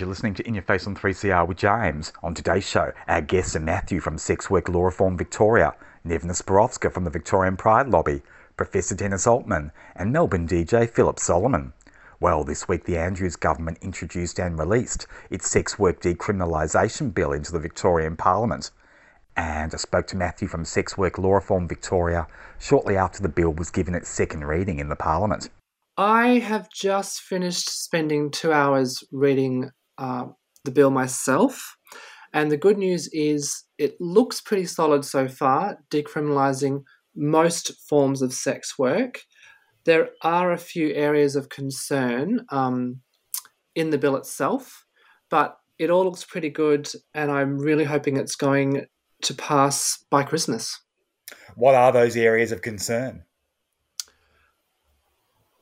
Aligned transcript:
you're 0.00 0.08
listening 0.08 0.34
to 0.34 0.46
In 0.46 0.54
Your 0.54 0.62
Face 0.62 0.86
on 0.86 0.94
3CR 0.94 1.48
with 1.48 1.56
James. 1.56 2.12
On 2.22 2.32
today's 2.32 2.68
show, 2.68 2.92
our 3.08 3.20
guests 3.20 3.56
are 3.56 3.60
Matthew 3.60 3.98
from 3.98 4.16
Sex 4.16 4.48
Work 4.48 4.68
Law 4.68 4.84
Reform 4.84 5.16
Victoria, 5.16 5.74
Nevena 6.06 6.40
Spirovska 6.40 6.92
from 6.92 7.04
the 7.04 7.10
Victorian 7.10 7.56
Pride 7.56 7.88
Lobby, 7.88 8.22
Professor 8.56 8.94
Dennis 8.94 9.26
Altman, 9.26 9.72
and 9.96 10.12
Melbourne 10.12 10.46
DJ 10.46 10.88
Philip 10.88 11.16
Soliman. 11.16 11.72
Well, 12.20 12.44
this 12.44 12.68
week 12.68 12.84
the 12.84 12.96
Andrews 12.96 13.34
government 13.34 13.78
introduced 13.80 14.38
and 14.38 14.58
released 14.58 15.06
its 15.30 15.50
sex 15.50 15.78
work 15.78 16.00
decriminalisation 16.00 17.12
bill 17.12 17.32
into 17.32 17.50
the 17.50 17.58
Victorian 17.58 18.16
Parliament. 18.16 18.70
And 19.36 19.74
I 19.74 19.76
spoke 19.78 20.06
to 20.08 20.16
Matthew 20.16 20.46
from 20.46 20.64
Sex 20.64 20.96
Work 20.96 21.18
Law 21.18 21.34
Reform 21.34 21.66
Victoria 21.66 22.28
shortly 22.58 22.96
after 22.96 23.20
the 23.20 23.28
bill 23.28 23.52
was 23.52 23.70
given 23.70 23.94
its 23.94 24.08
second 24.08 24.44
reading 24.44 24.78
in 24.78 24.90
the 24.90 24.96
Parliament. 24.96 25.50
I 25.96 26.38
have 26.38 26.70
just 26.70 27.22
finished 27.22 27.68
spending 27.68 28.30
two 28.30 28.52
hours 28.52 29.02
reading 29.10 29.72
uh, 29.98 30.26
the 30.64 30.70
bill 30.70 30.90
myself. 30.90 31.76
And 32.32 32.50
the 32.50 32.56
good 32.56 32.78
news 32.78 33.08
is 33.12 33.64
it 33.78 33.96
looks 34.00 34.40
pretty 34.40 34.66
solid 34.66 35.04
so 35.04 35.28
far, 35.28 35.78
decriminalising 35.90 36.84
most 37.14 37.72
forms 37.88 38.22
of 38.22 38.32
sex 38.32 38.78
work. 38.78 39.20
There 39.84 40.10
are 40.22 40.52
a 40.52 40.58
few 40.58 40.92
areas 40.92 41.36
of 41.36 41.48
concern 41.48 42.44
um, 42.50 43.00
in 43.74 43.90
the 43.90 43.98
bill 43.98 44.16
itself, 44.16 44.84
but 45.30 45.56
it 45.78 45.90
all 45.90 46.04
looks 46.04 46.24
pretty 46.24 46.50
good, 46.50 46.88
and 47.14 47.30
I'm 47.30 47.58
really 47.58 47.84
hoping 47.84 48.16
it's 48.16 48.36
going 48.36 48.86
to 49.22 49.34
pass 49.34 50.04
by 50.10 50.22
Christmas. 50.22 50.78
What 51.54 51.74
are 51.74 51.92
those 51.92 52.16
areas 52.16 52.52
of 52.52 52.62
concern? 52.62 53.24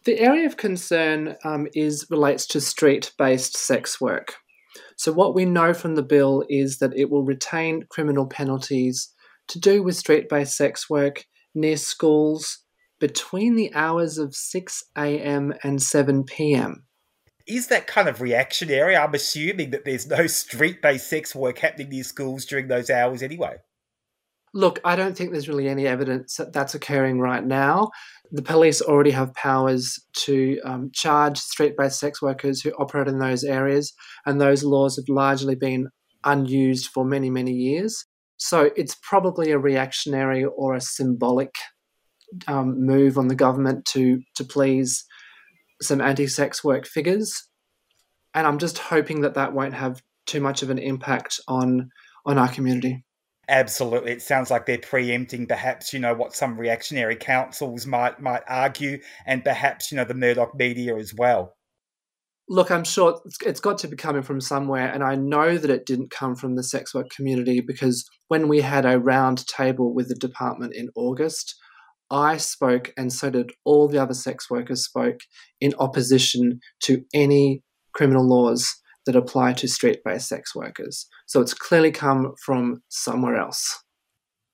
The 0.07 0.21
area 0.21 0.47
of 0.47 0.57
concern 0.57 1.35
um, 1.43 1.67
is 1.75 2.07
relates 2.09 2.47
to 2.49 2.61
street-based 2.61 3.57
sex 3.57 4.01
work. 4.01 4.37
So 4.97 5.11
what 5.11 5.35
we 5.35 5.45
know 5.45 5.75
from 5.75 5.97
the 5.97 6.03
bill 6.05 6.45
is 6.49 6.79
that 6.79 6.97
it 6.97 7.11
will 7.11 7.25
retain 7.25 7.87
criminal 7.91 8.25
penalties 8.25 9.13
to 9.49 9.59
do 9.59 9.83
with 9.83 9.97
street-based 9.97 10.57
sex 10.57 10.89
work 10.89 11.25
near 11.57 11.77
schools 11.77 12.61
between 13.01 13.57
the 13.57 13.75
hours 13.75 14.17
of 14.17 14.33
6 14.37 14.85
a.m. 14.97 15.53
and 15.65 15.83
7 15.83 16.23
p.m. 16.23 16.85
Is 17.49 17.67
that 17.67 17.89
kind 17.89 18.09
of 18.09 18.21
reactionary? 18.21 18.97
I'm 18.97 19.15
assuming 19.15 19.71
that 19.71 19.85
there's 19.85 20.07
no 20.07 20.29
street-based 20.29 21.11
sex 21.11 21.35
work 21.35 21.59
happening 21.59 21.89
near 21.89 22.05
schools 22.05 22.45
during 22.45 22.69
those 22.69 22.91
hours 22.91 23.25
anyway. 23.25 23.57
Look, 24.55 24.81
I 24.85 24.97
don't 24.97 25.17
think 25.17 25.33
there's 25.33 25.49
really 25.49 25.69
any 25.69 25.87
evidence 25.87 26.37
that 26.37 26.53
that's 26.53 26.75
occurring 26.75 27.21
right 27.21 27.45
now. 27.45 27.91
The 28.33 28.43
police 28.43 28.81
already 28.81 29.11
have 29.11 29.35
powers 29.35 29.99
to 30.25 30.59
um, 30.65 30.91
charge 30.93 31.39
street 31.39 31.75
based 31.77 32.01
sex 32.01 32.23
workers 32.23 32.61
who 32.61 32.71
operate 32.73 33.09
in 33.09 33.19
those 33.19 33.45
areas, 33.45 33.93
and 34.25 34.41
those 34.41 34.65
laws 34.65 34.97
have 34.97 35.09
largely 35.09 35.55
been 35.55 35.89
unused 36.25 36.89
for 36.89 37.05
many, 37.05 37.31
many 37.31 37.53
years. 37.53 38.05
So 38.39 38.71
it's 38.77 38.97
probably 39.03 39.51
a 39.51 39.59
reactionary 39.59 40.45
or 40.45 40.75
a 40.75 40.81
symbolic 40.81 41.55
um, 42.47 42.85
move 42.85 43.17
on 43.17 43.29
the 43.29 43.35
government 43.35 43.85
to, 43.87 44.21
to 44.35 44.45
please 44.45 45.05
some 45.81 46.01
anti 46.01 46.27
sex 46.27 46.63
work 46.63 46.87
figures. 46.87 47.49
And 48.35 48.47
I'm 48.47 48.59
just 48.59 48.79
hoping 48.79 49.23
that 49.23 49.35
that 49.35 49.55
won't 49.55 49.75
have 49.75 50.03
too 50.27 50.41
much 50.41 50.63
of 50.63 50.71
an 50.71 50.79
impact 50.79 51.41
on, 51.49 51.89
on 52.27 52.37
our 52.37 52.49
community. 52.49 53.05
Absolutely, 53.49 54.11
it 54.11 54.23
sounds 54.23 54.51
like 54.51 54.67
they're 54.67 54.79
preempting 54.79 55.47
perhaps 55.47 55.93
you 55.93 56.01
know 56.01 56.15
what 56.15 56.35
some 56.35 56.59
reactionary 56.59 57.15
councils 57.15 57.87
might 57.87 58.21
might 58.21 58.43
argue, 58.49 58.99
and 59.25 59.45
perhaps 59.45 59.93
you 59.93 59.97
know 59.97 60.05
the 60.05 60.15
Murdoch 60.15 60.55
media 60.57 60.97
as 60.97 61.15
well. 61.17 61.55
Look, 62.49 62.71
I'm 62.73 62.85
sure 62.85 63.21
it's 63.45 63.61
got 63.61 63.79
to 63.79 63.89
be 63.89 63.97
coming 63.97 64.23
from 64.23 64.41
somewhere, 64.41 64.93
and 64.93 65.05
I 65.05 65.15
know 65.15 65.59
that 65.59 65.71
it 65.71 65.87
didn't 65.87 66.11
come 66.11 66.35
from 66.35 66.57
the 66.57 66.65
sex 66.65 66.93
work 66.93 67.09
community 67.11 67.61
because 67.61 68.09
when 68.27 68.49
we 68.49 68.63
had 68.63 68.85
a 68.85 68.99
round 68.99 69.47
table 69.47 69.95
with 69.95 70.09
the 70.09 70.17
department 70.17 70.75
in 70.75 70.89
August, 70.97 71.55
I 72.11 72.39
spoke, 72.39 72.93
and 72.97 73.13
so 73.13 73.31
did 73.31 73.53
all 73.65 73.87
the 73.87 73.99
other 73.99 74.15
sex 74.15 74.51
workers 74.51 74.85
spoke 74.85 75.21
in 75.61 75.73
opposition 75.79 76.61
to 76.83 77.05
any 77.15 77.63
criminal 77.93 78.29
laws 78.29 78.77
that 79.07 79.17
apply 79.17 79.55
to 79.55 79.69
street 79.69 80.01
based 80.05 80.29
sex 80.29 80.55
workers. 80.55 81.07
So 81.27 81.41
it's 81.41 81.55
clearly 81.55 81.93
come 81.93 82.35
from 82.45 82.83
somewhere 82.89 83.37
else. 83.37 83.83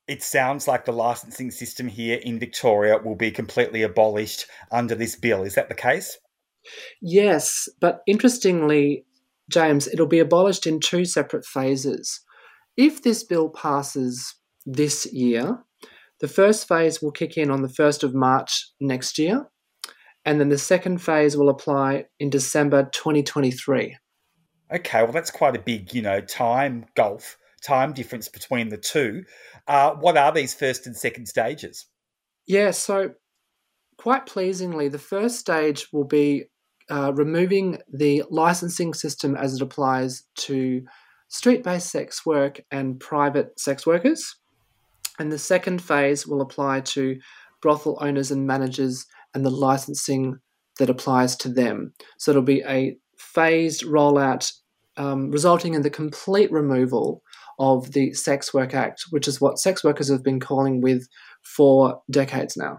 It 0.07 0.23
sounds 0.23 0.69
like 0.69 0.85
the 0.85 0.93
licensing 0.93 1.51
system 1.51 1.89
here 1.89 2.19
in 2.23 2.39
Victoria 2.39 2.99
will 2.99 3.17
be 3.17 3.31
completely 3.31 3.83
abolished 3.83 4.47
under 4.71 4.95
this 4.95 5.17
bill. 5.17 5.43
Is 5.43 5.55
that 5.55 5.69
the 5.69 5.75
case? 5.75 6.19
Yes, 7.01 7.69
but 7.81 8.01
interestingly, 8.07 9.05
James, 9.51 9.89
it'll 9.89 10.07
be 10.07 10.19
abolished 10.19 10.67
in 10.67 10.81
two 10.81 11.05
separate 11.05 11.45
phases. 11.45 12.21
If 12.77 13.03
this 13.03 13.25
bill 13.25 13.49
passes 13.49 14.34
this 14.67 15.11
year, 15.13 15.65
the 16.21 16.29
first 16.29 16.69
phase 16.69 17.03
will 17.03 17.11
kick 17.11 17.37
in 17.37 17.51
on 17.51 17.63
the 17.63 17.69
1st 17.69 18.05
of 18.05 18.15
March 18.15 18.71
next 18.81 19.19
year, 19.19 19.49
and 20.25 20.41
then 20.41 20.51
the 20.51 20.59
second 20.59 20.99
phase 20.99 21.37
will 21.37 21.49
apply 21.49 22.05
in 22.21 22.31
December 22.31 22.89
2023 22.93 23.97
okay, 24.72 25.03
well, 25.03 25.12
that's 25.12 25.31
quite 25.31 25.56
a 25.56 25.60
big, 25.60 25.94
you 25.94 26.03
know, 26.03 26.21
time 26.21 26.87
gulf, 26.94 27.37
time 27.62 27.93
difference 27.93 28.28
between 28.28 28.69
the 28.69 28.77
two. 28.77 29.25
Uh, 29.69 29.93
what 29.93 30.16
are 30.16 30.33
these 30.33 30.55
first 30.55 30.87
and 30.87 30.97
second 30.97 31.27
stages? 31.27 31.87
Yeah, 32.47 32.72
so 32.72 33.15
quite 33.99 34.27
pleasingly, 34.27 34.88
the 34.88 34.99
first 34.99 35.38
stage 35.38 35.88
will 35.93 36.05
be 36.05 36.44
uh, 36.91 37.12
removing 37.15 37.78
the 37.93 38.25
licensing 38.31 38.94
system 38.94 39.37
as 39.37 39.55
it 39.55 39.62
applies 39.62 40.25
to 40.37 40.83
street 41.28 41.62
based 41.62 41.91
sex 41.91 42.27
work 42.27 42.60
and 42.71 42.99
private 42.99 43.59
sex 43.59 43.87
workers. 43.87 44.37
And 45.19 45.31
the 45.31 45.39
second 45.39 45.81
phase 45.83 46.27
will 46.27 46.41
apply 46.41 46.81
to 46.81 47.19
brothel 47.60 47.99
owners 48.00 48.31
and 48.31 48.47
managers 48.47 49.06
and 49.34 49.47
the 49.47 49.50
licensing 49.50 50.39
that 50.78 50.91
applies 50.91 51.37
to 51.37 51.49
them. 51.49 51.93
So 52.19 52.33
it'll 52.33 52.43
be 52.43 52.62
a 52.66 52.97
phased 53.16 53.84
rollout 53.84 54.53
um, 54.97 55.30
resulting 55.30 55.75
in 55.75 55.82
the 55.82 55.91
complete 55.91 56.50
removal 56.53 57.22
of 57.58 57.92
the 57.92 58.12
Sex 58.12 58.53
Work 58.53 58.75
Act, 58.75 59.04
which 59.10 59.28
is 59.28 59.41
what 59.41 59.58
sex 59.58 59.84
workers 59.84 60.10
have 60.10 60.22
been 60.22 60.41
calling 60.41 60.80
with 60.80 61.06
for 61.42 62.03
decades 62.10 62.56
now. 62.56 62.78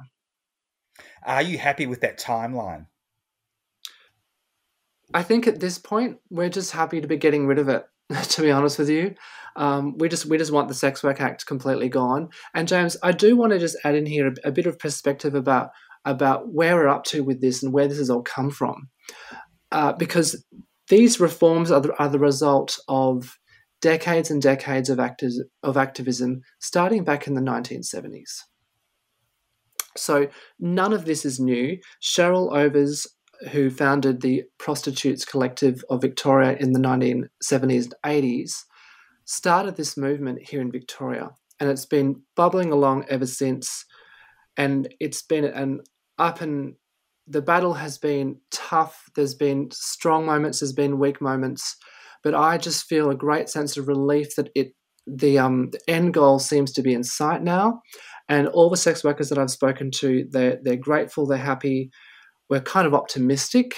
Are 1.25 1.41
you 1.41 1.57
happy 1.57 1.85
with 1.85 2.01
that 2.01 2.19
timeline? 2.19 2.87
I 5.13 5.23
think 5.23 5.47
at 5.47 5.59
this 5.59 5.77
point 5.77 6.17
we're 6.29 6.49
just 6.49 6.71
happy 6.71 6.99
to 7.01 7.07
be 7.07 7.17
getting 7.17 7.47
rid 7.47 7.59
of 7.59 7.69
it. 7.69 7.85
To 8.29 8.41
be 8.41 8.51
honest 8.51 8.77
with 8.77 8.89
you, 8.89 9.15
um, 9.55 9.97
we 9.97 10.09
just 10.09 10.25
we 10.25 10.37
just 10.37 10.51
want 10.51 10.67
the 10.67 10.73
Sex 10.73 11.03
Work 11.03 11.21
Act 11.21 11.45
completely 11.45 11.89
gone. 11.89 12.29
And 12.53 12.67
James, 12.67 12.97
I 13.01 13.11
do 13.11 13.35
want 13.35 13.53
to 13.53 13.59
just 13.59 13.77
add 13.83 13.95
in 13.95 14.05
here 14.05 14.27
a, 14.27 14.49
a 14.49 14.51
bit 14.51 14.67
of 14.67 14.77
perspective 14.77 15.33
about 15.33 15.69
about 16.05 16.51
where 16.51 16.75
we're 16.75 16.89
up 16.89 17.05
to 17.05 17.23
with 17.23 17.41
this 17.41 17.63
and 17.63 17.73
where 17.73 17.87
this 17.87 17.97
has 17.97 18.09
all 18.09 18.21
come 18.21 18.51
from, 18.51 18.89
uh, 19.71 19.93
because 19.93 20.43
these 20.89 21.19
reforms 21.19 21.71
are 21.71 21.81
the, 21.81 21.95
are 21.97 22.09
the 22.09 22.19
result 22.19 22.77
of 22.87 23.37
decades 23.81 24.31
and 24.31 24.41
decades 24.41 24.89
of, 24.89 24.99
acti- 24.99 25.41
of 25.61 25.77
activism 25.77 26.41
starting 26.59 27.03
back 27.03 27.27
in 27.27 27.33
the 27.33 27.41
1970s. 27.41 28.41
So 29.97 30.27
none 30.59 30.93
of 30.93 31.05
this 31.05 31.25
is 31.25 31.39
new. 31.39 31.77
Cheryl 32.01 32.55
Overs, 32.55 33.07
who 33.51 33.69
founded 33.69 34.21
the 34.21 34.43
Prostitutes 34.57 35.25
Collective 35.25 35.83
of 35.89 36.01
Victoria 36.01 36.55
in 36.59 36.71
the 36.71 36.79
1970s 36.79 37.83
and 37.83 37.95
80s, 38.03 38.63
started 39.25 39.75
this 39.75 39.97
movement 39.97 40.39
here 40.49 40.61
in 40.61 40.71
Victoria. 40.71 41.31
And 41.59 41.69
it's 41.69 41.85
been 41.85 42.21
bubbling 42.35 42.71
along 42.71 43.05
ever 43.09 43.25
since. 43.25 43.85
And 44.57 44.93
it's 44.99 45.21
been 45.21 45.45
an 45.45 45.81
up 46.17 46.41
and 46.41 46.75
the 47.27 47.41
battle 47.41 47.73
has 47.75 47.97
been 47.97 48.37
tough. 48.51 49.09
There's 49.15 49.35
been 49.35 49.69
strong 49.71 50.25
moments, 50.25 50.59
there's 50.59 50.73
been 50.73 50.99
weak 50.99 51.21
moments, 51.21 51.77
but 52.23 52.35
I 52.35 52.57
just 52.57 52.85
feel 52.85 53.09
a 53.09 53.15
great 53.15 53.49
sense 53.49 53.77
of 53.77 53.87
relief 53.87 54.35
that 54.35 54.49
it 54.55 54.73
the 55.05 55.37
um 55.37 55.69
the 55.71 55.79
end 55.87 56.13
goal 56.13 56.39
seems 56.39 56.71
to 56.73 56.81
be 56.81 56.93
in 56.93 57.03
sight 57.03 57.43
now. 57.43 57.81
And 58.29 58.47
all 58.47 58.69
the 58.69 58.77
sex 58.77 59.03
workers 59.03 59.29
that 59.29 59.37
I've 59.37 59.51
spoken 59.51 59.91
to, 59.99 60.25
they're 60.31 60.59
they're 60.63 60.77
grateful, 60.77 61.25
they're 61.25 61.37
happy. 61.37 61.91
We're 62.49 62.61
kind 62.61 62.87
of 62.87 62.93
optimistic, 62.93 63.77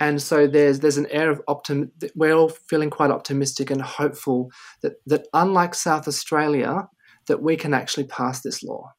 and 0.00 0.20
so 0.22 0.46
there's 0.46 0.80
there's 0.80 0.96
an 0.98 1.08
air 1.10 1.30
of 1.30 1.42
optim. 1.48 1.90
We're 2.14 2.34
all 2.34 2.50
feeling 2.68 2.90
quite 2.90 3.10
optimistic 3.10 3.70
and 3.70 3.82
hopeful 3.82 4.50
that 4.82 4.94
that 5.06 5.26
unlike 5.34 5.74
South 5.74 6.08
Australia, 6.08 6.88
that 7.28 7.42
we 7.42 7.56
can 7.56 7.74
actually 7.74 8.06
pass 8.06 8.40
this 8.40 8.62
law. 8.62 8.92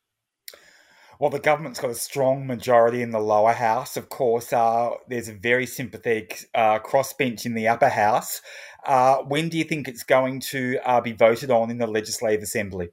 Well, 1.19 1.31
the 1.31 1.39
government's 1.39 1.79
got 1.79 1.89
a 1.89 1.95
strong 1.95 2.45
majority 2.45 3.01
in 3.01 3.11
the 3.11 3.19
lower 3.19 3.53
house. 3.53 3.97
Of 3.97 4.09
course, 4.09 4.53
uh, 4.53 4.91
there's 5.07 5.29
a 5.29 5.33
very 5.33 5.65
sympathetic 5.65 6.45
uh, 6.53 6.79
crossbench 6.79 7.45
in 7.45 7.55
the 7.55 7.67
upper 7.67 7.89
house. 7.89 8.41
Uh, 8.85 9.17
when 9.23 9.49
do 9.49 9.57
you 9.57 9.63
think 9.63 9.87
it's 9.87 10.03
going 10.03 10.39
to 10.39 10.77
uh, 10.85 11.01
be 11.01 11.13
voted 11.13 11.49
on 11.49 11.71
in 11.71 11.79
the 11.79 11.87
Legislative 11.87 12.43
Assembly? 12.43 12.89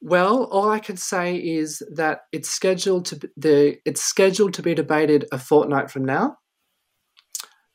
Well, 0.00 0.44
all 0.44 0.70
I 0.70 0.78
can 0.78 0.96
say 0.96 1.36
is 1.36 1.82
that 1.94 2.20
it's 2.32 2.48
scheduled 2.48 3.06
to 3.06 3.30
the 3.36 3.78
it's 3.84 4.02
scheduled 4.02 4.54
to 4.54 4.62
be 4.62 4.74
debated 4.74 5.26
a 5.32 5.38
fortnight 5.38 5.90
from 5.90 6.04
now. 6.04 6.36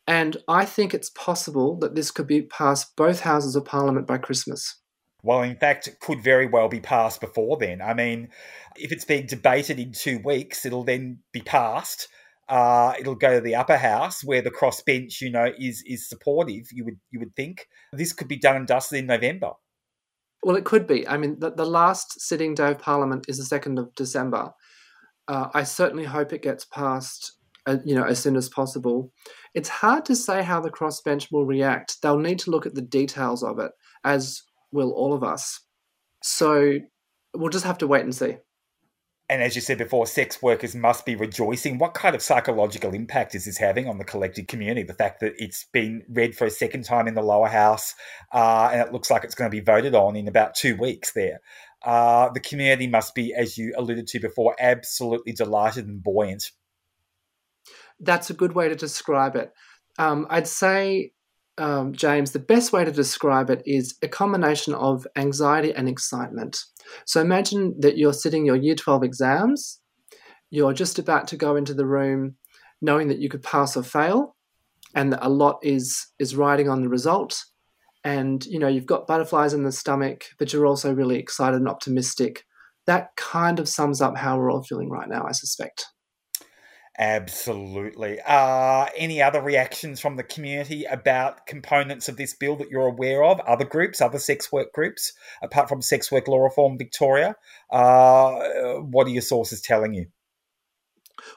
And 0.07 0.37
I 0.47 0.65
think 0.65 0.93
it's 0.93 1.09
possible 1.09 1.77
that 1.79 1.95
this 1.95 2.11
could 2.11 2.27
be 2.27 2.41
passed 2.41 2.95
both 2.95 3.21
houses 3.21 3.55
of 3.55 3.65
parliament 3.65 4.05
by 4.05 4.17
Christmas. 4.17 4.81
Well, 5.23 5.41
in 5.41 5.55
fact, 5.55 5.87
it 5.87 5.99
could 5.99 6.21
very 6.21 6.47
well 6.47 6.67
be 6.67 6.81
passed 6.81 7.21
before 7.21 7.57
then. 7.57 7.81
I 7.81 7.93
mean, 7.93 8.29
if 8.75 8.91
it's 8.91 9.05
being 9.05 9.25
debated 9.25 9.79
in 9.79 9.93
two 9.93 10.19
weeks, 10.19 10.65
it'll 10.65 10.83
then 10.83 11.19
be 11.31 11.41
passed. 11.41 12.09
Uh, 12.49 12.93
it'll 12.99 13.15
go 13.15 13.35
to 13.35 13.41
the 13.41 13.55
upper 13.55 13.77
house 13.77 14.21
where 14.21 14.41
the 14.41 14.51
crossbench, 14.51 15.21
you 15.21 15.31
know, 15.31 15.49
is 15.57 15.81
is 15.87 16.09
supportive. 16.09 16.65
You 16.73 16.83
would 16.85 16.99
you 17.09 17.19
would 17.19 17.35
think 17.35 17.67
this 17.93 18.11
could 18.11 18.27
be 18.27 18.37
done 18.37 18.57
and 18.57 18.67
dusted 18.67 18.99
in 18.99 19.05
November. 19.05 19.51
Well, 20.43 20.57
it 20.57 20.65
could 20.65 20.85
be. 20.85 21.07
I 21.07 21.15
mean, 21.15 21.39
the, 21.39 21.51
the 21.51 21.65
last 21.65 22.19
sitting 22.19 22.53
day 22.53 22.71
of 22.71 22.79
Parliament 22.79 23.25
is 23.29 23.37
the 23.37 23.45
second 23.45 23.79
of 23.79 23.95
December. 23.95 24.51
Uh, 25.29 25.47
I 25.53 25.63
certainly 25.63 26.03
hope 26.03 26.33
it 26.33 26.41
gets 26.41 26.65
passed, 26.65 27.37
uh, 27.65 27.77
you 27.85 27.95
know, 27.95 28.03
as 28.03 28.19
soon 28.19 28.35
as 28.35 28.49
possible. 28.49 29.13
It's 29.53 29.69
hard 29.69 30.03
to 30.05 30.17
say 30.17 30.43
how 30.43 30.59
the 30.59 30.69
crossbench 30.69 31.31
will 31.31 31.45
react. 31.45 32.01
They'll 32.01 32.19
need 32.19 32.39
to 32.39 32.51
look 32.51 32.65
at 32.65 32.75
the 32.75 32.81
details 32.81 33.41
of 33.41 33.57
it, 33.59 33.71
as 34.03 34.43
will 34.73 34.91
all 34.91 35.13
of 35.13 35.23
us. 35.23 35.61
So 36.21 36.79
we'll 37.33 37.49
just 37.49 37.65
have 37.65 37.77
to 37.79 37.87
wait 37.87 38.03
and 38.03 38.13
see. 38.13 38.37
And 39.29 39.41
as 39.41 39.55
you 39.55 39.61
said 39.61 39.77
before, 39.77 40.05
sex 40.05 40.41
workers 40.41 40.75
must 40.75 41.05
be 41.05 41.15
rejoicing. 41.15 41.77
What 41.77 41.93
kind 41.93 42.13
of 42.13 42.21
psychological 42.21 42.93
impact 42.93 43.35
is 43.35 43.45
this 43.45 43.57
having 43.57 43.87
on 43.87 43.97
the 43.97 44.03
collective 44.03 44.47
community? 44.47 44.83
The 44.83 44.93
fact 44.93 45.21
that 45.21 45.33
it's 45.37 45.65
been 45.71 46.03
read 46.09 46.35
for 46.35 46.45
a 46.45 46.51
second 46.51 46.83
time 46.83 47.07
in 47.07 47.13
the 47.13 47.21
lower 47.21 47.47
house 47.47 47.95
uh, 48.33 48.69
and 48.71 48.81
it 48.81 48.91
looks 48.91 49.09
like 49.09 49.23
it's 49.23 49.33
going 49.33 49.49
to 49.49 49.55
be 49.55 49.63
voted 49.63 49.95
on 49.95 50.17
in 50.17 50.27
about 50.27 50.55
two 50.55 50.75
weeks 50.75 51.13
there. 51.13 51.39
Uh, 51.83 52.29
the 52.33 52.39
community 52.41 52.87
must 52.87 53.15
be, 53.15 53.33
as 53.33 53.57
you 53.57 53.73
alluded 53.77 54.07
to 54.07 54.19
before, 54.19 54.55
absolutely 54.59 55.33
delighted 55.33 55.87
and 55.87 56.03
buoyant. 56.03 56.51
That's 57.99 58.29
a 58.29 58.33
good 58.33 58.53
way 58.53 58.69
to 58.69 58.75
describe 58.75 59.35
it. 59.35 59.53
Um, 59.97 60.27
I'd 60.29 60.47
say 60.47 61.13
um, 61.57 61.93
James, 61.93 62.31
the 62.31 62.39
best 62.39 62.73
way 62.73 62.83
to 62.83 62.91
describe 62.91 63.49
it 63.49 63.61
is 63.65 63.95
a 64.01 64.07
combination 64.07 64.73
of 64.73 65.05
anxiety 65.15 65.73
and 65.73 65.87
excitement. 65.87 66.57
So 67.05 67.21
imagine 67.21 67.75
that 67.79 67.97
you're 67.97 68.13
sitting 68.13 68.45
your 68.45 68.55
year 68.55 68.75
12 68.75 69.03
exams, 69.03 69.79
you're 70.49 70.73
just 70.73 70.99
about 70.99 71.27
to 71.29 71.37
go 71.37 71.55
into 71.55 71.73
the 71.73 71.85
room 71.85 72.35
knowing 72.81 73.07
that 73.07 73.19
you 73.19 73.29
could 73.29 73.41
pass 73.41 73.77
or 73.77 73.83
fail, 73.83 74.35
and 74.93 75.11
that 75.11 75.25
a 75.25 75.29
lot 75.29 75.57
is 75.63 76.07
is 76.19 76.35
riding 76.35 76.69
on 76.69 76.81
the 76.81 76.89
result. 76.89 77.43
And 78.03 78.45
you 78.45 78.59
know, 78.59 78.67
you've 78.67 78.85
got 78.85 79.07
butterflies 79.07 79.53
in 79.53 79.63
the 79.63 79.71
stomach, 79.71 80.25
but 80.37 80.51
you're 80.51 80.67
also 80.67 80.93
really 80.93 81.17
excited 81.17 81.57
and 81.57 81.69
optimistic. 81.69 82.43
That 82.85 83.15
kind 83.15 83.59
of 83.59 83.69
sums 83.69 84.01
up 84.01 84.17
how 84.17 84.37
we're 84.37 84.51
all 84.51 84.63
feeling 84.63 84.89
right 84.89 85.07
now, 85.07 85.25
I 85.25 85.31
suspect. 85.31 85.85
Absolutely. 86.99 88.19
Uh, 88.21 88.85
any 88.95 89.19
other 89.19 89.41
reactions 89.41 89.99
from 89.99 90.15
the 90.15 90.23
community 90.23 90.85
about 90.85 91.47
components 91.47 92.07
of 92.07 92.17
this 92.17 92.35
bill 92.35 92.55
that 92.57 92.69
you're 92.69 92.87
aware 92.87 93.23
of? 93.23 93.39
Other 93.41 93.65
groups, 93.65 93.99
other 93.99 94.19
sex 94.19 94.51
work 94.51 94.71
groups, 94.73 95.13
apart 95.41 95.69
from 95.69 95.81
Sex 95.81 96.11
Work 96.11 96.27
Law 96.27 96.43
Reform 96.43 96.77
Victoria? 96.77 97.35
Uh, 97.71 98.75
what 98.81 99.07
are 99.07 99.11
your 99.11 99.23
sources 99.23 99.59
telling 99.59 99.95
you? 99.95 100.05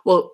Well, 0.05 0.33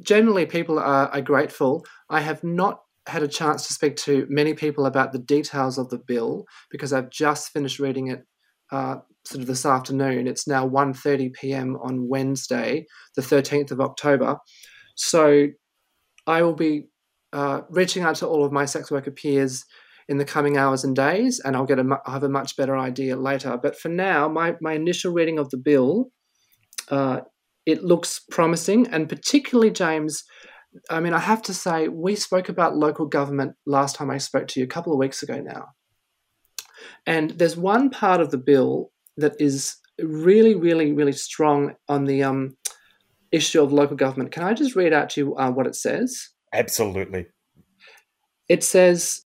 generally, 0.00 0.46
people 0.46 0.78
are, 0.78 1.08
are 1.08 1.22
grateful. 1.22 1.84
I 2.08 2.20
have 2.20 2.44
not 2.44 2.82
had 3.08 3.24
a 3.24 3.28
chance 3.28 3.66
to 3.66 3.72
speak 3.72 3.96
to 3.96 4.26
many 4.30 4.54
people 4.54 4.86
about 4.86 5.12
the 5.12 5.18
details 5.18 5.76
of 5.76 5.90
the 5.90 5.98
bill 5.98 6.46
because 6.70 6.92
I've 6.92 7.10
just 7.10 7.50
finished 7.52 7.80
reading 7.80 8.08
it 8.08 8.24
uh, 8.70 8.98
sort 9.24 9.40
of 9.40 9.46
this 9.46 9.64
afternoon. 9.64 10.26
It's 10.26 10.48
now 10.48 10.68
1.30 10.68 11.32
p.m. 11.32 11.76
on 11.82 12.08
Wednesday, 12.08 12.86
the 13.16 13.22
13th 13.22 13.70
of 13.70 13.80
October. 13.80 14.36
So 14.96 15.48
I 16.26 16.42
will 16.42 16.54
be 16.54 16.88
uh, 17.32 17.62
reaching 17.70 18.02
out 18.02 18.16
to 18.16 18.26
all 18.26 18.44
of 18.44 18.52
my 18.52 18.64
sex 18.64 18.90
worker 18.90 19.10
peers 19.10 19.64
in 20.08 20.18
the 20.18 20.24
coming 20.24 20.56
hours 20.56 20.84
and 20.84 20.94
days, 20.94 21.40
and 21.44 21.56
I'll 21.56 21.64
get 21.66 21.78
a 21.78 22.00
I'll 22.04 22.14
have 22.14 22.22
a 22.24 22.28
much 22.28 22.56
better 22.56 22.76
idea 22.76 23.16
later. 23.16 23.58
But 23.60 23.78
for 23.78 23.88
now, 23.88 24.28
my, 24.28 24.56
my 24.60 24.74
initial 24.74 25.12
reading 25.12 25.38
of 25.38 25.48
the 25.50 25.56
bill, 25.56 26.10
uh, 26.90 27.20
it 27.64 27.84
looks 27.84 28.20
promising, 28.30 28.88
and 28.88 29.08
particularly 29.08 29.70
James. 29.70 30.24
I 30.88 31.00
mean, 31.00 31.12
I 31.12 31.18
have 31.18 31.42
to 31.42 31.54
say, 31.54 31.88
we 31.88 32.16
spoke 32.16 32.48
about 32.48 32.76
local 32.76 33.04
government 33.04 33.52
last 33.66 33.94
time 33.96 34.10
I 34.10 34.16
spoke 34.16 34.48
to 34.48 34.60
you 34.60 34.64
a 34.64 34.68
couple 34.68 34.92
of 34.92 34.98
weeks 34.98 35.22
ago 35.22 35.38
now. 35.38 35.66
And 37.06 37.32
there's 37.32 37.58
one 37.58 37.90
part 37.90 38.22
of 38.22 38.30
the 38.30 38.38
bill 38.38 38.90
that 39.16 39.34
is 39.38 39.76
really, 39.98 40.54
really, 40.54 40.92
really 40.92 41.12
strong 41.12 41.74
on 41.88 42.04
the 42.04 42.22
um, 42.22 42.56
issue 43.30 43.62
of 43.62 43.72
local 43.72 43.96
government. 43.96 44.32
Can 44.32 44.42
I 44.42 44.54
just 44.54 44.76
read 44.76 44.92
out 44.92 45.10
to 45.10 45.20
you 45.20 45.36
uh, 45.36 45.50
what 45.50 45.66
it 45.66 45.74
says? 45.74 46.28
Absolutely. 46.52 47.26
It 48.48 48.62
says 48.62 49.24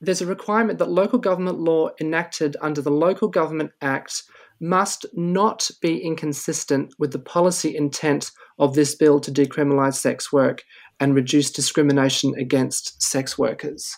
there's 0.00 0.22
a 0.22 0.26
requirement 0.26 0.78
that 0.78 0.90
local 0.90 1.18
government 1.18 1.60
law 1.60 1.90
enacted 2.00 2.56
under 2.60 2.80
the 2.80 2.90
Local 2.90 3.28
Government 3.28 3.70
Act 3.82 4.22
must 4.60 5.06
not 5.14 5.70
be 5.80 5.98
inconsistent 5.98 6.92
with 6.98 7.12
the 7.12 7.18
policy 7.18 7.74
intent 7.74 8.30
of 8.58 8.74
this 8.74 8.94
bill 8.94 9.20
to 9.20 9.30
decriminalise 9.32 9.94
sex 9.94 10.32
work 10.32 10.62
and 10.98 11.14
reduce 11.14 11.50
discrimination 11.50 12.34
against 12.38 13.02
sex 13.02 13.38
workers. 13.38 13.96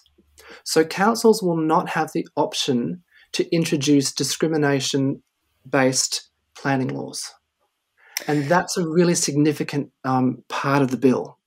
So, 0.64 0.84
councils 0.84 1.42
will 1.42 1.56
not 1.56 1.88
have 1.90 2.12
the 2.12 2.26
option 2.36 3.02
to 3.32 3.54
introduce 3.54 4.12
discrimination 4.12 5.22
based 5.68 6.30
planning 6.54 6.88
laws. 6.88 7.32
And 8.28 8.44
that's 8.44 8.76
a 8.76 8.86
really 8.86 9.14
significant 9.14 9.90
um, 10.04 10.44
part 10.48 10.82
of 10.82 10.90
the 10.90 10.96
bill. 10.96 11.38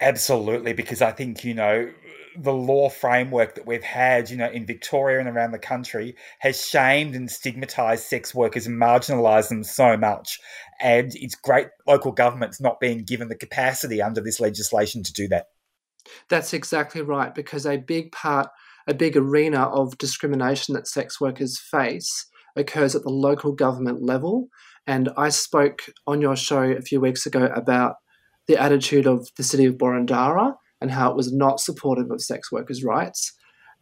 Absolutely, 0.00 0.72
because 0.72 1.02
I 1.02 1.12
think, 1.12 1.44
you 1.44 1.54
know, 1.54 1.90
the 2.36 2.52
law 2.52 2.88
framework 2.88 3.56
that 3.56 3.66
we've 3.66 3.82
had, 3.82 4.30
you 4.30 4.36
know, 4.36 4.48
in 4.48 4.64
Victoria 4.64 5.18
and 5.18 5.28
around 5.28 5.50
the 5.50 5.58
country 5.58 6.14
has 6.38 6.64
shamed 6.64 7.16
and 7.16 7.28
stigmatized 7.28 8.04
sex 8.04 8.32
workers 8.32 8.64
and 8.66 8.80
marginalized 8.80 9.48
them 9.48 9.64
so 9.64 9.96
much. 9.96 10.38
And 10.80 11.12
it's 11.16 11.34
great 11.34 11.66
local 11.84 12.12
governments 12.12 12.60
not 12.60 12.78
being 12.78 13.02
given 13.02 13.28
the 13.28 13.34
capacity 13.34 14.00
under 14.00 14.20
this 14.20 14.38
legislation 14.38 15.02
to 15.02 15.12
do 15.12 15.26
that. 15.28 15.46
That's 16.28 16.52
exactly 16.54 17.02
right, 17.02 17.34
because 17.34 17.66
a 17.66 17.76
big 17.76 18.12
part 18.12 18.48
a 18.88 18.94
big 18.94 19.16
arena 19.16 19.64
of 19.64 19.98
discrimination 19.98 20.74
that 20.74 20.88
sex 20.88 21.20
workers 21.20 21.58
face 21.58 22.26
occurs 22.56 22.96
at 22.96 23.02
the 23.02 23.10
local 23.10 23.52
government 23.52 24.02
level. 24.02 24.48
And 24.86 25.10
I 25.16 25.28
spoke 25.28 25.82
on 26.06 26.22
your 26.22 26.34
show 26.34 26.62
a 26.62 26.80
few 26.80 27.00
weeks 27.00 27.26
ago 27.26 27.50
about 27.54 27.96
the 28.46 28.60
attitude 28.60 29.06
of 29.06 29.28
the 29.36 29.42
city 29.42 29.66
of 29.66 29.74
Boroondara 29.74 30.54
and 30.80 30.90
how 30.90 31.10
it 31.10 31.16
was 31.16 31.30
not 31.30 31.60
supportive 31.60 32.10
of 32.10 32.22
sex 32.22 32.50
workers' 32.50 32.82
rights. 32.82 33.34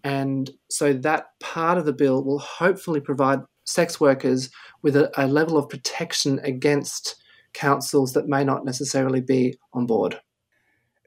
And 0.03 0.51
so 0.69 0.93
that 0.93 1.27
part 1.41 1.79
of 1.79 1.85
the 1.85 1.93
bill 1.93 2.25
will 2.25 2.41
hopefully 2.41 3.01
provide 3.01 3.41
sex 3.65 4.01
workers 4.01 4.51
with 4.83 4.97
a, 4.97 5.11
a 5.17 5.29
level 5.29 5.57
of 5.57 5.69
protection 5.69 6.41
against 6.43 7.17
councils 7.55 8.13
that 8.13 8.29
may 8.29 8.45
not 8.45 8.65
necessarily 8.65 9.21
be 9.21 9.57
on 9.73 9.87
board 9.87 10.21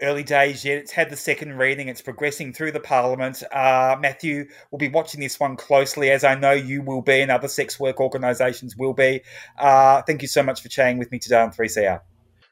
early 0.01 0.23
days 0.23 0.65
yet. 0.65 0.77
It's 0.77 0.91
had 0.91 1.09
the 1.09 1.15
second 1.15 1.57
reading. 1.57 1.87
It's 1.87 2.01
progressing 2.01 2.53
through 2.53 2.71
the 2.71 2.79
parliament. 2.79 3.43
Uh, 3.51 3.95
Matthew 3.99 4.47
will 4.71 4.79
be 4.79 4.89
watching 4.89 5.19
this 5.19 5.39
one 5.39 5.55
closely, 5.55 6.11
as 6.11 6.23
I 6.23 6.35
know 6.35 6.51
you 6.51 6.81
will 6.81 7.01
be, 7.01 7.21
and 7.21 7.31
other 7.31 7.47
sex 7.47 7.79
work 7.79 7.99
organisations 7.99 8.75
will 8.77 8.93
be. 8.93 9.21
Uh, 9.57 10.01
thank 10.03 10.21
you 10.21 10.27
so 10.27 10.43
much 10.43 10.61
for 10.61 10.69
chatting 10.69 10.97
with 10.97 11.11
me 11.11 11.19
today 11.19 11.41
on 11.41 11.51
3CR. 11.51 12.01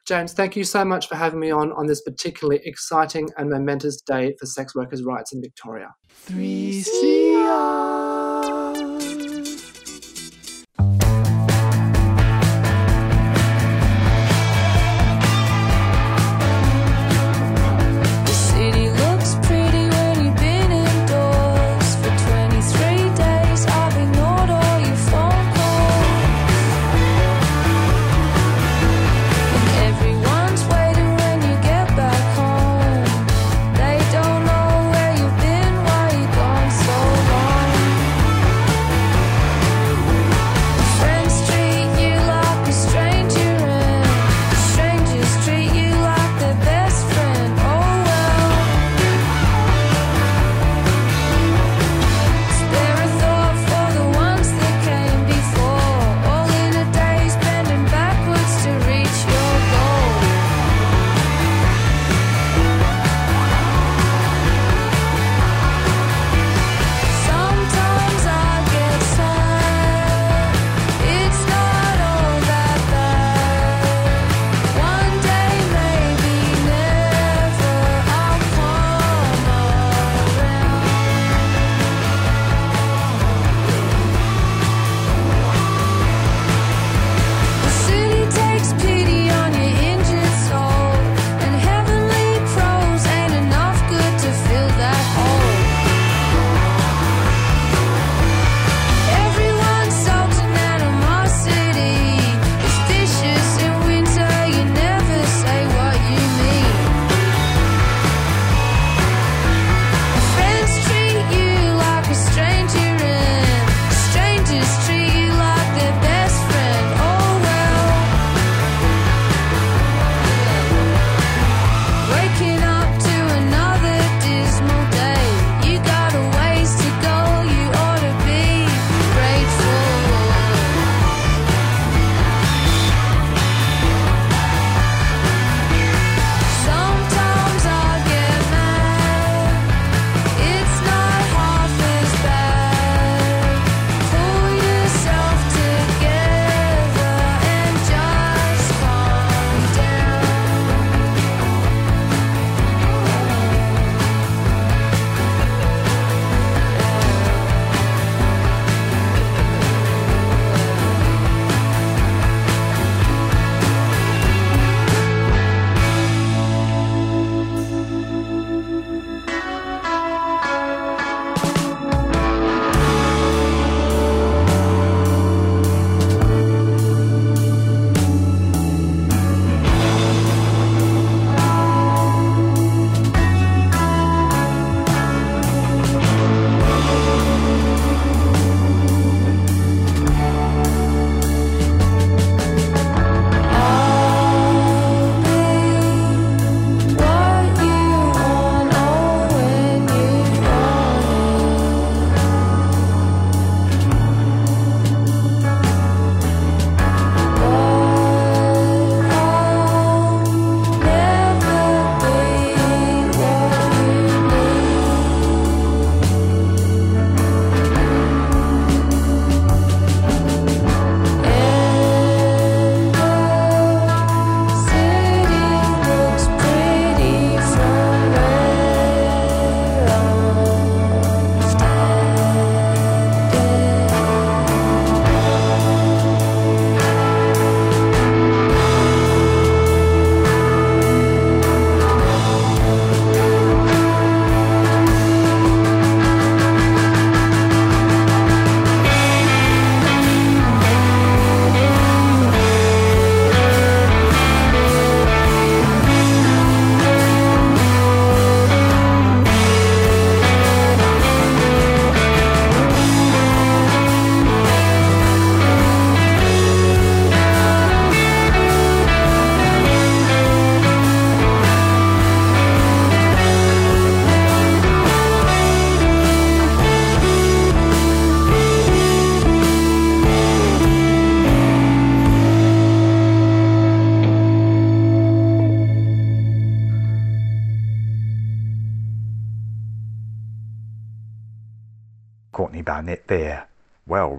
James, 0.06 0.32
thank 0.32 0.56
you 0.56 0.64
so 0.64 0.86
much 0.86 1.06
for 1.06 1.16
having 1.16 1.38
me 1.38 1.50
on 1.50 1.70
on 1.72 1.86
this 1.86 2.00
particularly 2.00 2.62
exciting 2.64 3.28
and 3.36 3.50
momentous 3.50 4.00
day 4.00 4.34
for 4.40 4.46
sex 4.46 4.74
workers' 4.74 5.02
rights 5.02 5.34
in 5.34 5.42
Victoria. 5.42 5.94
3CR. 6.28 8.57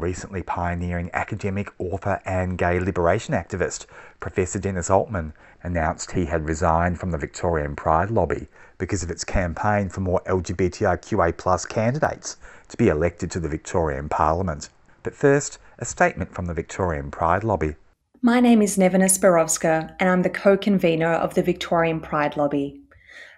Recently 0.09 0.41
pioneering 0.41 1.07
academic, 1.13 1.71
author, 1.77 2.19
and 2.25 2.57
gay 2.57 2.79
liberation 2.79 3.35
activist 3.35 3.85
Professor 4.19 4.57
Dennis 4.57 4.89
Altman 4.89 5.33
announced 5.61 6.09
he 6.09 6.25
had 6.25 6.47
resigned 6.47 6.99
from 6.99 7.11
the 7.11 7.17
Victorian 7.19 7.75
Pride 7.75 8.09
lobby 8.09 8.47
because 8.79 9.03
of 9.03 9.11
its 9.11 9.23
campaign 9.23 9.87
for 9.87 10.01
more 10.01 10.19
LGBTIQA 10.25 11.69
candidates 11.69 12.37
to 12.69 12.75
be 12.75 12.87
elected 12.87 13.29
to 13.29 13.39
the 13.39 13.47
Victorian 13.47 14.09
Parliament. 14.09 14.69
But 15.03 15.13
first, 15.13 15.59
a 15.77 15.85
statement 15.85 16.33
from 16.33 16.47
the 16.47 16.55
Victorian 16.55 17.11
Pride 17.11 17.43
lobby. 17.43 17.75
My 18.23 18.39
name 18.39 18.63
is 18.63 18.79
Nevena 18.79 19.09
Spirovska, 19.15 19.95
and 19.99 20.09
I'm 20.09 20.23
the 20.23 20.31
co 20.31 20.57
convenor 20.57 21.13
of 21.13 21.35
the 21.35 21.43
Victorian 21.43 21.99
Pride 21.99 22.35
Lobby. 22.35 22.81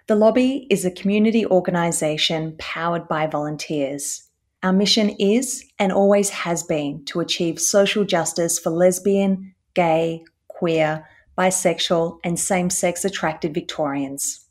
The 0.06 0.16
Lobby 0.16 0.66
is 0.70 0.86
a 0.86 0.90
community 0.90 1.44
organisation 1.44 2.56
powered 2.58 3.06
by 3.08 3.26
volunteers. 3.26 4.30
Our 4.64 4.72
mission 4.72 5.10
is 5.18 5.64
and 5.80 5.90
always 5.90 6.30
has 6.30 6.62
been 6.62 7.04
to 7.06 7.18
achieve 7.18 7.58
social 7.58 8.04
justice 8.04 8.60
for 8.60 8.70
lesbian, 8.70 9.54
gay, 9.74 10.24
queer, 10.46 11.04
bisexual, 11.36 12.20
and 12.22 12.38
same 12.38 12.70
sex 12.70 13.04
attracted 13.04 13.54
Victorians. 13.54 14.46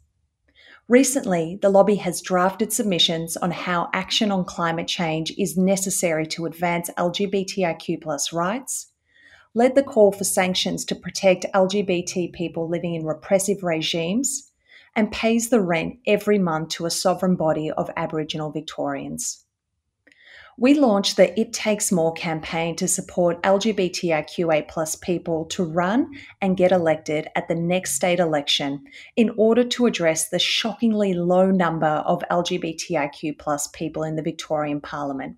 Recently, 0.89 1.57
the 1.61 1.69
lobby 1.69 1.95
has 1.95 2.19
drafted 2.19 2.73
submissions 2.73 3.37
on 3.37 3.51
how 3.51 3.89
action 3.93 4.31
on 4.31 4.43
climate 4.43 4.89
change 4.89 5.31
is 5.37 5.55
necessary 5.55 6.27
to 6.27 6.45
advance 6.45 6.89
LGBTIQ 6.97 8.33
rights, 8.33 8.87
led 9.53 9.75
the 9.75 9.83
call 9.83 10.11
for 10.11 10.25
sanctions 10.25 10.83
to 10.83 10.95
protect 10.95 11.45
LGBT 11.53 12.33
people 12.33 12.67
living 12.67 12.95
in 12.95 13.05
repressive 13.05 13.63
regimes, 13.63 14.51
and 14.93 15.13
pays 15.13 15.47
the 15.47 15.61
rent 15.61 15.99
every 16.05 16.37
month 16.37 16.67
to 16.69 16.85
a 16.85 16.91
sovereign 16.91 17.37
body 17.37 17.71
of 17.71 17.89
Aboriginal 17.95 18.51
Victorians. 18.51 19.45
We 20.61 20.75
launched 20.75 21.17
the 21.17 21.39
It 21.39 21.53
Takes 21.53 21.91
More 21.91 22.13
campaign 22.13 22.75
to 22.75 22.87
support 22.87 23.41
LGBTIQA 23.41 24.67
plus 24.67 24.95
people 24.95 25.45
to 25.45 25.63
run 25.63 26.11
and 26.39 26.55
get 26.55 26.71
elected 26.71 27.27
at 27.35 27.47
the 27.47 27.55
next 27.55 27.95
state 27.95 28.19
election 28.19 28.83
in 29.15 29.31
order 29.37 29.63
to 29.63 29.87
address 29.87 30.29
the 30.29 30.37
shockingly 30.37 31.15
low 31.15 31.49
number 31.49 31.87
of 31.87 32.21
LGBTIQ 32.29 33.39
plus 33.39 33.69
people 33.69 34.03
in 34.03 34.15
the 34.15 34.21
Victorian 34.21 34.79
Parliament. 34.79 35.35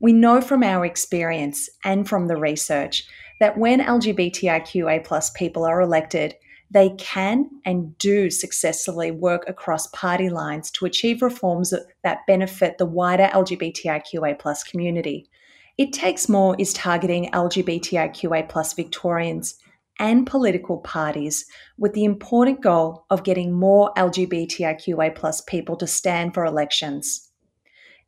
We 0.00 0.14
know 0.14 0.40
from 0.40 0.62
our 0.62 0.86
experience 0.86 1.68
and 1.84 2.08
from 2.08 2.26
the 2.26 2.38
research 2.38 3.06
that 3.40 3.58
when 3.58 3.80
LGBTIQA 3.80 5.04
plus 5.04 5.28
people 5.32 5.66
are 5.66 5.82
elected, 5.82 6.34
they 6.70 6.90
can 6.90 7.50
and 7.64 7.96
do 7.98 8.30
successfully 8.30 9.10
work 9.10 9.44
across 9.48 9.88
party 9.88 10.28
lines 10.28 10.70
to 10.70 10.86
achieve 10.86 11.20
reforms 11.20 11.74
that 12.04 12.26
benefit 12.26 12.78
the 12.78 12.86
wider 12.86 13.28
LGBTIQA 13.32 14.38
plus 14.38 14.62
community. 14.62 15.28
It 15.76 15.92
Takes 15.92 16.28
More 16.28 16.54
is 16.58 16.72
targeting 16.72 17.30
LGBTIQA 17.32 18.48
plus 18.48 18.74
Victorians 18.74 19.56
and 19.98 20.26
political 20.26 20.78
parties 20.78 21.44
with 21.76 21.92
the 21.92 22.04
important 22.04 22.62
goal 22.62 23.04
of 23.10 23.24
getting 23.24 23.52
more 23.52 23.92
LGBTIQA 23.96 25.14
plus 25.14 25.40
people 25.42 25.76
to 25.76 25.86
stand 25.86 26.34
for 26.34 26.44
elections. 26.44 27.30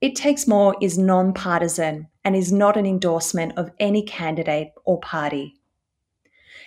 It 0.00 0.14
Takes 0.14 0.47
More 0.47 0.76
is 0.81 0.99
non 0.99 1.33
partisan 1.33 2.09
and 2.25 2.37
is 2.37 2.52
not 2.52 2.76
an 2.76 2.87
endorsement 2.87 3.59
of 3.59 3.71
any 3.81 4.04
candidate 4.04 4.69
or 4.85 5.00
party. 5.00 5.54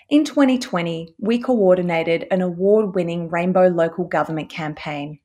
In 0.08 0.24
2020, 0.24 1.16
we 1.18 1.40
coordinated 1.40 2.28
an 2.30 2.44
award 2.44 2.94
winning 2.94 3.28
Rainbow 3.28 3.70
Local 3.70 4.06
Government 4.06 4.52
campaign. 4.52 5.18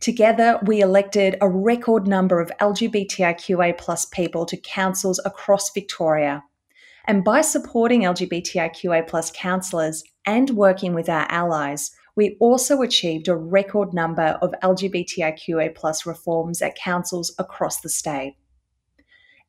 Together, 0.00 0.60
we 0.66 0.82
elected 0.82 1.36
a 1.40 1.48
record 1.48 2.06
number 2.06 2.38
of 2.38 2.52
LGBTIQA 2.60 4.10
people 4.10 4.44
to 4.44 4.58
councils 4.58 5.18
across 5.24 5.72
Victoria. 5.72 6.44
And 7.06 7.24
by 7.24 7.40
supporting 7.40 8.02
LGBTIQA 8.02 9.32
councillors 9.32 10.04
and 10.26 10.50
working 10.50 10.92
with 10.92 11.08
our 11.08 11.26
allies, 11.30 11.90
we 12.14 12.36
also 12.40 12.82
achieved 12.82 13.26
a 13.26 13.36
record 13.36 13.94
number 13.94 14.38
of 14.42 14.54
LGBTIQA 14.62 16.04
reforms 16.04 16.60
at 16.60 16.76
councils 16.76 17.34
across 17.38 17.80
the 17.80 17.88
state. 17.88 18.34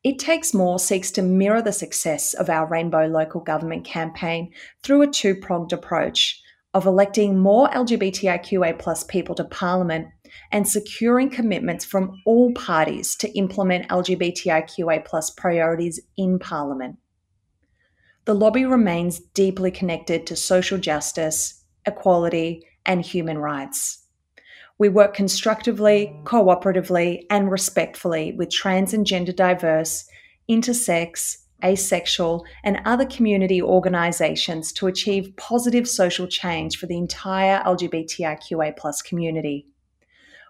It 0.02 0.18
Takes 0.18 0.54
More 0.54 0.78
seeks 0.78 1.10
to 1.12 1.22
mirror 1.22 1.60
the 1.60 1.72
success 1.72 2.32
of 2.32 2.48
our 2.48 2.66
Rainbow 2.66 3.06
Local 3.06 3.42
Government 3.42 3.84
campaign 3.84 4.50
through 4.82 5.02
a 5.02 5.06
two 5.06 5.34
pronged 5.34 5.74
approach 5.74 6.40
of 6.72 6.86
electing 6.86 7.38
more 7.38 7.68
LGBTIQA 7.68 9.08
people 9.08 9.34
to 9.34 9.44
Parliament 9.44 10.08
and 10.52 10.66
securing 10.66 11.28
commitments 11.28 11.84
from 11.84 12.16
all 12.24 12.50
parties 12.54 13.14
to 13.16 13.30
implement 13.36 13.88
LGBTIQA 13.88 15.36
priorities 15.36 16.00
in 16.16 16.38
Parliament. 16.38 16.96
The 18.24 18.34
lobby 18.34 18.64
remains 18.64 19.20
deeply 19.20 19.70
connected 19.70 20.26
to 20.28 20.36
social 20.36 20.78
justice, 20.78 21.62
equality, 21.84 22.66
and 22.86 23.04
human 23.04 23.36
rights. 23.36 23.99
We 24.80 24.88
work 24.88 25.12
constructively, 25.12 26.18
cooperatively, 26.24 27.26
and 27.28 27.50
respectfully 27.50 28.32
with 28.32 28.48
trans 28.48 28.94
and 28.94 29.04
gender 29.04 29.30
diverse, 29.30 30.08
intersex, 30.50 31.36
asexual, 31.62 32.46
and 32.64 32.80
other 32.86 33.04
community 33.04 33.60
organisations 33.60 34.72
to 34.72 34.86
achieve 34.86 35.36
positive 35.36 35.86
social 35.86 36.26
change 36.26 36.78
for 36.78 36.86
the 36.86 36.96
entire 36.96 37.62
LGBTIQA 37.64 39.04
community. 39.04 39.66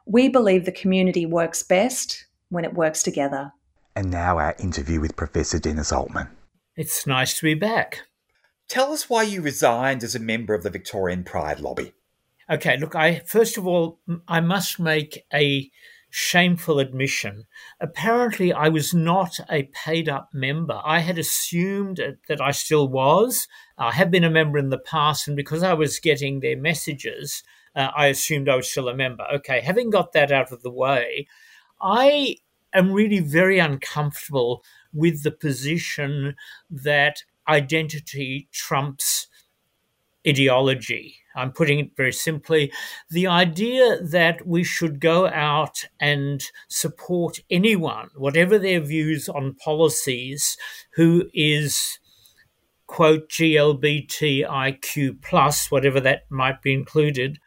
We 0.06 0.28
believe 0.28 0.64
the 0.64 0.70
community 0.70 1.26
works 1.26 1.64
best 1.64 2.26
when 2.50 2.64
it 2.64 2.74
works 2.74 3.02
together. 3.02 3.50
And 3.96 4.12
now 4.12 4.38
our 4.38 4.54
interview 4.60 5.00
with 5.00 5.16
Professor 5.16 5.58
Dennis 5.58 5.90
Altman. 5.90 6.28
It's 6.76 7.04
nice 7.04 7.36
to 7.36 7.42
be 7.42 7.54
back. 7.54 8.02
Tell 8.68 8.92
us 8.92 9.10
why 9.10 9.24
you 9.24 9.42
resigned 9.42 10.04
as 10.04 10.14
a 10.14 10.20
member 10.20 10.54
of 10.54 10.62
the 10.62 10.70
Victorian 10.70 11.24
Pride 11.24 11.58
Lobby. 11.58 11.94
Okay, 12.50 12.76
look, 12.78 12.96
I 12.96 13.20
first 13.20 13.56
of 13.56 13.66
all, 13.66 14.00
I 14.26 14.40
must 14.40 14.80
make 14.80 15.24
a 15.32 15.70
shameful 16.10 16.80
admission. 16.80 17.44
Apparently, 17.80 18.52
I 18.52 18.68
was 18.68 18.92
not 18.92 19.38
a 19.48 19.70
paid 19.72 20.08
up 20.08 20.30
member. 20.34 20.80
I 20.84 20.98
had 20.98 21.16
assumed 21.16 22.00
that 22.26 22.40
I 22.40 22.50
still 22.50 22.88
was. 22.88 23.46
I 23.78 23.92
have 23.92 24.10
been 24.10 24.24
a 24.24 24.30
member 24.30 24.58
in 24.58 24.70
the 24.70 24.78
past, 24.78 25.28
and 25.28 25.36
because 25.36 25.62
I 25.62 25.74
was 25.74 26.00
getting 26.00 26.40
their 26.40 26.56
messages, 26.56 27.44
uh, 27.76 27.90
I 27.96 28.06
assumed 28.06 28.48
I 28.48 28.56
was 28.56 28.68
still 28.68 28.88
a 28.88 28.96
member. 28.96 29.24
Okay, 29.32 29.60
having 29.60 29.90
got 29.90 30.12
that 30.14 30.32
out 30.32 30.50
of 30.50 30.62
the 30.62 30.72
way, 30.72 31.28
I 31.80 32.38
am 32.74 32.92
really 32.92 33.20
very 33.20 33.60
uncomfortable 33.60 34.64
with 34.92 35.22
the 35.22 35.30
position 35.30 36.34
that 36.68 37.22
identity 37.46 38.48
trumps 38.50 39.28
ideology. 40.26 41.19
I'm 41.34 41.52
putting 41.52 41.78
it 41.78 41.96
very 41.96 42.12
simply. 42.12 42.72
The 43.10 43.26
idea 43.26 44.02
that 44.02 44.46
we 44.46 44.64
should 44.64 45.00
go 45.00 45.28
out 45.28 45.84
and 46.00 46.42
support 46.68 47.40
anyone, 47.50 48.10
whatever 48.16 48.58
their 48.58 48.80
views 48.80 49.28
on 49.28 49.54
policies, 49.54 50.56
who 50.94 51.28
is 51.32 51.98
quote 52.86 53.28
GLBTIQ 53.28 55.22
plus, 55.22 55.70
whatever 55.70 56.00
that 56.00 56.22
might 56.28 56.60
be 56.60 56.72
included, 56.72 57.38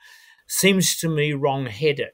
seems 0.48 0.96
to 0.98 1.10
me 1.10 1.34
wrong 1.34 1.66
headed. 1.66 2.14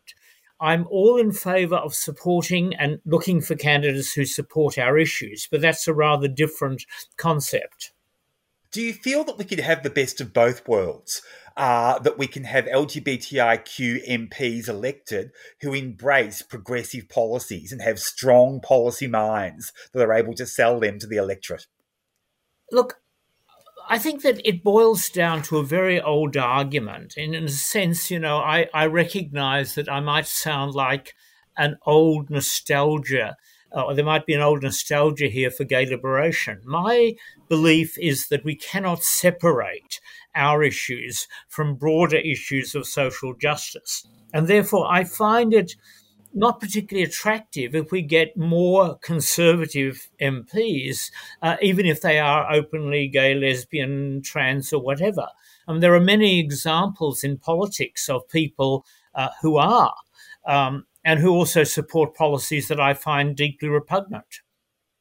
I'm 0.60 0.88
all 0.90 1.18
in 1.18 1.32
favour 1.32 1.78
of 1.78 1.94
supporting 1.96 2.76
and 2.76 3.00
looking 3.06 3.40
for 3.40 3.56
candidates 3.56 4.14
who 4.14 4.26
support 4.26 4.78
our 4.78 4.98
issues, 4.98 5.48
but 5.50 5.62
that's 5.62 5.88
a 5.88 5.94
rather 5.94 6.28
different 6.28 6.86
concept. 7.18 7.94
Do 8.72 8.82
you 8.82 8.94
feel 8.94 9.24
that 9.24 9.38
we 9.38 9.46
could 9.46 9.60
have 9.60 9.84
the 9.84 9.90
best 9.90 10.22
of 10.22 10.34
both 10.34 10.68
worlds? 10.68 11.22
Uh, 11.60 12.00
that 12.00 12.18
we 12.18 12.26
can 12.26 12.46
have 12.46 12.64
LGBTIQ 12.68 14.08
MPs 14.08 14.70
elected 14.70 15.32
who 15.60 15.74
embrace 15.74 16.42
progressive 16.42 17.10
policies 17.10 17.74
and 17.74 17.82
have 17.82 18.00
strong 18.00 18.62
policy 18.62 19.08
minds 19.08 19.74
that 19.92 20.02
are 20.02 20.14
able 20.14 20.34
to 20.36 20.46
sell 20.46 20.80
them 20.80 20.98
to 21.00 21.06
the 21.06 21.18
electorate? 21.18 21.68
Look, 22.72 23.02
I 23.90 23.98
think 23.98 24.22
that 24.22 24.40
it 24.48 24.64
boils 24.64 25.10
down 25.10 25.42
to 25.44 25.58
a 25.58 25.66
very 25.66 26.00
old 26.00 26.38
argument. 26.38 27.16
In 27.18 27.36
a 27.36 27.50
sense, 27.50 28.10
you 28.10 28.20
know, 28.20 28.38
I, 28.38 28.70
I 28.74 28.86
recognize 28.86 29.76
that 29.76 29.90
I 29.90 30.00
might 30.00 30.28
sound 30.28 30.76
like 30.76 31.14
an 31.58 31.78
old 31.86 32.30
nostalgia 32.30 33.36
uh, 33.72 33.94
there 33.94 34.06
might 34.06 34.26
be 34.26 34.34
an 34.34 34.42
old 34.42 34.64
nostalgia 34.64 35.28
here 35.28 35.52
for 35.52 35.64
gay 35.64 35.86
liberation. 35.86 36.62
My 36.66 37.16
belief 37.48 37.98
is 38.00 38.28
that 38.30 38.44
we 38.44 38.56
cannot 38.56 39.04
separate 39.04 40.00
our 40.36 40.64
issues 40.64 41.28
from 41.48 41.76
broader 41.76 42.18
issues 42.18 42.76
of 42.76 42.88
social 42.88 43.34
justice. 43.34 44.08
And 44.34 44.48
therefore, 44.48 44.92
I 44.92 45.04
find 45.04 45.54
it 45.54 45.76
not 46.34 46.60
particularly 46.60 47.08
attractive 47.08 47.74
if 47.74 47.92
we 47.92 48.02
get 48.02 48.38
more 48.38 48.98
conservative 49.00 50.10
MPs, 50.22 51.12
uh, 51.42 51.58
even 51.62 51.86
if 51.86 52.02
they 52.02 52.20
are 52.20 52.52
openly 52.52 53.08
gay, 53.08 53.34
lesbian, 53.34 54.22
trans, 54.24 54.72
or 54.72 54.82
whatever. 54.82 55.28
I 55.68 55.72
mean, 55.72 55.82
there 55.82 55.96
are 55.96 56.00
many 56.00 56.40
examples 56.40 57.24
in 57.24 57.38
politics 57.38 58.10
of 58.10 58.30
people 58.30 58.86
uh, 59.16 59.30
who 59.42 59.58
are 59.58 59.96
um, 60.46 60.86
and 61.04 61.20
who 61.20 61.32
also 61.32 61.64
support 61.64 62.16
policies 62.16 62.68
that 62.68 62.80
I 62.80 62.94
find 62.94 63.36
deeply 63.36 63.70
repugnant. 63.70 64.42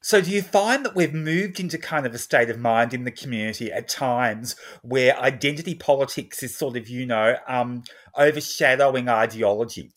So, 0.01 0.21
do 0.21 0.31
you 0.31 0.43
find 0.43 0.85
that 0.85 0.95
we've 0.95 1.13
moved 1.13 1.59
into 1.59 1.77
kind 1.77 2.07
of 2.07 2.15
a 2.15 2.19
state 2.19 2.51
of 2.51 2.59
mind 2.59 2.95
in 2.95 3.05
the 3.05 3.11
community 3.11 3.73
at 3.73 3.89
times 3.89 4.55
where 4.83 5.19
identity 5.19 5.75
politics 5.75 6.43
is 6.43 6.57
sort 6.57 6.77
of, 6.77 6.89
you 6.89 7.05
know, 7.05 7.37
um, 7.49 7.83
overshadowing 8.17 9.09
ideology? 9.09 9.93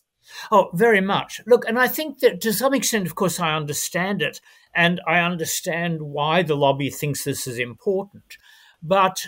Oh, 0.51 0.71
very 0.73 1.01
much. 1.01 1.41
Look, 1.45 1.67
and 1.67 1.77
I 1.77 1.87
think 1.87 2.19
that 2.19 2.41
to 2.41 2.53
some 2.53 2.73
extent, 2.73 3.05
of 3.05 3.15
course, 3.15 3.39
I 3.39 3.55
understand 3.55 4.21
it, 4.21 4.41
and 4.73 4.99
I 5.05 5.19
understand 5.19 6.01
why 6.01 6.41
the 6.41 6.55
lobby 6.55 6.89
thinks 6.89 7.23
this 7.23 7.45
is 7.45 7.59
important. 7.59 8.37
But 8.81 9.27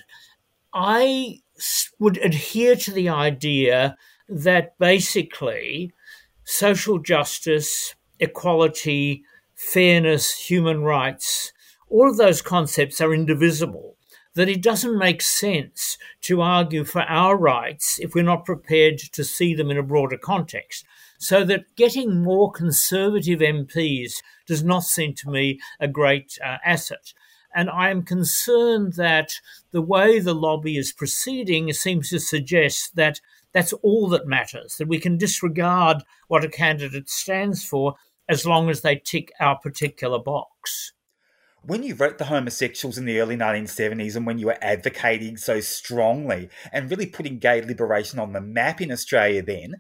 I 0.74 1.40
would 2.00 2.18
adhere 2.18 2.76
to 2.78 2.92
the 2.92 3.10
idea 3.10 3.96
that 4.28 4.78
basically 4.80 5.94
social 6.44 6.98
justice, 6.98 7.94
equality, 8.20 9.24
fairness, 9.64 10.34
human 10.34 10.84
rights, 10.84 11.52
all 11.90 12.10
of 12.10 12.18
those 12.18 12.42
concepts 12.42 13.00
are 13.02 13.14
indivisible. 13.14 13.96
That 14.36 14.50
it 14.50 14.64
doesn't 14.64 14.98
make 14.98 15.22
sense 15.22 15.98
to 16.22 16.42
argue 16.42 16.86
for 16.86 17.04
our 17.04 17.38
rights 17.38 18.00
if 18.00 18.16
we're 18.16 18.24
not 18.24 18.46
prepared 18.46 18.98
to 18.98 19.24
see 19.24 19.54
them 19.54 19.70
in 19.70 19.78
a 19.78 19.84
broader 19.84 20.18
context. 20.18 20.86
So 21.20 21.44
that 21.46 21.76
getting 21.76 22.24
more 22.24 22.52
conservative 22.52 23.40
MPs 23.40 24.24
does 24.48 24.64
not 24.64 24.84
seem 24.84 25.14
to 25.16 25.30
me 25.30 25.60
a 25.80 25.88
great 25.88 26.38
uh, 26.44 26.58
asset. 26.66 27.14
And 27.56 27.70
I 27.70 27.92
am 27.92 28.02
concerned 28.02 28.94
that 28.94 29.40
the 29.72 29.82
way 29.82 30.20
the 30.20 30.34
lobby 30.34 30.78
is 30.78 30.92
proceeding 30.92 31.72
seems 31.72 32.10
to 32.10 32.20
suggest 32.20 32.96
that 32.96 33.22
that's 33.54 33.74
all 33.84 34.10
that 34.10 34.26
matters, 34.28 34.78
that 34.78 34.88
we 34.88 35.00
can 35.00 35.18
disregard 35.18 36.04
what 36.28 36.44
a 36.44 36.50
candidate 36.50 37.10
stands 37.10 37.64
for 37.64 37.96
as 38.30 38.46
long 38.46 38.70
as 38.70 38.82
they 38.82 38.96
tick 38.96 39.32
our 39.40 39.58
particular 39.58 40.20
box 40.20 40.94
when 41.66 41.84
you 41.84 41.96
wrote 41.96 42.18
the 42.18 42.26
homosexuals 42.26 42.98
in 42.98 43.06
the 43.06 43.20
early 43.20 43.38
1970s 43.38 44.16
and 44.16 44.26
when 44.26 44.38
you 44.38 44.48
were 44.48 44.58
advocating 44.62 45.38
so 45.38 45.62
strongly 45.62 46.50
and 46.72 46.92
really 46.92 47.06
putting 47.06 47.40
gay 47.40 47.62
liberation 47.62 48.20
on 48.20 48.34
the 48.34 48.42
map 48.42 48.82
in 48.82 48.92
Australia 48.92 49.42
then, 49.42 49.76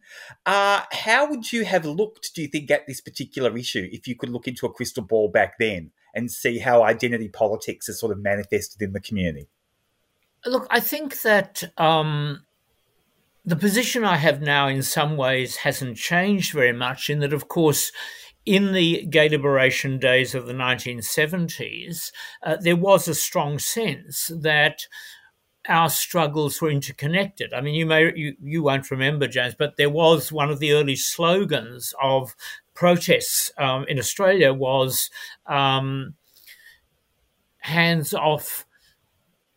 uh, 0.45 0.81
how 0.91 1.29
would 1.29 1.51
you 1.51 1.65
have 1.65 1.85
looked, 1.85 2.33
do 2.33 2.41
you 2.41 2.47
think, 2.47 2.71
at 2.71 2.87
this 2.87 3.01
particular 3.01 3.55
issue 3.57 3.89
if 3.91 4.07
you 4.07 4.15
could 4.15 4.29
look 4.29 4.47
into 4.47 4.65
a 4.65 4.71
crystal 4.71 5.03
ball 5.03 5.27
back 5.27 5.55
then 5.59 5.91
and 6.15 6.31
see 6.31 6.59
how 6.59 6.83
identity 6.83 7.27
politics 7.27 7.89
is 7.89 7.99
sort 7.99 8.13
of 8.13 8.19
manifested 8.19 8.81
in 8.81 8.93
the 8.93 9.01
community? 9.01 9.49
Look, 10.45 10.67
I 10.69 10.79
think 10.79 11.21
that 11.23 11.63
um, 11.77 12.45
the 13.45 13.55
position 13.55 14.05
I 14.05 14.17
have 14.17 14.41
now 14.41 14.67
in 14.67 14.83
some 14.83 15.17
ways 15.17 15.57
hasn't 15.57 15.97
changed 15.97 16.53
very 16.53 16.73
much, 16.73 17.09
in 17.09 17.19
that, 17.19 17.33
of 17.33 17.49
course, 17.49 17.91
in 18.45 18.73
the 18.73 19.05
gay 19.05 19.29
liberation 19.29 19.99
days 19.99 20.35
of 20.35 20.47
the 20.47 20.53
1970s, 20.53 22.11
uh, 22.43 22.57
there 22.57 22.75
was 22.75 23.07
a 23.07 23.15
strong 23.15 23.59
sense 23.59 24.31
that 24.41 24.87
our 25.69 25.89
struggles 25.89 26.61
were 26.61 26.69
interconnected. 26.69 27.53
I 27.53 27.61
mean, 27.61 27.75
you 27.75 27.85
may 27.85 28.13
you, 28.15 28.35
you 28.41 28.63
won't 28.63 28.91
remember, 28.91 29.27
James, 29.27 29.55
but 29.57 29.77
there 29.77 29.89
was 29.89 30.31
one 30.31 30.49
of 30.49 30.59
the 30.59 30.73
early 30.73 30.97
slogans 30.97 31.93
of 32.01 32.35
protests 32.73 33.51
um, 33.57 33.85
in 33.87 33.97
Australia 33.97 34.53
was 34.53 35.09
um, 35.45 36.15
"hands 37.59 38.13
off 38.13 38.65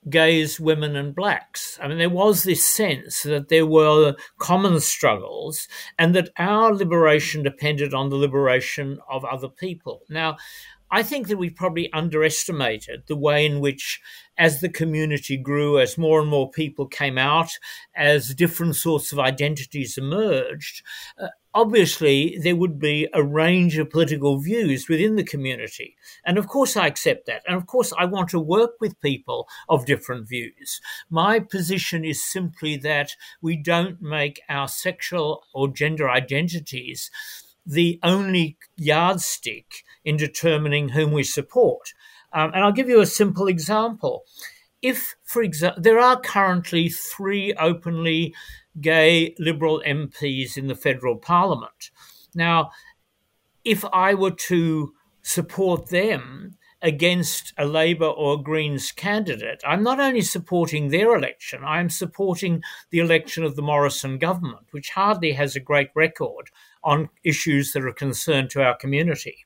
gays, 0.09 0.61
women, 0.61 0.97
and 0.97 1.15
blacks. 1.15 1.79
I 1.83 1.89
mean, 1.89 1.99
there 1.99 2.11
was 2.11 2.43
this 2.43 2.65
sense 2.65 3.23
that 3.23 3.49
there 3.49 3.67
were 3.67 4.15
common 4.39 4.81
struggles 4.81 5.69
and 5.99 6.15
that 6.15 6.31
our 6.39 6.75
liberation 6.75 7.43
depended 7.43 7.95
on 7.95 8.11
the 8.11 8.17
liberation 8.17 8.99
of 9.11 9.25
other 9.25 9.49
people. 9.49 10.03
Now, 10.09 10.37
I 10.91 11.03
think 11.03 11.27
that 11.29 11.37
we 11.39 11.51
probably 11.51 11.93
underestimated 11.93 13.03
the 13.09 13.17
way 13.17 13.45
in 13.45 13.61
which, 13.61 14.01
as 14.39 14.61
the 14.61 14.69
community 14.69 15.37
grew, 15.37 15.81
as 15.81 15.99
more 15.99 16.21
and 16.21 16.29
more 16.29 16.49
people 16.49 16.87
came 16.87 17.19
out, 17.19 17.51
as 17.97 18.35
different 18.35 18.77
sorts 18.77 19.11
of 19.13 19.19
identities 19.19 19.99
emerged, 19.99 20.83
uh, 21.19 21.29
obviously 21.57 22.39
there 22.39 22.55
would 22.55 22.79
be 22.79 23.09
a 23.15 23.23
range 23.23 23.79
of 23.79 23.89
political 23.89 24.39
views 24.39 24.91
within 24.91 25.17
the 25.17 25.25
community. 25.25 25.97
And 26.25 26.37
of 26.37 26.49
course, 26.49 26.77
I 26.77 26.87
accept 26.87 27.25
that. 27.27 27.43
And 27.49 27.57
of 27.57 27.67
course, 27.67 27.95
I 27.99 28.05
want 28.05 28.29
to 28.31 28.39
work 28.39 28.73
with 28.79 29.01
people 29.01 29.49
of 29.67 29.87
different 29.87 30.29
views. 30.29 30.83
My 31.09 31.41
position 31.41 32.05
is 32.05 32.23
simply 32.23 32.77
that 32.79 33.17
we 33.41 33.57
don't 33.57 34.03
make 34.03 34.43
our 34.51 34.69
sexual 34.69 35.45
or 35.55 35.69
gender 35.69 36.11
identities 36.11 37.11
the 37.65 37.99
only 38.03 38.59
yardstick 38.77 39.83
in 40.05 40.19
determining 40.19 40.91
whom 40.91 41.11
we 41.11 41.23
support. 41.23 41.95
Um, 42.35 42.53
and 42.53 42.63
I'll 42.63 42.71
give 42.71 42.91
you 42.91 43.01
a 43.01 43.07
simple 43.07 43.49
example. 43.49 44.25
If, 44.83 45.17
for 45.25 45.43
example, 45.43 45.83
there 45.83 45.99
are 45.99 46.21
currently 46.21 46.91
three 46.91 47.55
openly 47.55 48.35
gay 48.81 49.35
Liberal 49.39 49.83
MPs 49.87 50.57
in 50.57 50.67
the 50.67 50.75
federal 50.75 51.17
parliament. 51.17 51.91
Now, 52.35 52.71
if 53.65 53.85
I 53.93 54.15
were 54.15 54.33
to 54.33 54.93
support 55.23 55.89
them 55.89 56.57
against 56.83 57.53
a 57.59 57.65
Labor 57.65 58.07
or 58.07 58.43
Greens 58.43 58.93
candidate, 58.93 59.61
I'm 59.67 59.83
not 59.83 59.99
only 59.99 60.21
supporting 60.21 60.89
their 60.89 61.17
election, 61.17 61.65
I 61.65 61.81
am 61.81 61.91
supporting 61.91 62.63
the 62.91 62.99
election 62.99 63.43
of 63.45 63.57
the 63.57 63.63
Morrison 63.63 64.19
government, 64.19 64.67
which 64.71 64.91
hardly 64.91 65.33
has 65.33 65.57
a 65.57 65.61
great 65.61 65.91
record 65.95 66.51
on 66.85 67.09
issues 67.25 67.73
that 67.73 67.85
are 67.85 67.93
concerned 67.93 68.51
to 68.51 68.63
our 68.63 68.77
community. 68.77 69.46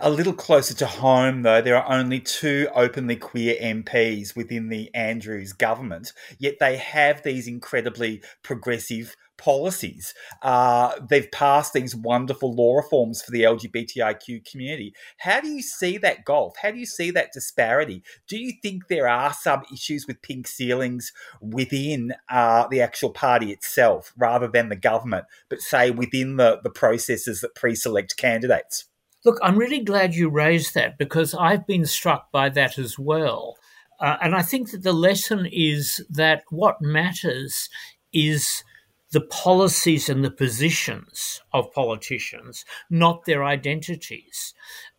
A 0.00 0.10
little 0.10 0.32
closer 0.32 0.74
to 0.74 0.86
home, 0.86 1.42
though, 1.42 1.60
there 1.60 1.76
are 1.76 1.92
only 1.92 2.20
two 2.20 2.68
openly 2.74 3.16
queer 3.16 3.56
MPs 3.60 4.36
within 4.36 4.68
the 4.68 4.94
Andrews 4.94 5.52
government, 5.52 6.12
yet 6.38 6.58
they 6.60 6.76
have 6.76 7.22
these 7.22 7.48
incredibly 7.48 8.22
progressive 8.42 9.16
policies. 9.36 10.14
Uh, 10.40 10.92
they've 11.08 11.30
passed 11.32 11.72
these 11.72 11.96
wonderful 11.96 12.54
law 12.54 12.76
reforms 12.76 13.22
for 13.22 13.32
the 13.32 13.42
LGBTIQ 13.42 14.48
community. 14.48 14.94
How 15.18 15.40
do 15.40 15.48
you 15.48 15.62
see 15.62 15.98
that 15.98 16.24
gulf? 16.24 16.54
How 16.62 16.70
do 16.70 16.78
you 16.78 16.86
see 16.86 17.10
that 17.10 17.32
disparity? 17.32 18.04
Do 18.28 18.38
you 18.38 18.52
think 18.62 18.86
there 18.86 19.08
are 19.08 19.32
some 19.32 19.62
issues 19.72 20.06
with 20.06 20.22
pink 20.22 20.46
ceilings 20.46 21.12
within 21.40 22.14
uh, 22.28 22.68
the 22.68 22.80
actual 22.80 23.10
party 23.10 23.50
itself 23.50 24.12
rather 24.16 24.46
than 24.46 24.68
the 24.68 24.76
government, 24.76 25.24
but 25.48 25.60
say 25.60 25.90
within 25.90 26.36
the, 26.36 26.60
the 26.62 26.70
processes 26.70 27.40
that 27.40 27.56
pre 27.56 27.74
select 27.74 28.16
candidates? 28.16 28.86
Look, 29.24 29.38
I'm 29.40 29.56
really 29.56 29.80
glad 29.80 30.14
you 30.14 30.28
raised 30.28 30.74
that 30.74 30.98
because 30.98 31.34
I've 31.34 31.66
been 31.66 31.86
struck 31.86 32.32
by 32.32 32.48
that 32.50 32.76
as 32.76 32.98
well. 32.98 33.56
Uh, 34.00 34.16
and 34.20 34.34
I 34.34 34.42
think 34.42 34.72
that 34.72 34.82
the 34.82 34.92
lesson 34.92 35.46
is 35.50 36.04
that 36.10 36.42
what 36.50 36.82
matters 36.82 37.68
is 38.12 38.64
the 39.12 39.20
policies 39.20 40.08
and 40.08 40.24
the 40.24 40.30
positions 40.30 41.40
of 41.52 41.72
politicians, 41.72 42.64
not 42.90 43.24
their 43.24 43.44
identities. 43.44 44.54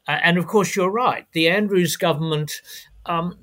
Uh, 0.07 0.19
and 0.23 0.37
of 0.37 0.47
course, 0.47 0.75
you're 0.75 0.91
right. 0.91 1.25
The 1.33 1.49
Andrews 1.49 1.97
government, 1.97 2.53
um, 3.05 3.37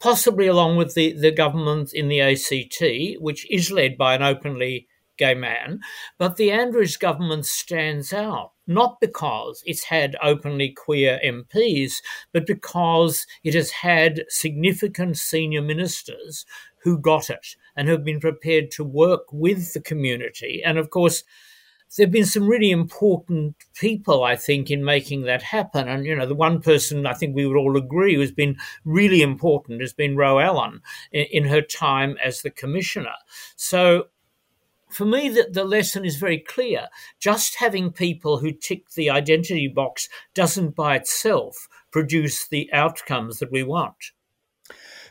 possibly 0.00 0.46
along 0.46 0.76
with 0.76 0.94
the, 0.94 1.12
the 1.12 1.30
government 1.30 1.94
in 1.94 2.08
the 2.08 2.20
ACT, 2.20 3.22
which 3.22 3.50
is 3.50 3.70
led 3.70 3.96
by 3.96 4.14
an 4.14 4.22
openly 4.22 4.86
gay 5.20 5.34
man, 5.34 5.80
but 6.18 6.36
the 6.36 6.50
Andrews 6.50 6.96
government 6.96 7.46
stands 7.46 8.12
out 8.12 8.52
not 8.66 9.00
because 9.00 9.62
it's 9.66 9.84
had 9.84 10.16
openly 10.22 10.70
queer 10.70 11.20
MPs, 11.24 11.94
but 12.32 12.46
because 12.46 13.26
it 13.42 13.52
has 13.52 13.70
had 13.70 14.24
significant 14.28 15.18
senior 15.18 15.60
ministers 15.60 16.46
who 16.82 16.96
got 16.96 17.28
it 17.30 17.56
and 17.76 17.88
have 17.88 18.04
been 18.04 18.20
prepared 18.20 18.70
to 18.70 18.84
work 18.84 19.24
with 19.32 19.74
the 19.74 19.80
community. 19.80 20.62
And 20.64 20.78
of 20.78 20.90
course, 20.90 21.24
there 21.96 22.06
have 22.06 22.12
been 22.12 22.24
some 22.24 22.46
really 22.46 22.70
important 22.70 23.56
people, 23.74 24.22
I 24.22 24.36
think, 24.36 24.70
in 24.70 24.84
making 24.84 25.22
that 25.22 25.42
happen. 25.42 25.88
And, 25.88 26.06
you 26.06 26.14
know, 26.14 26.26
the 26.26 26.36
one 26.36 26.62
person 26.62 27.06
I 27.06 27.14
think 27.14 27.34
we 27.34 27.46
would 27.46 27.56
all 27.56 27.76
agree 27.76 28.14
who's 28.14 28.30
been 28.30 28.56
really 28.84 29.22
important 29.22 29.80
has 29.80 29.92
been 29.92 30.16
Ro 30.16 30.38
Allen 30.38 30.80
in, 31.10 31.26
in 31.32 31.44
her 31.44 31.60
time 31.60 32.16
as 32.22 32.42
the 32.42 32.50
commissioner. 32.50 33.14
So 33.56 34.04
for 34.92 35.04
me, 35.04 35.28
the, 35.28 35.48
the 35.50 35.64
lesson 35.64 36.04
is 36.04 36.16
very 36.16 36.38
clear. 36.38 36.88
Just 37.18 37.56
having 37.56 37.92
people 37.92 38.38
who 38.38 38.52
tick 38.52 38.90
the 38.90 39.10
identity 39.10 39.68
box 39.68 40.08
doesn't 40.34 40.74
by 40.74 40.96
itself 40.96 41.68
produce 41.90 42.46
the 42.48 42.70
outcomes 42.72 43.38
that 43.38 43.52
we 43.52 43.62
want. 43.62 44.12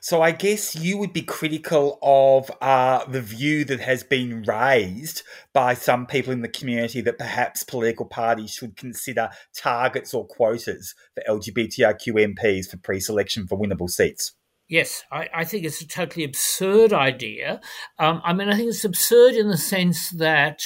So 0.02 0.22
I 0.22 0.32
guess 0.32 0.76
you 0.76 0.98
would 0.98 1.12
be 1.12 1.22
critical 1.22 2.00
of 2.02 2.50
uh, 2.62 3.04
the 3.06 3.22
view 3.22 3.66
that 3.66 3.82
has 3.82 4.04
been 4.04 4.44
raised 4.44 5.24
by 5.54 5.74
some 5.74 6.06
people 6.06 6.32
in 6.32 6.42
the 6.42 6.48
community 6.48 7.02
that 7.02 7.18
perhaps 7.18 7.64
political 7.64 8.06
parties 8.06 8.52
should 8.52 8.78
consider 8.78 9.30
targets 9.54 10.14
or 10.14 10.26
quotas 10.26 10.96
for 11.16 11.24
LGBTIQ 11.28 12.34
MPs 12.34 12.70
for 12.70 12.78
pre-selection 12.78 13.46
for 13.46 13.60
winnable 13.60 13.90
seats. 13.90 14.34
Yes, 14.70 15.04
I, 15.12 15.28
I, 15.34 15.46
think 15.46 15.66
it's 15.66 15.82
a 15.82 15.88
totally 15.88 16.24
absurd 16.24 16.94
idea. 16.94 17.60
Um, 17.98 18.22
I 18.24 18.34
mean, 18.34 18.50
I 18.50 18.56
think 18.56 18.70
it's 18.70 18.86
absurd 18.86 19.34
in 19.34 19.50
the 19.50 19.58
sense 19.58 20.12
that 20.12 20.62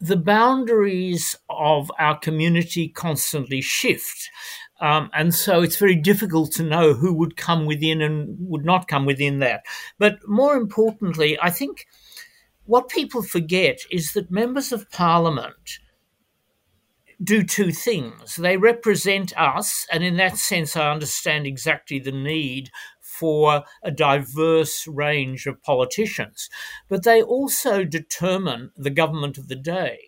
the 0.00 0.16
boundaries 0.16 1.34
of 1.50 1.90
our 1.98 2.16
community 2.16 2.88
constantly 2.88 3.60
shift. 3.60 4.30
Um, 4.80 5.10
and 5.12 5.34
so 5.34 5.60
it's 5.60 5.76
very 5.76 5.96
difficult 5.96 6.52
to 6.52 6.62
know 6.62 6.94
who 6.94 7.12
would 7.14 7.36
come 7.36 7.66
within 7.66 8.00
and 8.00 8.36
would 8.38 8.64
not 8.64 8.86
come 8.86 9.06
within 9.06 9.40
that. 9.40 9.64
But 9.98 10.18
more 10.28 10.54
importantly, 10.54 11.36
I 11.42 11.50
think 11.50 11.86
what 12.64 12.88
people 12.88 13.22
forget 13.22 13.80
is 13.90 14.12
that 14.12 14.30
members 14.30 14.70
of 14.70 14.90
parliament 14.90 15.80
do 17.22 17.42
two 17.42 17.72
things. 17.72 18.36
They 18.36 18.56
represent 18.56 19.36
us, 19.38 19.86
and 19.90 20.02
in 20.02 20.16
that 20.16 20.36
sense, 20.36 20.76
I 20.76 20.90
understand 20.90 21.46
exactly 21.46 21.98
the 21.98 22.12
need 22.12 22.70
for 23.00 23.64
a 23.82 23.90
diverse 23.90 24.86
range 24.86 25.46
of 25.46 25.62
politicians. 25.62 26.48
But 26.88 27.04
they 27.04 27.22
also 27.22 27.84
determine 27.84 28.72
the 28.76 28.90
government 28.90 29.38
of 29.38 29.48
the 29.48 29.56
day. 29.56 29.98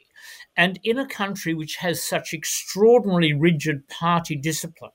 And 0.57 0.81
in 0.83 0.99
a 0.99 1.07
country 1.07 1.55
which 1.55 1.77
has 1.77 2.03
such 2.03 2.33
extraordinarily 2.33 3.33
rigid 3.35 3.88
party 3.88 4.35
discipline, 4.35 4.92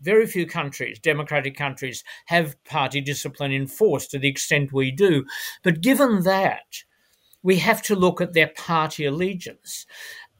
very 0.00 0.26
few 0.26 0.46
countries, 0.46 0.98
democratic 0.98 1.56
countries, 1.56 2.04
have 2.26 2.62
party 2.64 3.00
discipline 3.00 3.52
enforced 3.52 4.10
to 4.10 4.18
the 4.18 4.28
extent 4.28 4.72
we 4.72 4.90
do. 4.90 5.24
But 5.64 5.80
given 5.80 6.22
that, 6.22 6.84
we 7.42 7.56
have 7.56 7.82
to 7.82 7.96
look 7.96 8.20
at 8.20 8.34
their 8.34 8.48
party 8.48 9.04
allegiance. 9.04 9.86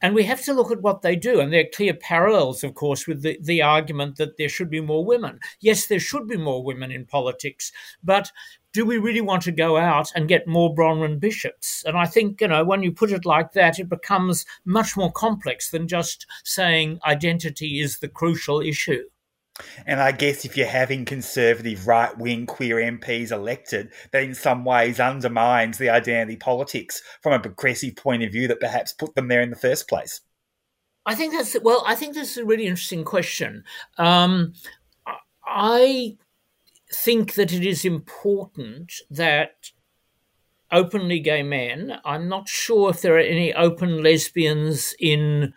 And 0.01 0.15
we 0.15 0.23
have 0.23 0.41
to 0.43 0.53
look 0.53 0.71
at 0.71 0.81
what 0.81 1.01
they 1.01 1.15
do. 1.15 1.39
And 1.39 1.51
there 1.51 1.61
are 1.61 1.75
clear 1.75 1.93
parallels, 1.93 2.63
of 2.63 2.73
course, 2.73 3.05
with 3.05 3.21
the, 3.21 3.37
the 3.41 3.61
argument 3.61 4.17
that 4.17 4.37
there 4.37 4.49
should 4.49 4.69
be 4.69 4.81
more 4.81 5.03
women. 5.03 5.39
Yes, 5.59 5.87
there 5.87 5.99
should 5.99 6.27
be 6.27 6.37
more 6.37 6.63
women 6.63 6.91
in 6.91 7.05
politics, 7.05 7.71
but 8.03 8.31
do 8.71 8.85
we 8.85 8.97
really 8.97 9.21
want 9.21 9.41
to 9.43 9.51
go 9.51 9.77
out 9.77 10.11
and 10.15 10.27
get 10.27 10.47
more 10.47 10.73
Bronwyn 10.73 11.19
Bishops? 11.19 11.83
And 11.85 11.97
I 11.97 12.05
think, 12.05 12.39
you 12.39 12.47
know, 12.47 12.63
when 12.63 12.83
you 12.83 12.91
put 12.91 13.11
it 13.11 13.25
like 13.25 13.53
that, 13.53 13.79
it 13.79 13.89
becomes 13.89 14.45
much 14.63 14.95
more 14.95 15.11
complex 15.11 15.71
than 15.71 15.87
just 15.87 16.27
saying 16.43 16.99
identity 17.05 17.79
is 17.79 17.97
the 17.97 18.07
crucial 18.07 18.61
issue. 18.61 19.03
And 19.85 19.99
I 19.99 20.11
guess 20.11 20.45
if 20.45 20.57
you're 20.57 20.67
having 20.67 21.05
conservative 21.05 21.87
right 21.87 22.17
wing 22.17 22.45
queer 22.45 22.77
MPs 22.77 23.31
elected, 23.31 23.91
that 24.11 24.23
in 24.23 24.33
some 24.35 24.65
ways 24.65 24.99
undermines 24.99 25.77
the 25.77 25.89
identity 25.89 26.37
politics 26.37 27.01
from 27.21 27.33
a 27.33 27.39
progressive 27.39 27.95
point 27.95 28.23
of 28.23 28.31
view 28.31 28.47
that 28.47 28.59
perhaps 28.59 28.93
put 28.93 29.15
them 29.15 29.27
there 29.27 29.41
in 29.41 29.49
the 29.49 29.55
first 29.55 29.87
place. 29.87 30.21
I 31.05 31.15
think 31.15 31.33
that's 31.33 31.55
well. 31.61 31.83
I 31.87 31.95
think 31.95 32.15
that's 32.15 32.37
a 32.37 32.45
really 32.45 32.67
interesting 32.67 33.03
question. 33.03 33.63
Um, 33.97 34.53
I 35.45 36.17
think 36.93 37.33
that 37.35 37.51
it 37.51 37.65
is 37.65 37.85
important 37.85 38.93
that 39.09 39.71
openly 40.71 41.19
gay 41.19 41.43
men. 41.43 41.99
I'm 42.05 42.27
not 42.27 42.47
sure 42.47 42.89
if 42.89 43.01
there 43.01 43.15
are 43.15 43.19
any 43.19 43.53
open 43.53 44.03
lesbians 44.03 44.93
in 44.99 45.53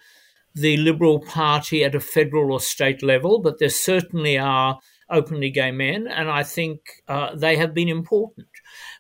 the 0.55 0.77
Liberal 0.77 1.21
Party 1.21 1.85
at 1.85 1.95
a 1.95 2.01
federal 2.01 2.53
or 2.53 2.61
state 2.61 3.03
level, 3.03 3.41
but 3.41 3.59
there 3.59 3.69
certainly 3.69 4.39
are 4.39 4.79
openly 5.11 5.51
gay 5.51 5.71
men, 5.71 6.07
and 6.07 6.31
I 6.31 6.43
think 6.43 6.81
uh, 7.09 7.35
they 7.35 7.57
have 7.57 7.75
been 7.75 7.89
important. 7.89 8.49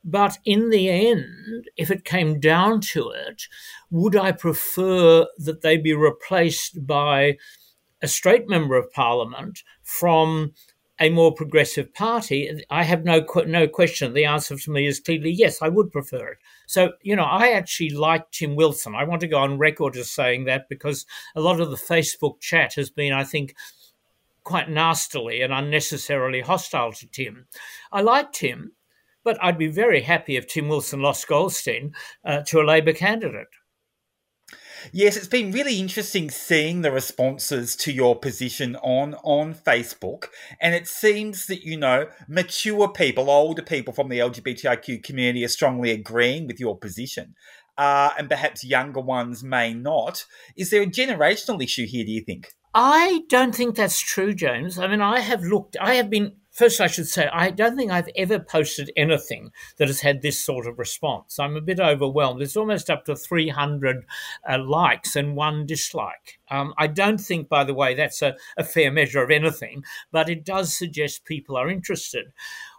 But 0.04 0.38
in 0.44 0.70
the 0.70 0.90
end, 0.90 1.70
if 1.76 1.90
it 1.90 2.04
came 2.04 2.38
down 2.38 2.80
to 2.92 3.10
it, 3.10 3.42
would 3.90 4.16
I 4.16 4.32
prefer 4.32 5.26
that 5.38 5.62
they 5.62 5.76
be 5.76 5.94
replaced 5.94 6.86
by 6.86 7.38
a 8.02 8.08
straight 8.08 8.48
member 8.48 8.76
of 8.76 8.92
parliament 8.92 9.62
from 9.82 10.52
a 11.02 11.10
more 11.10 11.34
progressive 11.34 11.92
party, 11.94 12.48
I 12.70 12.84
have 12.84 13.04
no 13.04 13.26
no 13.46 13.66
question. 13.66 14.12
The 14.12 14.24
answer 14.24 14.56
to 14.56 14.70
me 14.70 14.86
is 14.86 15.00
clearly 15.00 15.30
yes. 15.30 15.60
I 15.60 15.68
would 15.68 15.90
prefer 15.90 16.28
it. 16.28 16.38
So 16.66 16.92
you 17.02 17.16
know, 17.16 17.24
I 17.24 17.52
actually 17.52 17.90
like 17.90 18.30
Tim 18.30 18.56
Wilson. 18.56 18.94
I 18.94 19.04
want 19.04 19.20
to 19.20 19.28
go 19.28 19.38
on 19.38 19.58
record 19.58 19.96
as 19.96 20.10
saying 20.10 20.44
that 20.44 20.68
because 20.68 21.06
a 21.34 21.40
lot 21.40 21.60
of 21.60 21.70
the 21.70 21.76
Facebook 21.76 22.40
chat 22.40 22.74
has 22.74 22.90
been, 22.90 23.12
I 23.12 23.24
think, 23.24 23.54
quite 24.44 24.68
nastily 24.68 25.42
and 25.42 25.52
unnecessarily 25.52 26.40
hostile 26.40 26.92
to 26.92 27.06
Tim. 27.06 27.46
I 27.90 28.00
like 28.00 28.32
Tim, 28.32 28.72
but 29.24 29.42
I'd 29.42 29.58
be 29.58 29.68
very 29.68 30.02
happy 30.02 30.36
if 30.36 30.46
Tim 30.46 30.68
Wilson 30.68 31.00
lost 31.00 31.28
Goldstein 31.28 31.94
uh, 32.24 32.42
to 32.46 32.60
a 32.60 32.64
Labor 32.64 32.92
candidate. 32.92 33.48
Yes, 34.90 35.16
it's 35.16 35.28
been 35.28 35.52
really 35.52 35.78
interesting 35.78 36.30
seeing 36.30 36.82
the 36.82 36.90
responses 36.90 37.76
to 37.76 37.92
your 37.92 38.18
position 38.18 38.76
on 38.76 39.14
on 39.22 39.54
Facebook, 39.54 40.26
and 40.60 40.74
it 40.74 40.88
seems 40.88 41.46
that 41.46 41.64
you 41.64 41.76
know 41.76 42.08
mature 42.28 42.88
people, 42.88 43.30
older 43.30 43.62
people 43.62 43.92
from 43.92 44.08
the 44.08 44.18
LGBTIQ 44.18 45.04
community 45.04 45.44
are 45.44 45.48
strongly 45.48 45.90
agreeing 45.90 46.46
with 46.46 46.58
your 46.58 46.76
position, 46.76 47.34
uh, 47.78 48.10
and 48.18 48.28
perhaps 48.28 48.64
younger 48.64 49.00
ones 49.00 49.44
may 49.44 49.72
not. 49.72 50.24
Is 50.56 50.70
there 50.70 50.82
a 50.82 50.86
generational 50.86 51.62
issue 51.62 51.86
here? 51.86 52.04
Do 52.04 52.10
you 52.10 52.22
think? 52.22 52.48
I 52.74 53.22
don't 53.28 53.54
think 53.54 53.76
that's 53.76 54.00
true, 54.00 54.34
James. 54.34 54.78
I 54.78 54.86
mean, 54.86 55.02
I 55.02 55.20
have 55.20 55.42
looked, 55.42 55.76
I 55.80 55.94
have 55.94 56.08
been 56.08 56.36
first, 56.52 56.80
I 56.80 56.86
should 56.86 57.08
say, 57.08 57.28
I 57.32 57.50
don't 57.50 57.76
think 57.76 57.90
I've 57.90 58.10
ever 58.14 58.38
posted 58.38 58.92
anything 58.96 59.50
that 59.78 59.88
has 59.88 60.00
had 60.00 60.22
this 60.22 60.44
sort 60.44 60.66
of 60.66 60.78
response. 60.78 61.38
I'm 61.38 61.56
a 61.56 61.60
bit 61.60 61.80
overwhelmed. 61.80 62.42
It's 62.42 62.56
almost 62.56 62.90
up 62.90 63.04
to 63.06 63.16
300 63.16 64.04
uh, 64.48 64.58
likes 64.58 65.16
and 65.16 65.34
one 65.34 65.66
dislike. 65.66 66.38
Um, 66.50 66.74
I 66.78 66.86
don't 66.86 67.18
think, 67.20 67.48
by 67.48 67.64
the 67.64 67.74
way, 67.74 67.94
that's 67.94 68.22
a, 68.22 68.36
a 68.56 68.64
fair 68.64 68.92
measure 68.92 69.22
of 69.22 69.30
anything, 69.30 69.82
but 70.12 70.28
it 70.28 70.44
does 70.44 70.76
suggest 70.76 71.24
people 71.24 71.56
are 71.56 71.70
interested. 71.70 72.32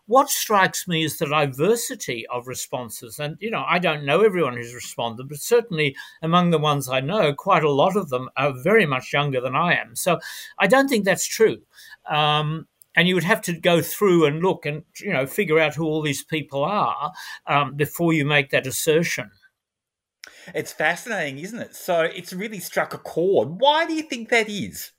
What 0.06 0.30
strikes 0.30 0.86
me 0.86 1.06
is 1.06 1.18
the 1.18 1.28
diversity 1.28 2.28
of 2.28 2.48
responses. 2.48 3.20
And, 3.20 3.38
you 3.40 3.50
know, 3.50 3.64
I 3.66 3.80
don't 3.80 4.06
know 4.06 4.22
everyone 4.22 4.58
who's 4.58 4.74
responded, 4.74 5.30
but 5.30 5.38
certainly 5.38 5.96
among 6.22 6.50
the 6.50 6.60
ones 6.60 6.90
I 6.90 7.00
know, 7.00 7.34
quite 7.34 7.64
a 7.64 7.72
lot 7.72 7.96
of 7.96 8.10
them 8.10 8.30
are 8.36 8.54
very 8.54 8.86
much 8.86 9.14
younger 9.14 9.40
than 9.40 9.56
I 9.56 9.76
am. 9.76 9.96
So 9.96 10.20
I 10.60 10.68
don't 10.68 10.90
think 10.90 11.06
that's 11.06 11.26
true. 11.26 11.62
Um, 12.06 12.68
and 12.96 13.08
you 13.08 13.16
would 13.16 13.24
have 13.24 13.42
to 13.42 13.54
go 13.54 13.82
through 13.82 14.26
and 14.26 14.42
look 14.42 14.66
and 14.66 14.84
you 15.00 15.12
know 15.12 15.26
figure 15.26 15.60
out 15.60 15.76
who 15.76 15.86
all 15.86 16.02
these 16.02 16.24
people 16.24 16.64
are 16.64 17.12
um, 17.48 17.76
before 17.76 18.14
you 18.14 18.26
make 18.26 18.50
that 18.52 18.68
assertion. 18.68 19.32
It's 20.54 20.74
fascinating, 20.74 21.40
isn't 21.40 21.60
it? 21.60 21.76
So 21.76 22.02
it's 22.02 22.34
really 22.34 22.60
struck 22.60 22.94
a 22.94 22.98
chord. 22.98 23.60
Why 23.60 23.86
do 23.86 23.94
you 23.94 24.04
think 24.04 24.30
that 24.30 24.50
is? 24.50 24.92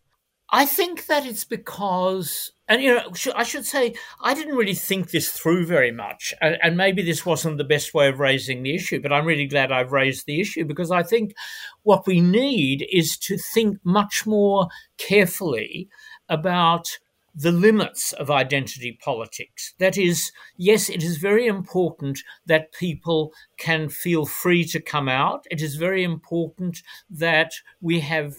I 0.51 0.67
think 0.67 1.07
that 1.07 1.27
it's 1.27 1.45
because, 1.45 2.53
and 2.69 2.83
you 2.83 2.95
know, 2.95 3.11
I 3.35 3.43
should 3.43 3.65
say, 3.65 3.95
I 4.23 4.35
didn't 4.35 4.57
really 4.57 4.75
think 4.75 5.11
this 5.11 5.31
through 5.33 5.67
very 5.67 5.91
much, 5.91 6.35
and 6.41 6.77
maybe 6.77 7.03
this 7.03 7.27
wasn't 7.27 7.59
the 7.59 7.65
best 7.65 7.95
way 7.95 8.09
of 8.09 8.21
raising 8.21 8.63
the 8.63 8.75
issue, 8.75 9.01
but 9.01 9.13
I'm 9.13 9.25
really 9.25 9.47
glad 9.47 9.73
I've 9.73 9.93
raised 9.93 10.27
the 10.27 10.41
issue 10.41 10.65
because 10.65 10.91
I 10.91 11.03
think 11.03 11.35
what 11.83 12.07
we 12.07 12.21
need 12.21 12.87
is 12.93 13.19
to 13.19 13.39
think 13.39 13.79
much 13.85 14.27
more 14.27 14.69
carefully 14.99 15.89
about 16.29 16.99
the 17.35 17.53
limits 17.53 18.13
of 18.13 18.31
identity 18.31 18.97
politics. 19.03 19.75
That 19.79 19.99
is, 19.99 20.31
yes, 20.57 20.89
it 20.89 21.03
is 21.03 21.17
very 21.17 21.47
important 21.47 22.21
that 22.47 22.73
people 22.73 23.33
can 23.57 23.89
feel 23.89 24.25
free 24.25 24.65
to 24.67 24.81
come 24.81 25.09
out. 25.09 25.47
It 25.51 25.61
is 25.61 25.75
very 25.75 26.05
important 26.05 26.83
that 27.11 27.53
we 27.81 28.01
have 28.01 28.37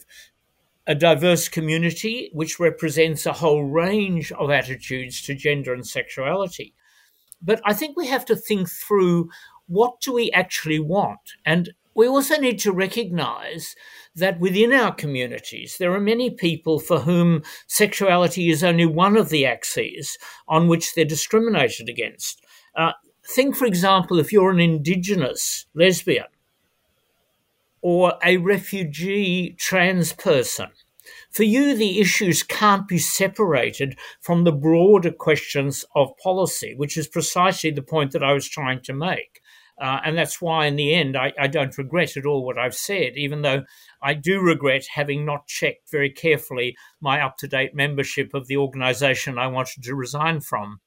a 0.87 0.95
diverse 0.95 1.49
community 1.49 2.29
which 2.31 2.59
represents 2.59 3.25
a 3.25 3.33
whole 3.33 3.63
range 3.63 4.31
of 4.33 4.49
attitudes 4.49 5.21
to 5.23 5.35
gender 5.35 5.73
and 5.73 5.85
sexuality. 5.85 6.73
But 7.41 7.61
I 7.65 7.73
think 7.73 7.97
we 7.97 8.07
have 8.07 8.25
to 8.25 8.35
think 8.35 8.69
through 8.69 9.29
what 9.67 9.99
do 9.99 10.13
we 10.13 10.31
actually 10.31 10.79
want? 10.79 11.33
And 11.45 11.73
we 11.95 12.07
also 12.07 12.37
need 12.37 12.59
to 12.59 12.71
recognize 12.71 13.75
that 14.15 14.39
within 14.39 14.73
our 14.73 14.93
communities, 14.93 15.77
there 15.77 15.93
are 15.93 15.99
many 15.99 16.29
people 16.29 16.79
for 16.79 16.99
whom 16.99 17.41
sexuality 17.67 18.49
is 18.49 18.63
only 18.63 18.85
one 18.85 19.17
of 19.17 19.29
the 19.29 19.45
axes 19.45 20.17
on 20.47 20.67
which 20.67 20.93
they're 20.93 21.05
discriminated 21.05 21.89
against. 21.89 22.45
Uh, 22.75 22.91
think, 23.27 23.55
for 23.55 23.65
example, 23.65 24.19
if 24.19 24.31
you're 24.31 24.51
an 24.51 24.59
indigenous 24.59 25.65
lesbian 25.73 26.25
or 27.81 28.13
a 28.23 28.37
refugee 28.37 29.55
trans 29.59 30.11
person. 30.13 30.67
For 31.29 31.43
you, 31.43 31.75
the 31.75 31.99
issues 31.99 32.41
can't 32.41 32.87
be 32.87 32.97
separated 32.97 33.95
from 34.21 34.43
the 34.43 34.51
broader 34.51 35.11
questions 35.11 35.85
of 35.95 36.17
policy, 36.17 36.73
which 36.75 36.97
is 36.97 37.07
precisely 37.07 37.69
the 37.69 37.83
point 37.83 38.11
that 38.13 38.23
I 38.23 38.33
was 38.33 38.49
trying 38.49 38.81
to 38.83 38.93
make. 38.93 39.41
Uh, 39.79 39.99
and 40.05 40.17
that's 40.17 40.41
why, 40.41 40.65
in 40.65 40.77
the 40.77 40.93
end, 40.93 41.17
I, 41.17 41.33
I, 41.37 41.47
don't 41.47 41.77
regret 41.77 42.15
at 42.15 42.25
all 42.25 42.45
what 42.45 42.57
I've 42.57 42.75
said, 42.75 43.17
even 43.17 43.41
though 43.41 43.63
I 44.01 44.13
do 44.13 44.39
regret 44.39 44.85
having 44.93 45.25
not 45.25 45.47
checked 45.47 45.91
very 45.91 46.09
carefully 46.09 46.77
my 47.01 47.21
up 47.21 47.37
to 47.39 47.47
date 47.47 47.75
membership 47.75 48.33
of 48.33 48.47
the 48.47 48.55
organisation 48.55 49.37
I 49.37 49.47
wanted 49.47 49.83
to 49.83 49.95
resign 49.95 50.39
from. 50.39 50.79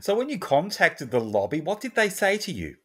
So, 0.00 0.16
when 0.16 0.28
you 0.28 0.40
contacted 0.40 1.12
the 1.12 1.20
lobby, 1.20 1.60
what 1.60 1.80
did 1.80 1.94
they 1.94 2.08
say 2.08 2.36
to 2.38 2.52
you? 2.52 2.76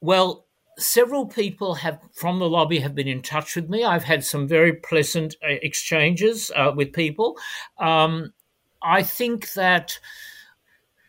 Well, 0.00 0.46
several 0.78 1.26
people 1.26 1.74
have 1.74 2.00
from 2.14 2.38
the 2.38 2.48
lobby 2.48 2.80
have 2.80 2.94
been 2.94 3.08
in 3.08 3.22
touch 3.22 3.56
with 3.56 3.68
me. 3.68 3.84
I've 3.84 4.04
had 4.04 4.24
some 4.24 4.48
very 4.48 4.72
pleasant 4.72 5.36
uh, 5.42 5.48
exchanges 5.62 6.50
uh, 6.54 6.72
with 6.74 6.92
people. 6.92 7.36
Um, 7.78 8.32
I 8.82 9.02
think 9.02 9.52
that 9.52 9.98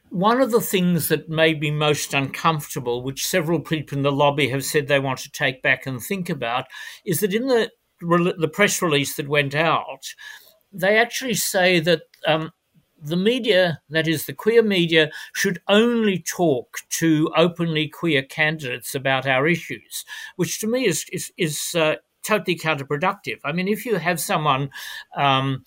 one 0.10 0.42
of 0.42 0.52
the 0.52 0.62
things 0.62 1.10
that 1.10 1.30
made 1.30 1.60
me 1.60 1.72
most 1.72 2.14
uncomfortable, 2.14 3.04
which 3.04 3.28
several 3.28 3.60
people 3.60 3.98
in 3.98 4.04
the 4.04 4.12
lobby 4.12 4.50
have 4.50 4.64
said 4.64 4.88
they 4.88 5.00
want 5.00 5.20
to 5.20 5.32
take 5.32 5.62
back 5.62 5.86
and 5.86 6.02
think 6.02 6.30
about, 6.30 6.66
is 7.06 7.20
that 7.20 7.34
in 7.34 7.48
the 7.48 7.72
the 8.00 8.50
press 8.52 8.82
release 8.82 9.16
that 9.16 9.28
went 9.28 9.56
out, 9.56 10.14
they 10.72 10.98
actually 10.98 11.34
say 11.34 11.80
that 11.80 12.04
um, 12.28 12.52
the 13.02 13.18
media, 13.18 13.82
that 13.90 14.08
is 14.08 14.26
the 14.26 14.34
queer 14.34 14.62
media, 14.62 15.10
should 15.34 15.62
only 15.68 16.20
talk 16.20 16.78
to 16.90 17.32
openly 17.36 17.88
queer 17.88 18.22
candidates 18.22 18.94
about 18.94 19.26
our 19.26 19.48
issues, 19.48 20.06
which 20.36 20.60
to 20.60 20.68
me 20.68 20.86
is 20.86 21.06
is, 21.12 21.32
is 21.38 21.76
uh, 21.76 21.96
totally 22.24 22.58
counterproductive. 22.58 23.40
I 23.44 23.52
mean, 23.52 23.68
if 23.68 23.86
you 23.86 23.96
have 23.96 24.20
someone, 24.20 24.70
um, 25.16 25.64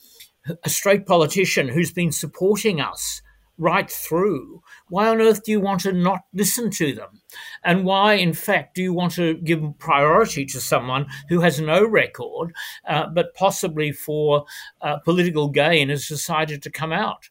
a 0.65 0.69
straight 0.69 1.07
politician 1.07 1.69
who's 1.69 1.93
been 1.93 2.13
supporting 2.13 2.81
us 2.81 3.23
right 3.61 3.91
through, 3.91 4.63
why 4.89 5.09
on 5.09 5.21
earth 5.21 5.45
do 5.45 5.53
you 5.53 5.61
want 5.61 5.83
to 5.83 5.93
not 5.93 6.23
listen 6.33 6.71
to 6.71 6.95
them? 6.95 7.21
And 7.63 7.85
why, 7.85 8.15
in 8.15 8.33
fact, 8.33 8.75
do 8.75 8.83
you 8.83 8.93
want 8.93 9.13
to 9.13 9.35
give 9.35 9.63
priority 9.79 10.47
to 10.47 10.61
someone 10.61 11.07
who 11.29 11.41
has 11.41 11.61
no 11.61 11.87
record, 11.87 12.53
uh, 12.89 13.07
but 13.07 13.35
possibly 13.35 13.93
for 13.93 14.47
uh, 14.81 14.99
political 15.01 15.49
gain 15.49 15.91
has 15.91 16.09
decided 16.09 16.63
to 16.63 16.71
come 16.71 16.93
out? 16.93 17.29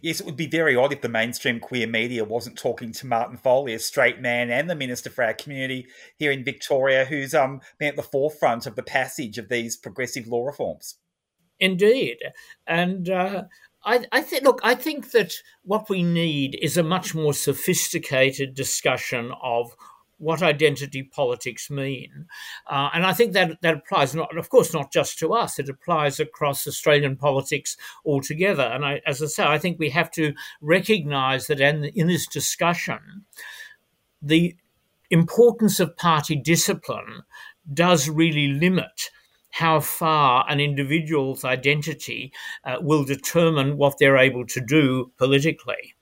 Yes, 0.00 0.20
it 0.20 0.26
would 0.26 0.36
be 0.36 0.46
very 0.46 0.76
odd 0.76 0.92
if 0.92 1.00
the 1.00 1.08
mainstream 1.08 1.60
queer 1.60 1.86
media 1.86 2.24
wasn't 2.24 2.56
talking 2.56 2.92
to 2.92 3.06
Martin 3.06 3.36
Foley, 3.36 3.74
a 3.74 3.78
straight 3.78 4.20
man 4.20 4.50
and 4.50 4.70
the 4.70 4.74
minister 4.74 5.10
for 5.10 5.24
our 5.24 5.34
community 5.34 5.86
here 6.16 6.30
in 6.30 6.44
Victoria, 6.44 7.04
who's 7.04 7.34
um, 7.34 7.60
been 7.78 7.88
at 7.88 7.96
the 7.96 8.02
forefront 8.02 8.66
of 8.66 8.76
the 8.76 8.82
passage 8.82 9.36
of 9.36 9.48
these 9.48 9.76
progressive 9.76 10.26
law 10.26 10.44
reforms. 10.44 10.96
Indeed, 11.60 12.18
and 12.66 13.08
uh, 13.08 13.44
I, 13.84 14.06
I 14.12 14.20
think. 14.22 14.42
Look, 14.42 14.60
I 14.62 14.74
think 14.74 15.10
that 15.12 15.34
what 15.62 15.88
we 15.88 16.02
need 16.02 16.58
is 16.60 16.76
a 16.76 16.82
much 16.82 17.14
more 17.14 17.34
sophisticated 17.34 18.54
discussion 18.54 19.32
of 19.42 19.74
what 20.18 20.42
identity 20.42 21.02
politics 21.02 21.70
mean. 21.70 22.26
Uh, 22.66 22.88
and 22.94 23.04
I 23.04 23.12
think 23.12 23.32
that 23.32 23.60
that 23.62 23.76
applies 23.76 24.14
not, 24.14 24.36
of 24.36 24.48
course, 24.48 24.72
not 24.72 24.92
just 24.92 25.18
to 25.18 25.34
us. 25.34 25.58
It 25.58 25.68
applies 25.68 26.20
across 26.20 26.66
Australian 26.66 27.16
politics 27.16 27.76
altogether. 28.06 28.62
And 28.62 28.84
I, 28.84 29.00
as 29.06 29.22
I 29.22 29.26
say, 29.26 29.44
I 29.44 29.58
think 29.58 29.78
we 29.78 29.90
have 29.90 30.10
to 30.12 30.32
recognise 30.60 31.46
that 31.48 31.60
in, 31.60 31.84
in 31.84 32.06
this 32.06 32.26
discussion, 32.26 33.24
the 34.22 34.56
importance 35.10 35.80
of 35.80 35.96
party 35.96 36.36
discipline 36.36 37.22
does 37.72 38.08
really 38.08 38.48
limit 38.48 39.10
how 39.54 39.78
far 39.78 40.44
an 40.48 40.58
individual's 40.58 41.44
identity 41.44 42.32
uh, 42.64 42.76
will 42.80 43.04
determine 43.04 43.76
what 43.76 43.96
they're 44.00 44.16
able 44.16 44.44
to 44.44 44.60
do 44.60 45.12
politically. 45.16 45.94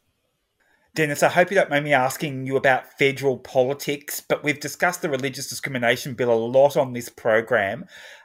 Dennis, 0.94 1.22
I 1.22 1.28
hope 1.28 1.50
you 1.50 1.56
don't 1.56 1.68
mind 1.68 1.84
me 1.84 1.92
asking 1.92 2.46
you 2.46 2.56
about 2.56 2.94
federal 2.98 3.36
politics, 3.36 4.22
but 4.26 4.42
we've 4.42 4.58
discussed 4.58 5.02
the 5.02 5.10
religious 5.10 5.50
discrimination 5.50 6.14
bill 6.14 6.32
a 6.32 6.34
lot 6.34 6.78
on 6.78 6.94
this 6.94 7.10
program. 7.10 7.84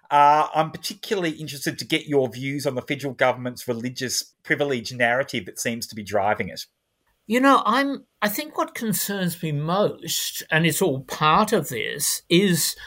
Uh, 0.09 0.47
I'm 0.55 0.71
particularly 0.71 1.31
interested 1.31 1.77
to 1.77 1.85
get 1.85 2.07
your 2.07 2.29
views 2.29 2.65
on 2.65 2.75
the 2.75 2.81
federal 2.81 3.13
government's 3.13 3.67
religious 3.67 4.33
privilege 4.43 4.93
narrative 4.93 5.45
that 5.47 5.59
seems 5.59 5.87
to 5.87 5.95
be 5.95 6.03
driving 6.03 6.47
it. 6.47 6.67
You 7.25 7.41
know, 7.41 7.63
I'm. 7.65 8.05
I 8.21 8.29
think 8.29 8.57
what 8.57 8.75
concerns 8.75 9.43
me 9.43 9.51
most, 9.51 10.43
and 10.49 10.65
it's 10.65 10.81
all 10.81 11.01
part 11.01 11.51
of 11.51 11.67
this, 11.67 12.21
is 12.29 12.77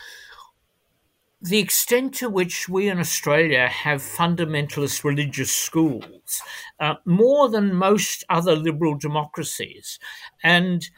the 1.43 1.59
extent 1.59 2.15
to 2.15 2.29
which 2.29 2.69
we 2.69 2.89
in 2.89 2.99
Australia 2.99 3.67
have 3.67 4.03
fundamentalist 4.03 5.05
religious 5.05 5.55
schools, 5.55 6.43
uh, 6.79 6.95
more 7.07 7.49
than 7.49 7.75
most 7.75 8.25
other 8.29 8.55
liberal 8.55 8.95
democracies. 8.97 9.99
And 10.43 10.89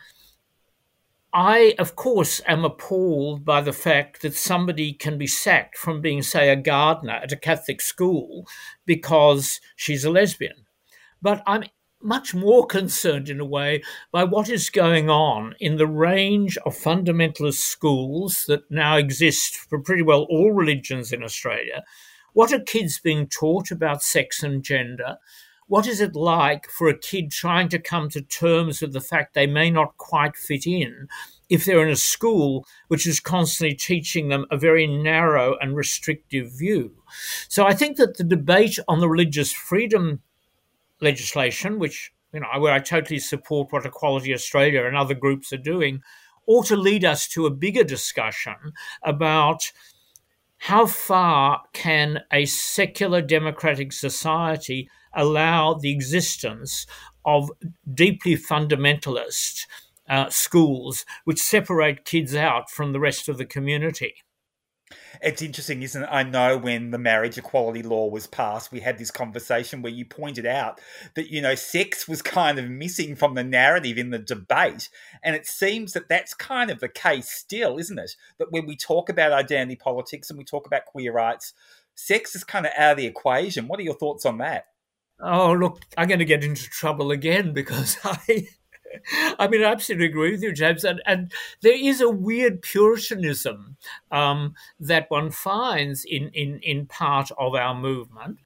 I, 1.32 1.74
of 1.78 1.96
course, 1.96 2.42
am 2.46 2.64
appalled 2.64 3.44
by 3.44 3.60
the 3.62 3.72
fact 3.72 4.20
that 4.22 4.34
somebody 4.34 4.92
can 4.92 5.16
be 5.16 5.26
sacked 5.26 5.78
from 5.78 6.00
being, 6.00 6.22
say, 6.22 6.50
a 6.50 6.56
gardener 6.56 7.20
at 7.22 7.32
a 7.32 7.36
Catholic 7.36 7.80
school 7.80 8.46
because 8.84 9.60
she's 9.76 10.04
a 10.04 10.10
lesbian. 10.10 10.66
But 11.22 11.42
I'm 11.46 11.64
much 12.02 12.34
more 12.34 12.66
concerned, 12.66 13.28
in 13.28 13.40
a 13.40 13.44
way, 13.44 13.82
by 14.10 14.24
what 14.24 14.48
is 14.48 14.70
going 14.70 15.08
on 15.08 15.54
in 15.60 15.76
the 15.76 15.86
range 15.86 16.56
of 16.58 16.76
fundamentalist 16.76 17.60
schools 17.60 18.44
that 18.48 18.70
now 18.70 18.96
exist 18.96 19.56
for 19.56 19.80
pretty 19.80 20.02
well 20.02 20.26
all 20.30 20.52
religions 20.52 21.12
in 21.12 21.22
Australia. 21.22 21.82
What 22.32 22.52
are 22.52 22.60
kids 22.60 22.98
being 22.98 23.26
taught 23.26 23.70
about 23.70 24.02
sex 24.02 24.42
and 24.42 24.62
gender? 24.62 25.18
What 25.68 25.86
is 25.86 26.00
it 26.00 26.14
like 26.14 26.68
for 26.68 26.88
a 26.88 26.98
kid 26.98 27.30
trying 27.30 27.68
to 27.70 27.78
come 27.78 28.08
to 28.10 28.20
terms 28.20 28.80
with 28.80 28.92
the 28.92 29.00
fact 29.00 29.34
they 29.34 29.46
may 29.46 29.70
not 29.70 29.96
quite 29.96 30.36
fit 30.36 30.66
in 30.66 31.08
if 31.48 31.64
they're 31.64 31.86
in 31.86 31.92
a 31.92 31.96
school 31.96 32.66
which 32.88 33.06
is 33.06 33.20
constantly 33.20 33.74
teaching 33.74 34.28
them 34.28 34.44
a 34.50 34.56
very 34.56 34.86
narrow 34.86 35.56
and 35.60 35.76
restrictive 35.76 36.52
view? 36.52 36.92
So 37.48 37.66
I 37.66 37.74
think 37.74 37.96
that 37.96 38.16
the 38.16 38.24
debate 38.24 38.78
on 38.88 39.00
the 39.00 39.08
religious 39.08 39.52
freedom 39.52 40.20
legislation, 41.02 41.78
which 41.78 42.12
you 42.32 42.40
know 42.40 42.48
where 42.58 42.72
I 42.72 42.78
totally 42.78 43.18
support 43.18 43.72
what 43.72 43.84
Equality 43.84 44.32
Australia 44.32 44.84
and 44.86 44.96
other 44.96 45.14
groups 45.14 45.52
are 45.52 45.58
doing, 45.58 46.00
ought 46.46 46.66
to 46.66 46.76
lead 46.76 47.04
us 47.04 47.28
to 47.28 47.46
a 47.46 47.50
bigger 47.50 47.84
discussion 47.84 48.72
about 49.02 49.70
how 50.58 50.86
far 50.86 51.62
can 51.72 52.20
a 52.32 52.44
secular 52.46 53.20
democratic 53.20 53.92
society 53.92 54.88
allow 55.14 55.74
the 55.74 55.90
existence 55.90 56.86
of 57.24 57.50
deeply 57.92 58.36
fundamentalist 58.36 59.66
uh, 60.08 60.28
schools 60.30 61.04
which 61.24 61.40
separate 61.40 62.04
kids 62.04 62.34
out 62.34 62.70
from 62.70 62.92
the 62.92 63.00
rest 63.00 63.28
of 63.28 63.38
the 63.38 63.44
community. 63.44 64.14
It's 65.20 65.42
interesting, 65.42 65.82
isn't 65.82 66.02
it? 66.02 66.08
I 66.10 66.22
know 66.22 66.56
when 66.58 66.90
the 66.90 66.98
marriage 66.98 67.38
equality 67.38 67.82
law 67.82 68.08
was 68.08 68.26
passed, 68.26 68.72
we 68.72 68.80
had 68.80 68.98
this 68.98 69.10
conversation 69.10 69.82
where 69.82 69.92
you 69.92 70.04
pointed 70.04 70.46
out 70.46 70.80
that, 71.14 71.30
you 71.30 71.40
know, 71.40 71.54
sex 71.54 72.08
was 72.08 72.22
kind 72.22 72.58
of 72.58 72.68
missing 72.68 73.14
from 73.14 73.34
the 73.34 73.44
narrative 73.44 73.98
in 73.98 74.10
the 74.10 74.18
debate. 74.18 74.88
And 75.22 75.36
it 75.36 75.46
seems 75.46 75.92
that 75.92 76.08
that's 76.08 76.34
kind 76.34 76.70
of 76.70 76.80
the 76.80 76.88
case 76.88 77.28
still, 77.28 77.78
isn't 77.78 77.98
it? 77.98 78.16
That 78.38 78.50
when 78.50 78.66
we 78.66 78.76
talk 78.76 79.08
about 79.08 79.32
identity 79.32 79.76
politics 79.76 80.28
and 80.28 80.38
we 80.38 80.44
talk 80.44 80.66
about 80.66 80.86
queer 80.86 81.12
rights, 81.12 81.54
sex 81.94 82.34
is 82.34 82.44
kind 82.44 82.66
of 82.66 82.72
out 82.76 82.92
of 82.92 82.96
the 82.96 83.06
equation. 83.06 83.68
What 83.68 83.78
are 83.78 83.84
your 83.84 83.94
thoughts 83.94 84.26
on 84.26 84.38
that? 84.38 84.66
Oh, 85.20 85.52
look, 85.52 85.80
I'm 85.96 86.08
going 86.08 86.18
to 86.18 86.24
get 86.24 86.42
into 86.42 86.68
trouble 86.68 87.12
again 87.12 87.52
because 87.52 87.96
I 88.04 88.48
I 89.38 89.48
mean, 89.48 89.62
I 89.62 89.66
absolutely 89.66 90.06
agree 90.06 90.32
with 90.32 90.42
you, 90.42 90.52
James. 90.52 90.84
And, 90.84 91.02
and 91.06 91.32
there 91.62 91.76
is 91.76 92.00
a 92.00 92.08
weird 92.08 92.62
Puritanism 92.62 93.76
um, 94.10 94.54
that 94.80 95.10
one 95.10 95.30
finds 95.30 96.04
in, 96.04 96.30
in, 96.34 96.60
in 96.62 96.86
part 96.86 97.30
of 97.38 97.54
our 97.54 97.74
movement. 97.74 98.38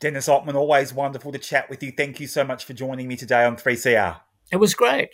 Dennis 0.00 0.28
Altman, 0.28 0.56
always 0.56 0.92
wonderful 0.92 1.30
to 1.32 1.38
chat 1.38 1.70
with 1.70 1.82
you. 1.82 1.92
Thank 1.92 2.18
you 2.18 2.26
so 2.26 2.42
much 2.42 2.64
for 2.64 2.72
joining 2.72 3.06
me 3.06 3.16
today 3.16 3.44
on 3.44 3.56
3CR. 3.56 4.20
It 4.50 4.56
was 4.56 4.74
great. 4.74 5.10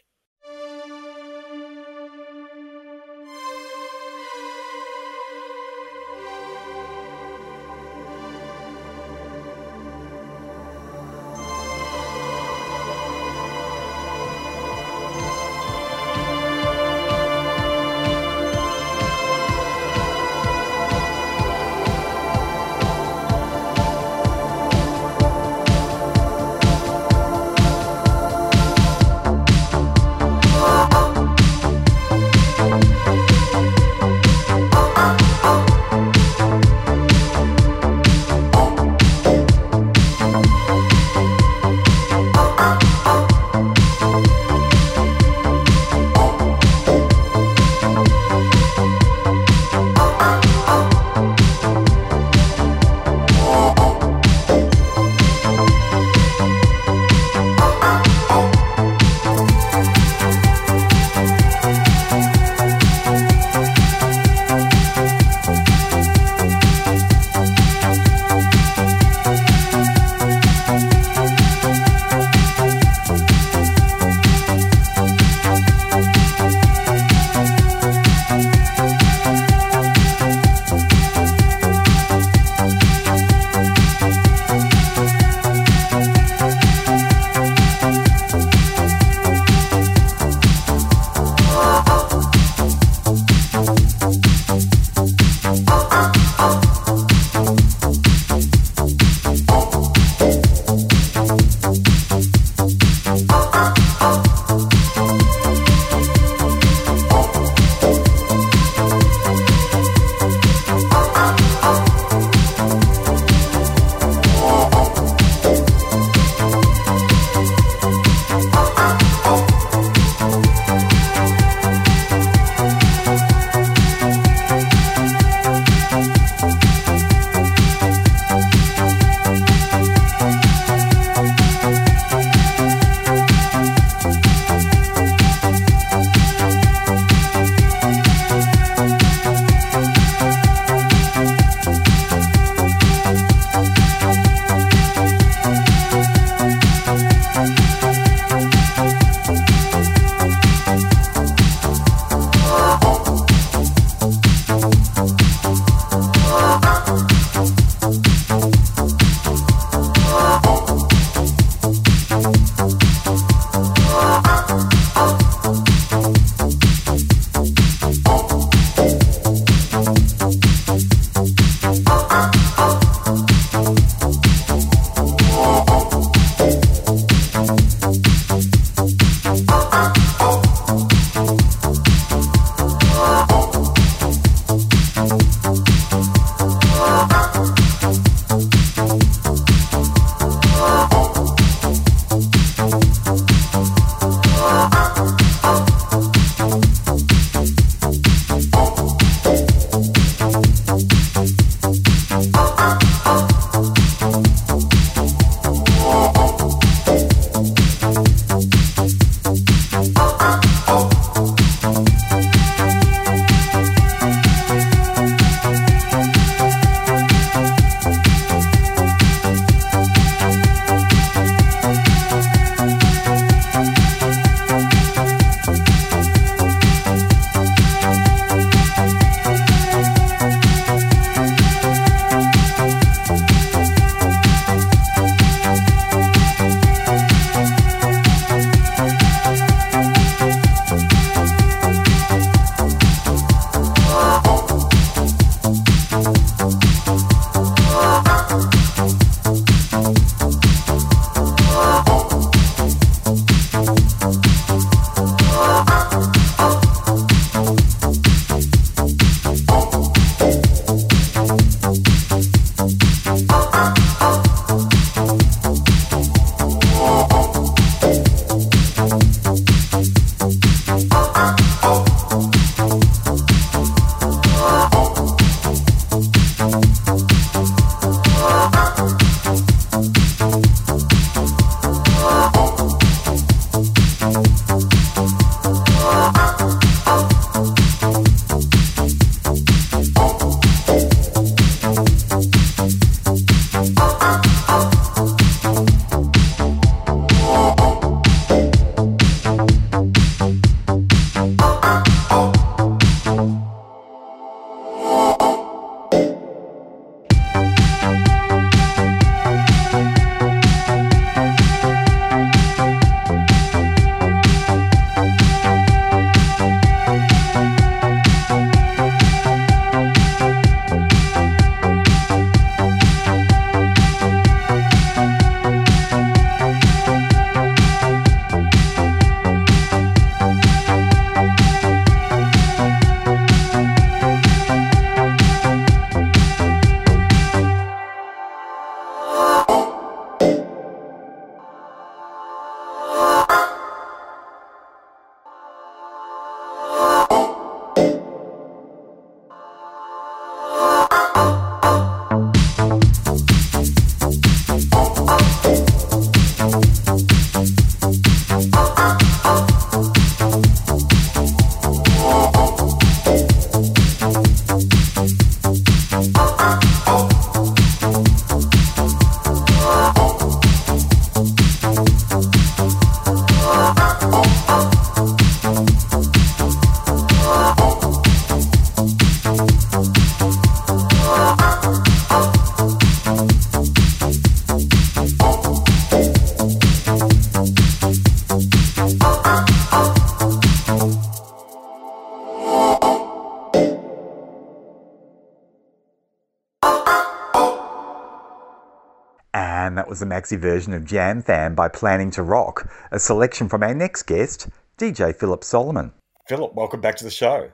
And 399.69 399.77
that 399.77 399.87
was 399.87 400.01
the 400.01 400.07
maxi 400.07 400.41
version 400.41 400.73
of 400.73 400.87
Jam 400.87 401.21
Fam 401.21 401.55
by 401.55 401.69
Planningtorock, 401.69 402.71
a 402.91 402.99
selection 402.99 403.51
from 403.51 403.63
our 403.63 403.75
next 403.75 404.05
guest, 404.05 404.49
DJ 404.79 405.15
Philip 405.15 405.43
Soliman. 405.43 405.93
Philip, 406.27 406.55
welcome 406.55 406.81
back 406.81 406.97
to 406.97 407.05
the 407.05 407.11
show. 407.11 407.51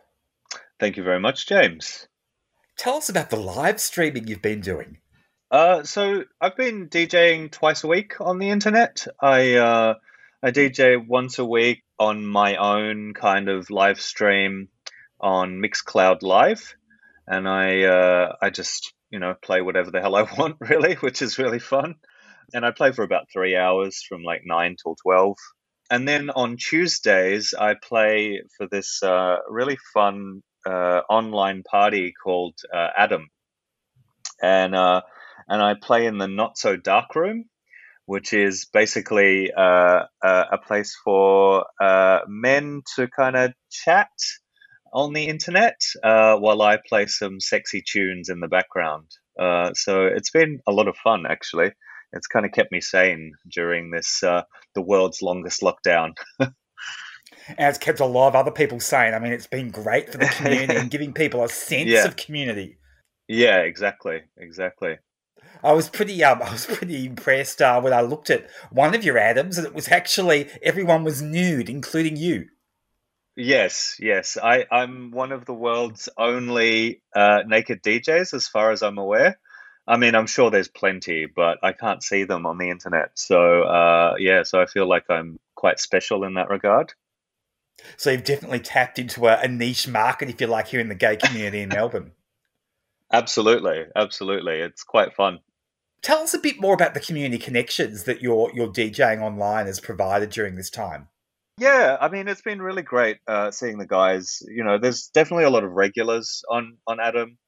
Thank 0.79 0.97
you 0.97 1.03
very 1.03 1.19
much, 1.19 1.49
James. 1.49 2.07
Tell 2.79 2.95
us 2.95 3.09
about 3.09 3.31
the 3.31 3.37
live 3.37 3.81
streaming 3.81 4.29
you've 4.29 4.43
been 4.43 4.61
doing. 4.61 4.99
Uh, 5.51 5.83
so 5.83 6.23
I've 6.41 6.55
been 6.55 6.89
DJing 6.89 7.51
twice 7.51 7.83
a 7.83 7.89
week 7.89 8.21
on 8.21 8.39
the 8.39 8.51
internet. 8.51 9.09
I 9.21 9.57
uh, 9.57 9.95
I 10.41 10.53
DJ 10.53 11.05
once 11.05 11.41
a 11.41 11.45
week 11.45 11.83
on 11.99 12.25
my 12.25 12.55
own 12.55 13.13
kind 13.15 13.49
of 13.49 13.71
live 13.71 14.01
stream 14.01 14.69
on 15.19 15.61
Mixcloud 15.61 16.23
Live, 16.23 16.77
and 17.27 17.49
I 17.49 17.83
uh, 17.83 18.37
I 18.41 18.51
just 18.51 18.94
you 19.15 19.21
know 19.21 19.35
play 19.41 19.63
whatever 19.63 19.93
the 19.93 20.01
hell 20.01 20.17
I 20.17 20.23
want 20.39 20.57
really, 20.61 20.97
which 20.97 21.23
is 21.23 21.39
really 21.39 21.61
fun. 21.61 21.95
And 22.53 22.67
I 22.67 22.73
play 22.73 22.91
for 22.93 23.05
about 23.05 23.31
three 23.33 23.57
hours 23.57 24.03
from 24.07 24.23
like 24.25 24.43
nine 24.45 24.77
till 24.83 24.97
twelve. 24.97 25.39
And 25.91 26.09
then 26.09 26.31
on 26.31 26.57
Tuesdays, 26.57 27.55
I 27.59 27.75
play 27.75 28.43
for 28.57 28.67
this 28.67 29.03
uh, 29.03 29.37
really 29.49 29.79
fun 29.95 30.43
uh, 30.67 31.03
online 31.09 31.63
party 31.63 32.13
called 32.25 32.55
uh, 32.75 32.89
Adam, 32.97 33.29
and 34.43 34.75
uh, 34.75 35.03
and 35.49 35.63
I 35.63 35.75
play 35.81 36.07
in 36.07 36.19
the 36.19 36.27
Not 36.27 36.59
So 36.59 36.77
Dark 36.77 37.15
Room, 37.15 37.45
which 38.07 38.33
is 38.33 38.67
basically 38.73 39.53
uh, 39.57 40.05
a 40.23 40.59
place 40.67 40.99
for 41.05 41.67
uh, 41.81 42.21
men 42.27 42.83
to 42.97 43.07
kind 43.09 43.37
of 43.37 43.53
chat 43.71 44.09
on 44.95 45.13
the 45.13 45.27
internet 45.27 45.81
uh, 46.03 46.37
while 46.37 46.63
I 46.63 46.79
play 46.89 47.07
some 47.07 47.41
sexy 47.41 47.83
tunes 47.83 48.29
in 48.29 48.41
the 48.41 48.49
background. 48.49 49.11
Uh, 49.39 49.75
so 49.75 50.07
it's 50.07 50.31
been 50.31 50.61
a 50.67 50.73
lot 50.73 50.89
of 50.89 50.97
fun, 50.97 51.25
actually. 51.29 51.73
It's 52.13 52.29
kind 52.29 52.47
of 52.47 52.53
kept 52.53 52.71
me 52.71 52.81
sane 52.81 53.33
during 53.51 53.91
this, 53.91 54.23
uh, 54.23 54.43
the 54.77 54.83
world's 54.83 55.21
longest 55.21 55.63
lockdown. 55.63 56.13
and 56.39 56.55
it's 57.59 57.79
kept 57.79 57.99
a 57.99 58.07
lot 58.07 58.29
of 58.29 58.37
other 58.37 58.53
people 58.53 58.79
sane. 58.79 59.15
I 59.15 59.19
mean, 59.19 59.33
it's 59.33 59.49
been 59.49 59.71
great 59.71 60.13
for 60.13 60.19
the 60.19 60.27
community 60.27 60.77
and 60.77 60.91
giving 60.93 61.13
people 61.13 61.43
a 61.43 61.49
sense 61.49 61.91
yeah. 61.91 62.05
of 62.05 62.15
community. 62.15 62.79
Yeah, 63.27 63.59
exactly, 63.59 64.21
exactly. 64.39 64.99
I 65.65 65.73
was 65.73 65.89
pretty 65.89 66.23
um, 66.23 66.43
I 66.45 66.53
was 66.53 66.67
pretty 66.67 67.07
impressed 67.07 67.61
uh, 67.61 67.81
when 67.81 67.93
I 67.93 68.03
looked 68.03 68.31
at 68.31 68.49
one 68.71 68.95
of 68.95 69.03
your 69.03 69.19
Adams, 69.19 69.59
and 69.59 69.67
it 69.67 69.75
was 69.75 69.89
actually 69.89 70.49
everyone 70.63 71.03
was 71.03 71.21
nude, 71.21 71.69
including 71.69 72.17
you. 72.17 72.47
Yes, 73.37 73.97
yes. 73.99 74.39
I, 74.41 74.67
I'm 74.71 75.11
one 75.11 75.33
of 75.33 75.45
the 75.45 75.55
world's 75.55 76.09
only 76.17 77.03
uh, 77.15 77.43
naked 77.47 77.83
DJs, 77.83 78.33
as 78.33 78.47
far 78.47 78.71
as 78.71 78.83
I'm 78.83 78.99
aware. 78.99 79.39
I 79.87 79.97
mean, 79.97 80.15
I'm 80.15 80.27
sure 80.27 80.51
there's 80.51 80.69
plenty, 80.69 81.27
but 81.27 81.59
I 81.63 81.73
can't 81.73 82.03
see 82.03 82.25
them 82.25 82.47
on 82.47 82.59
the 82.59 82.71
internet. 82.71 83.11
So, 83.15 83.63
uh, 83.63 84.15
yeah, 84.19 84.45
so 84.45 84.61
I 84.61 84.67
feel 84.67 84.89
like 84.89 85.11
I'm 85.11 85.39
quite 85.55 85.81
special 85.81 86.25
in 86.25 86.35
that 86.35 86.49
regard. 86.49 86.95
So, 87.97 88.11
you've 88.11 88.25
definitely 88.25 88.61
tapped 88.61 88.99
into 88.99 89.27
a, 89.27 89.41
a 89.41 89.49
niche 89.49 89.89
market, 89.89 90.31
if 90.31 90.41
you 90.41 90.47
like, 90.47 90.69
here 90.69 90.81
in 90.81 90.89
the 90.89 90.95
gay 90.95 91.17
community 91.17 91.61
in 91.61 91.69
Melbourne. 91.71 92.13
Absolutely, 93.13 93.85
absolutely. 93.95 94.55
It's 94.55 94.83
quite 94.83 95.15
fun. 95.15 95.39
Tell 96.03 96.19
us 96.19 96.35
a 96.35 96.39
bit 96.39 96.61
more 96.61 96.75
about 96.75 96.95
the 96.95 97.01
community 97.01 97.39
connections 97.39 98.05
that 98.05 98.23
your 98.23 98.51
your 98.53 98.67
DJing 98.67 99.21
online 99.21 99.67
has 99.67 99.79
provided 99.79 100.31
during 100.31 100.57
this 100.57 100.69
time. 100.69 101.09
Yeah, 101.59 101.97
I 102.01 102.09
mean, 102.09 102.27
it's 102.27 102.43
been 102.43 102.61
really 102.61 102.83
great 102.83 103.19
uh, 103.29 103.51
seeing 103.51 103.79
the 103.79 103.87
guys. 103.87 104.43
You 104.49 104.65
know, 104.65 104.79
there's 104.79 105.09
definitely 105.09 105.45
a 105.45 105.51
lot 105.51 105.65
of 105.65 105.71
regulars 105.71 106.43
on 106.51 106.79
on 106.87 106.99
Adam, 107.01 107.39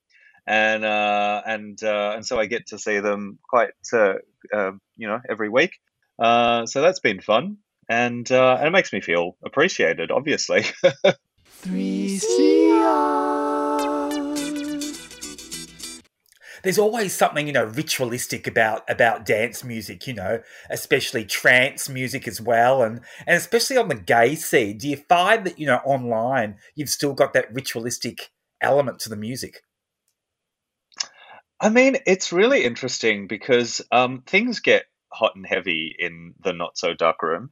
and 0.46 0.84
uh, 0.84 1.42
and 1.44 1.82
uh, 1.82 2.12
and 2.14 2.24
so 2.24 2.38
I 2.38 2.46
get 2.46 2.68
to 2.68 2.78
see 2.78 3.00
them 3.00 3.38
quite, 3.48 3.70
uh, 3.92 4.14
um, 4.54 4.80
you 4.96 5.08
know, 5.08 5.20
every 5.28 5.48
week. 5.48 5.72
Uh, 6.18 6.66
so 6.66 6.82
that's 6.82 7.00
been 7.00 7.20
fun, 7.20 7.56
and 7.88 8.30
uh, 8.30 8.56
and 8.58 8.68
it 8.68 8.72
makes 8.72 8.92
me 8.92 9.00
feel 9.00 9.36
appreciated. 9.44 10.10
Obviously. 10.12 10.64
Three 11.62 12.18
there's 16.66 16.78
always 16.78 17.14
something 17.14 17.46
you 17.46 17.52
know 17.52 17.64
ritualistic 17.64 18.46
about 18.46 18.82
about 18.90 19.24
dance 19.24 19.62
music 19.62 20.06
you 20.06 20.12
know 20.12 20.40
especially 20.68 21.24
trance 21.24 21.88
music 21.88 22.26
as 22.26 22.40
well. 22.40 22.82
And 22.82 23.00
and 23.26 23.36
especially 23.36 23.76
on 23.76 23.88
the 23.88 23.94
gay 23.94 24.34
scene 24.34 24.78
do 24.78 24.88
you 24.88 24.96
find 24.96 25.46
that 25.46 25.58
you 25.58 25.66
know 25.66 25.80
online 25.84 26.56
you've 26.74 26.88
still 26.88 27.14
got 27.14 27.32
that 27.34 27.54
ritualistic 27.54 28.30
element 28.60 28.98
to 29.00 29.08
the 29.08 29.16
music? 29.16 29.62
I 31.60 31.68
mean 31.68 31.98
it's 32.04 32.32
really 32.32 32.64
interesting 32.64 33.28
because 33.28 33.80
um, 33.92 34.22
things 34.26 34.60
get 34.60 34.86
hot 35.12 35.36
and 35.36 35.46
heavy 35.46 35.94
in 35.96 36.34
the 36.42 36.52
not 36.52 36.76
so 36.76 36.94
dark 36.94 37.22
room. 37.22 37.50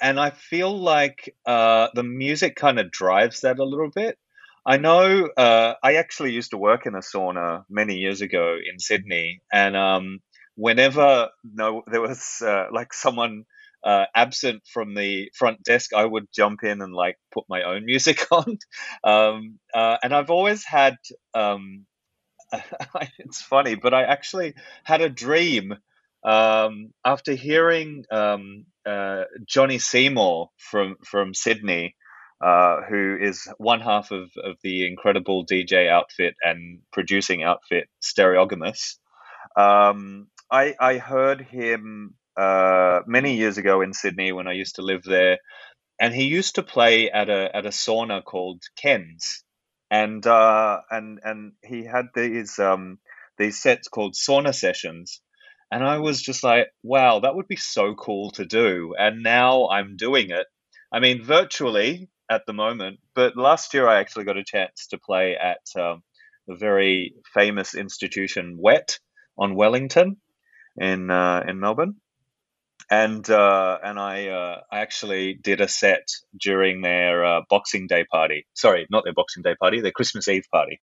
And 0.00 0.18
i 0.18 0.30
feel 0.30 0.76
like 0.76 1.34
uh, 1.46 1.88
the 1.94 2.02
music 2.02 2.56
kind 2.56 2.78
of 2.78 2.90
drives 2.90 3.42
that 3.42 3.58
a 3.58 3.64
little 3.64 3.90
bit 3.90 4.18
I 4.66 4.78
know. 4.78 5.28
Uh, 5.36 5.74
I 5.82 5.94
actually 5.94 6.32
used 6.32 6.50
to 6.50 6.58
work 6.58 6.86
in 6.86 6.94
a 6.94 6.98
sauna 6.98 7.64
many 7.70 7.96
years 7.96 8.20
ago 8.20 8.56
in 8.56 8.78
Sydney, 8.80 9.40
and 9.52 9.76
um, 9.76 10.18
whenever 10.56 11.28
no, 11.44 11.84
there 11.86 12.00
was 12.00 12.42
uh, 12.42 12.66
like 12.72 12.92
someone 12.92 13.44
uh, 13.84 14.06
absent 14.14 14.62
from 14.72 14.94
the 14.94 15.30
front 15.34 15.62
desk, 15.62 15.92
I 15.94 16.04
would 16.04 16.26
jump 16.34 16.64
in 16.64 16.82
and 16.82 16.92
like 16.92 17.16
put 17.32 17.44
my 17.48 17.62
own 17.62 17.84
music 17.84 18.26
on. 18.32 18.58
Um, 19.04 19.58
uh, 19.74 19.98
and 20.02 20.12
I've 20.14 20.30
always 20.30 20.64
had. 20.64 20.96
Um, 21.34 21.86
it's 23.18 23.42
funny, 23.42 23.74
but 23.74 23.94
I 23.94 24.04
actually 24.04 24.54
had 24.84 25.00
a 25.00 25.08
dream 25.08 25.74
um, 26.24 26.92
after 27.04 27.34
hearing 27.34 28.04
um, 28.10 28.66
uh, 28.86 29.24
Jonny 29.46 29.78
Seymour 29.78 30.50
from 30.58 30.96
from 31.04 31.34
Sydney 31.34 31.94
uh, 32.40 32.82
who 32.82 33.16
is 33.20 33.48
one 33.58 33.80
half 33.80 34.10
of, 34.10 34.30
of 34.42 34.56
the 34.62 34.86
incredible 34.86 35.46
DJ 35.46 35.88
outfit 35.88 36.34
and 36.42 36.80
producing 36.92 37.42
outfit 37.42 37.88
Stereogamous. 38.02 38.96
Um, 39.56 40.28
I, 40.50 40.74
I 40.78 40.98
heard 40.98 41.40
him 41.40 42.14
uh, 42.36 43.00
many 43.06 43.36
years 43.36 43.58
ago 43.58 43.80
in 43.80 43.92
Sydney 43.94 44.32
when 44.32 44.46
I 44.46 44.52
used 44.52 44.76
to 44.76 44.82
live 44.82 45.02
there, 45.02 45.38
and 45.98 46.14
he 46.14 46.24
used 46.24 46.56
to 46.56 46.62
play 46.62 47.10
at 47.10 47.30
a 47.30 47.56
at 47.56 47.64
a 47.64 47.70
sauna 47.70 48.22
called 48.22 48.62
Ken's, 48.76 49.42
and 49.90 50.24
uh, 50.26 50.80
and 50.90 51.20
and 51.24 51.52
he 51.64 51.84
had 51.84 52.08
these 52.14 52.58
um, 52.58 52.98
these 53.38 53.60
sets 53.60 53.88
called 53.88 54.14
sauna 54.14 54.54
sessions, 54.54 55.22
and 55.70 55.82
I 55.82 55.98
was 55.98 56.20
just 56.20 56.44
like, 56.44 56.68
wow, 56.82 57.20
that 57.20 57.34
would 57.34 57.48
be 57.48 57.56
so 57.56 57.94
cool 57.94 58.30
to 58.32 58.44
do, 58.44 58.94
and 58.98 59.22
now 59.22 59.68
I'm 59.68 59.96
doing 59.96 60.28
it. 60.30 60.46
I 60.92 61.00
mean, 61.00 61.24
virtually 61.24 62.10
at 62.30 62.46
the 62.46 62.52
moment. 62.52 63.00
But 63.14 63.36
last 63.36 63.74
year, 63.74 63.88
I 63.88 64.00
actually 64.00 64.24
got 64.24 64.36
a 64.36 64.44
chance 64.44 64.88
to 64.88 64.98
play 64.98 65.36
at 65.36 65.80
um, 65.80 66.02
the 66.46 66.54
very 66.54 67.14
famous 67.34 67.74
institution 67.74 68.56
Wet 68.58 68.98
on 69.38 69.54
Wellington 69.54 70.16
in 70.76 71.10
uh, 71.10 71.44
in 71.46 71.60
Melbourne, 71.60 71.96
and 72.90 73.28
uh, 73.28 73.78
and 73.82 73.98
I 73.98 74.28
uh, 74.28 74.60
I 74.70 74.80
actually 74.80 75.34
did 75.34 75.60
a 75.60 75.68
set 75.68 76.08
during 76.40 76.82
their 76.82 77.24
uh, 77.24 77.40
Boxing 77.48 77.86
Day 77.86 78.04
party. 78.04 78.46
Sorry, 78.54 78.86
not 78.90 79.04
their 79.04 79.14
Boxing 79.14 79.42
Day 79.42 79.54
party, 79.54 79.80
their 79.80 79.92
Christmas 79.92 80.28
Eve 80.28 80.46
party, 80.52 80.80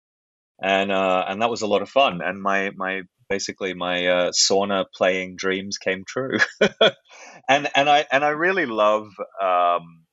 and 0.62 0.92
uh, 0.92 1.26
and 1.28 1.42
that 1.42 1.50
was 1.50 1.62
a 1.62 1.68
lot 1.68 1.82
of 1.82 1.90
fun. 1.90 2.22
And 2.24 2.42
my 2.42 2.72
my 2.76 3.04
basically 3.30 3.74
my 3.74 4.08
uh, 4.08 4.32
sauna 4.32 4.86
playing 4.94 5.36
dreams 5.36 5.78
came 5.78 6.04
true, 6.06 6.38
and 7.50 7.70
and 7.76 7.90
I 7.90 8.06
and 8.12 8.24
I 8.24 8.30
really 8.30 8.66
love. 8.66 9.08
Um, 9.42 10.06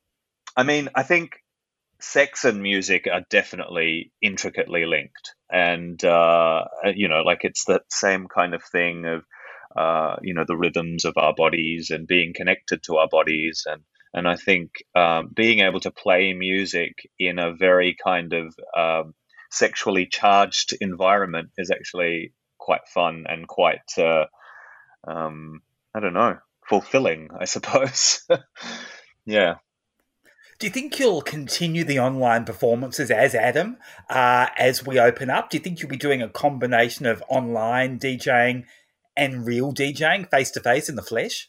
I 0.57 0.63
mean, 0.63 0.89
I 0.95 1.03
think 1.03 1.37
sex 1.99 2.43
and 2.43 2.61
music 2.63 3.07
are 3.11 3.21
definitely 3.29 4.11
intricately 4.21 4.85
linked, 4.85 5.35
and 5.51 6.03
uh, 6.03 6.65
you 6.95 7.07
know, 7.07 7.21
like 7.21 7.41
it's 7.43 7.65
that 7.65 7.83
same 7.89 8.27
kind 8.27 8.55
of 8.55 8.63
thing 8.63 9.05
of 9.05 9.23
uh, 9.75 10.15
you 10.23 10.33
know 10.33 10.45
the 10.47 10.57
rhythms 10.57 11.05
of 11.05 11.13
our 11.15 11.35
bodies 11.35 11.91
and 11.91 12.07
being 12.07 12.33
connected 12.35 12.81
to 12.83 12.97
our 12.97 13.07
bodies, 13.07 13.65
and 13.67 13.83
and 14.15 14.27
I 14.27 14.35
think 14.35 14.71
um, 14.95 15.29
being 15.33 15.59
able 15.59 15.79
to 15.81 15.91
play 15.91 16.33
music 16.33 16.93
in 17.19 17.37
a 17.37 17.53
very 17.53 17.95
kind 18.03 18.33
of 18.33 18.55
um, 18.75 19.13
sexually 19.51 20.07
charged 20.07 20.75
environment 20.81 21.51
is 21.57 21.69
actually 21.69 22.33
quite 22.57 22.87
fun 22.91 23.25
and 23.29 23.47
quite 23.47 23.91
uh, 23.99 24.25
um, 25.07 25.61
I 25.93 25.99
don't 25.99 26.13
know 26.13 26.37
fulfilling, 26.67 27.29
I 27.39 27.45
suppose. 27.45 28.27
yeah. 29.25 29.55
Do 30.59 30.65
you 30.65 30.73
think 30.73 30.97
you'll 30.97 31.21
continue 31.21 31.83
the 31.83 31.99
online 31.99 32.43
performances 32.43 33.11
as 33.11 33.35
Adam 33.35 33.77
uh, 34.09 34.47
as 34.57 34.83
we 34.83 34.99
open 34.99 35.29
up? 35.29 35.51
Do 35.51 35.57
you 35.57 35.63
think 35.63 35.79
you'll 35.79 35.89
be 35.89 35.97
doing 35.97 36.23
a 36.23 36.29
combination 36.29 37.05
of 37.05 37.23
online 37.29 37.99
DJing 37.99 38.63
and 39.15 39.45
real 39.45 39.71
DJing 39.71 40.27
face 40.31 40.49
to 40.51 40.59
face 40.59 40.89
in 40.89 40.95
the 40.95 41.03
flesh? 41.03 41.47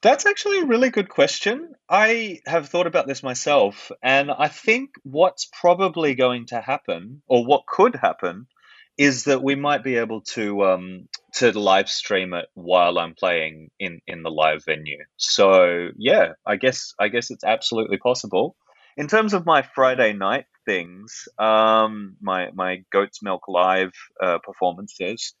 That's 0.00 0.24
actually 0.24 0.60
a 0.60 0.64
really 0.64 0.88
good 0.88 1.10
question. 1.10 1.74
I 1.90 2.40
have 2.46 2.70
thought 2.70 2.86
about 2.86 3.06
this 3.06 3.22
myself, 3.22 3.92
and 4.02 4.30
I 4.30 4.48
think 4.48 4.90
what's 5.02 5.46
probably 5.60 6.14
going 6.14 6.46
to 6.46 6.60
happen, 6.62 7.20
or 7.26 7.44
what 7.44 7.66
could 7.66 7.96
happen, 7.96 8.46
is 8.96 9.24
that 9.24 9.42
we 9.42 9.56
might 9.56 9.84
be 9.84 9.96
able 9.96 10.22
to 10.22 10.64
um, 10.64 11.08
to 11.38 11.56
live 11.56 11.88
stream 11.88 12.34
it 12.34 12.46
while 12.54 12.98
I'm 12.98 13.14
playing 13.14 13.70
in 13.78 14.00
in 14.06 14.22
the 14.22 14.30
live 14.30 14.64
venue. 14.64 15.04
So 15.16 15.88
yeah, 15.96 16.32
I 16.44 16.56
guess 16.56 16.94
I 16.98 17.08
guess 17.08 17.30
it's 17.30 17.44
absolutely 17.44 17.98
possible. 17.98 18.56
In 18.96 19.06
terms 19.06 19.34
of 19.34 19.46
my 19.46 19.62
Friday 19.62 20.12
night 20.12 20.46
things, 20.66 21.28
um, 21.38 22.16
my 22.20 22.48
my 22.54 22.82
Goat's 22.92 23.22
Milk 23.22 23.42
live 23.46 23.92
uh, 24.20 24.38
performances, 24.42 25.34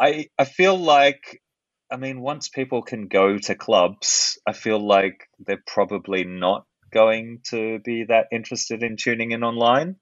I 0.00 0.28
I 0.38 0.44
feel 0.44 0.78
like 0.78 1.42
I 1.90 1.96
mean 1.96 2.20
once 2.20 2.48
people 2.48 2.82
can 2.82 3.08
go 3.08 3.36
to 3.38 3.54
clubs, 3.56 4.38
I 4.46 4.52
feel 4.52 4.78
like 4.78 5.28
they're 5.40 5.64
probably 5.66 6.22
not 6.22 6.64
going 6.92 7.40
to 7.50 7.80
be 7.80 8.04
that 8.04 8.26
interested 8.30 8.84
in 8.84 8.96
tuning 8.96 9.32
in 9.32 9.42
online. 9.42 9.96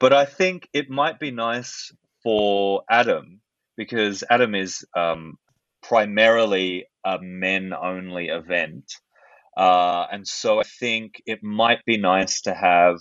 But 0.00 0.12
I 0.12 0.24
think 0.24 0.68
it 0.72 0.90
might 0.90 1.20
be 1.20 1.30
nice 1.30 1.92
for 2.24 2.82
Adam 2.90 3.40
because 3.80 4.22
Adam 4.28 4.54
is 4.54 4.84
um, 4.94 5.38
primarily 5.82 6.84
a 7.02 7.16
men 7.18 7.72
only 7.72 8.28
event. 8.28 8.84
Uh, 9.56 10.04
and 10.12 10.28
so 10.28 10.60
I 10.60 10.64
think 10.64 11.22
it 11.24 11.42
might 11.42 11.82
be 11.86 11.96
nice 11.96 12.42
to 12.42 12.52
have 12.52 12.98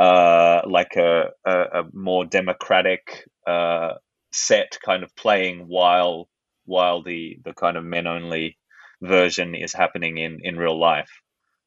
uh, 0.00 0.62
like 0.68 0.96
a, 0.96 1.26
a, 1.46 1.52
a, 1.52 1.82
more 1.92 2.24
democratic 2.24 3.24
uh, 3.46 3.92
set 4.32 4.78
kind 4.84 5.04
of 5.04 5.14
playing 5.14 5.66
while 5.68 6.28
while 6.64 7.04
the, 7.04 7.36
the 7.44 7.54
kind 7.54 7.76
of 7.76 7.84
men 7.84 8.08
only 8.08 8.58
version 9.00 9.54
is 9.54 9.72
happening 9.72 10.18
in, 10.18 10.40
in 10.42 10.56
real 10.56 10.78
life. 10.78 11.10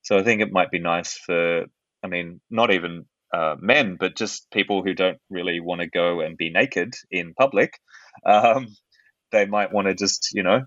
So 0.02 0.18
I 0.18 0.24
think 0.24 0.42
it 0.42 0.52
might 0.52 0.70
be 0.70 0.80
nice 0.80 1.14
for, 1.18 1.66
I 2.04 2.08
mean, 2.08 2.42
not 2.50 2.74
even 2.74 3.06
uh, 3.34 3.56
men, 3.60 3.96
but 3.98 4.18
just 4.18 4.52
people 4.52 4.84
who 4.84 4.94
don't 4.94 5.18
really 5.30 5.62
want 5.62 5.80
to 5.80 5.88
go 5.88 6.20
and 6.20 6.38
be 6.38 6.50
naked 6.50 6.94
in 7.10 7.34
public. 7.34 7.72
Um, 8.26 8.68
they 9.32 9.46
might 9.46 9.74
want 9.74 9.88
to 9.88 9.96
just, 9.96 10.30
you 10.34 10.44
know, 10.44 10.62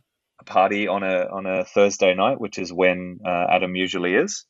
party 0.45 0.89
on 0.89 1.03
a 1.03 1.27
on 1.33 1.47
a 1.47 1.65
Thursday 1.65 2.15
night, 2.15 2.41
which 2.41 2.59
is 2.59 2.73
when 2.73 3.19
uh, 3.25 3.47
Adam 3.51 3.75
usually 3.75 4.15
is. 4.15 4.45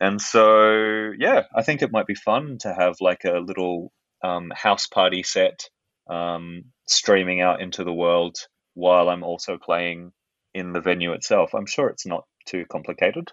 And 0.00 0.20
so, 0.20 1.12
yeah, 1.18 1.42
I 1.54 1.62
think 1.62 1.82
it 1.82 1.92
might 1.92 2.06
be 2.06 2.14
fun 2.14 2.56
to 2.60 2.72
have 2.72 2.96
like 3.00 3.24
a 3.24 3.38
little 3.38 3.92
um, 4.24 4.50
house 4.54 4.86
party 4.86 5.22
set 5.22 5.68
um, 6.08 6.64
streaming 6.88 7.40
out 7.40 7.60
into 7.60 7.84
the 7.84 7.92
world 7.92 8.36
while 8.74 9.08
I'm 9.08 9.22
also 9.22 9.58
playing 9.58 10.12
in 10.54 10.72
the 10.72 10.80
venue 10.80 11.12
itself. 11.12 11.54
I'm 11.54 11.66
sure 11.66 11.88
it's 11.88 12.06
not 12.06 12.24
too 12.46 12.64
complicated. 12.70 13.30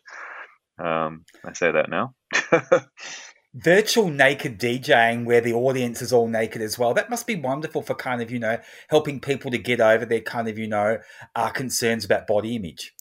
Um, 0.78 1.24
I 1.44 1.54
say 1.54 1.72
that 1.72 1.90
now. 1.90 2.14
virtual 3.58 4.10
naked 4.10 4.60
DJing 4.60 5.26
where 5.26 5.42
the 5.42 5.54
audience 5.54 6.02
is 6.02 6.14
all 6.14 6.28
naked 6.28 6.62
as 6.62 6.78
well. 6.78 6.94
That 6.94 7.10
must 7.10 7.26
be 7.26 7.36
wonderful 7.36 7.82
for 7.82 7.96
kind 7.96 8.22
of, 8.22 8.30
you 8.30 8.40
know, 8.40 8.60
helping 8.90 9.20
people 9.20 9.52
to 9.52 9.58
get 9.58 9.82
over 9.82 10.06
their 10.06 10.22
kind 10.22 10.48
of, 10.48 10.58
you 10.60 10.68
know, 10.68 11.00
uh, 11.36 11.50
concerns 11.50 12.06
about 12.06 12.28
body 12.28 12.56
image. 12.56 12.94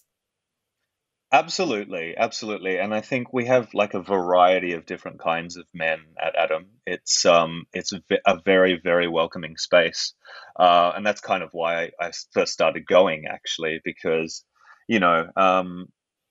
Absolutely, 1.32 2.16
absolutely, 2.16 2.78
and 2.78 2.94
I 2.94 3.00
think 3.00 3.32
we 3.32 3.46
have 3.46 3.74
like 3.74 3.94
a 3.94 4.00
variety 4.00 4.72
of 4.72 4.86
different 4.86 5.18
kinds 5.18 5.56
of 5.56 5.66
men 5.74 5.98
at 6.18 6.36
Adam. 6.36 6.66
It's 6.86 7.26
um, 7.26 7.64
it's 7.74 7.92
a 7.92 8.40
very 8.44 8.80
very 8.82 9.08
welcoming 9.08 9.56
space, 9.56 10.14
uh, 10.58 10.92
and 10.94 11.04
that's 11.04 11.20
kind 11.20 11.42
of 11.42 11.50
why 11.50 11.90
I 12.00 12.12
first 12.32 12.52
started 12.52 12.86
going 12.86 13.24
actually 13.28 13.80
because, 13.84 14.44
you 14.86 15.00
know, 15.00 15.26
um, 15.36 15.88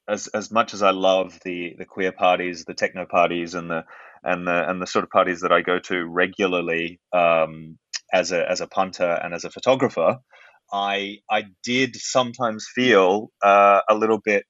as 0.07 0.27
as 0.27 0.49
much 0.49 0.73
as 0.73 0.81
I 0.81 0.91
love 0.91 1.39
the 1.43 1.75
the 1.77 1.85
queer 1.85 2.13
parties, 2.13 2.63
the 2.63 2.73
techno 2.73 3.05
parties, 3.05 3.53
and 3.53 3.69
the 3.69 3.83
and 4.25 4.47
the 4.47 4.69
and 4.69 4.81
the 4.81 4.87
sort 4.87 5.03
of 5.05 5.11
parties 5.11 5.41
that 5.41 5.53
I 5.53 5.61
go 5.61 5.79
to 5.79 6.05
regularly 6.05 6.99
um, 7.13 7.77
as 8.13 8.31
a 8.33 8.49
as 8.49 8.61
a 8.61 8.67
punter 8.67 9.19
and 9.23 9.33
as 9.33 9.45
a 9.45 9.51
photographer, 9.51 10.19
I 10.73 11.19
I 11.31 11.45
did 11.63 11.95
sometimes 11.95 12.67
feel 12.73 13.31
uh, 13.43 13.81
a 13.89 13.95
little 13.95 14.19
bit 14.23 14.45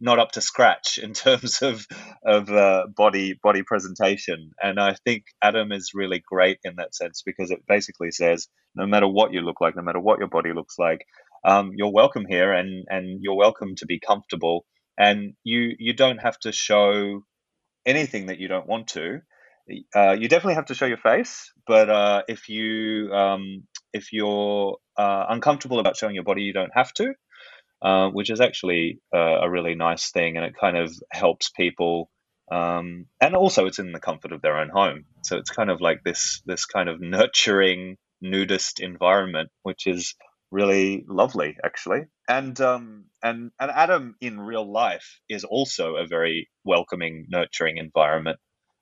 not 0.00 0.18
up 0.18 0.32
to 0.32 0.40
scratch 0.42 0.98
in 0.98 1.14
terms 1.14 1.62
of 1.62 1.86
of 2.24 2.50
uh, 2.50 2.86
body 2.96 3.38
body 3.42 3.62
presentation, 3.64 4.50
and 4.62 4.80
I 4.80 4.96
think 5.04 5.24
Adam 5.42 5.72
is 5.72 5.92
really 5.94 6.22
great 6.26 6.58
in 6.64 6.76
that 6.76 6.94
sense 6.94 7.22
because 7.26 7.50
it 7.50 7.60
basically 7.68 8.12
says 8.12 8.48
no 8.76 8.86
matter 8.86 9.08
what 9.08 9.32
you 9.32 9.40
look 9.40 9.60
like, 9.60 9.76
no 9.76 9.82
matter 9.82 10.00
what 10.00 10.18
your 10.18 10.28
body 10.28 10.52
looks 10.54 10.76
like, 10.78 11.06
um, 11.44 11.72
you're 11.76 11.92
welcome 11.92 12.26
here, 12.28 12.52
and 12.52 12.84
and 12.88 13.20
you're 13.22 13.36
welcome 13.36 13.74
to 13.76 13.86
be 13.86 14.00
comfortable, 14.00 14.66
and 14.98 15.34
you 15.44 15.74
you 15.78 15.94
don't 15.94 16.18
have 16.18 16.38
to 16.40 16.52
show 16.52 17.22
anything 17.86 18.26
that 18.26 18.38
you 18.38 18.48
don't 18.48 18.66
want 18.66 18.88
to. 18.88 19.20
Uh, 19.96 20.12
you 20.12 20.28
definitely 20.28 20.54
have 20.54 20.66
to 20.66 20.74
show 20.74 20.84
your 20.84 20.98
face, 20.98 21.50
but 21.66 21.88
uh, 21.88 22.22
if 22.28 22.48
you 22.50 23.10
um, 23.12 23.64
if 23.94 24.12
you're 24.12 24.76
uh, 24.98 25.26
uncomfortable 25.30 25.78
about 25.78 25.96
showing 25.96 26.14
your 26.14 26.24
body, 26.24 26.42
you 26.42 26.52
don't 26.52 26.72
have 26.74 26.92
to, 26.94 27.14
uh, 27.80 28.08
which 28.10 28.28
is 28.28 28.40
actually 28.42 29.00
uh, 29.14 29.40
a 29.40 29.48
really 29.48 29.74
nice 29.74 30.10
thing, 30.10 30.36
and 30.36 30.44
it 30.44 30.54
kind 30.60 30.76
of 30.76 30.92
helps 31.10 31.50
people. 31.50 32.10
Um, 32.52 33.06
and 33.22 33.34
also, 33.34 33.64
it's 33.64 33.78
in 33.78 33.92
the 33.92 34.00
comfort 34.00 34.32
of 34.32 34.42
their 34.42 34.58
own 34.58 34.68
home, 34.68 35.06
so 35.22 35.38
it's 35.38 35.50
kind 35.50 35.70
of 35.70 35.80
like 35.80 36.00
this 36.04 36.42
this 36.44 36.66
kind 36.66 36.90
of 36.90 37.00
nurturing 37.00 37.96
nudist 38.20 38.80
environment, 38.80 39.50
which 39.62 39.86
is 39.86 40.14
really 40.54 41.04
lovely, 41.08 41.56
actually. 41.62 42.02
And 42.28 42.58
um, 42.60 43.06
and 43.22 43.50
and 43.58 43.70
Adam 43.70 44.14
in 44.20 44.40
real 44.40 44.70
life 44.70 45.20
is 45.28 45.44
also 45.44 45.96
a 45.96 46.06
very 46.06 46.48
welcoming, 46.64 47.26
nurturing 47.28 47.76
environment, 47.78 48.38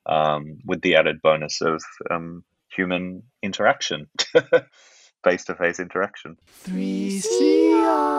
um, 0.07 0.59
with 0.64 0.83
the 0.83 0.97
added 0.97 1.23
bonus 1.23 1.61
of 1.62 1.83
um, 2.11 2.45
human 2.77 3.23
interaction, 3.43 4.09
face 5.25 5.45
to 5.47 5.55
face 5.55 5.81
interaction. 5.81 6.37
Three 6.47 7.23
CR. 7.23 8.12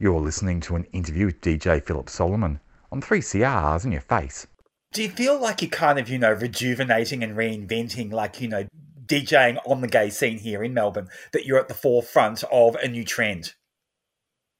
You're 0.00 0.20
listening 0.20 0.60
to 0.62 0.74
an 0.74 0.84
interview 0.92 1.26
with 1.26 1.40
DJ 1.40 1.82
Philip 1.82 2.06
Soliman 2.06 2.58
on 2.90 3.00
3CR's 3.00 3.84
in 3.84 3.92
your 3.92 4.00
face. 4.02 4.46
Do 4.92 5.02
you 5.02 5.08
feel 5.08 5.40
like 5.40 5.62
you're 5.62 5.70
kind 5.70 5.98
of, 5.98 6.08
you 6.08 6.18
know, 6.18 6.32
rejuvenating 6.32 7.22
and 7.22 7.36
reinventing, 7.36 8.12
like, 8.12 8.40
you 8.40 8.48
know, 8.48 8.66
DJing 9.06 9.58
on 9.66 9.80
the 9.80 9.88
gay 9.88 10.10
scene 10.10 10.38
here 10.38 10.62
in 10.62 10.74
Melbourne 10.74 11.08
that 11.32 11.46
you're 11.46 11.58
at 11.58 11.68
the 11.68 11.74
forefront 11.74 12.44
of 12.50 12.76
a 12.76 12.88
new 12.88 13.04
trend? 13.04 13.54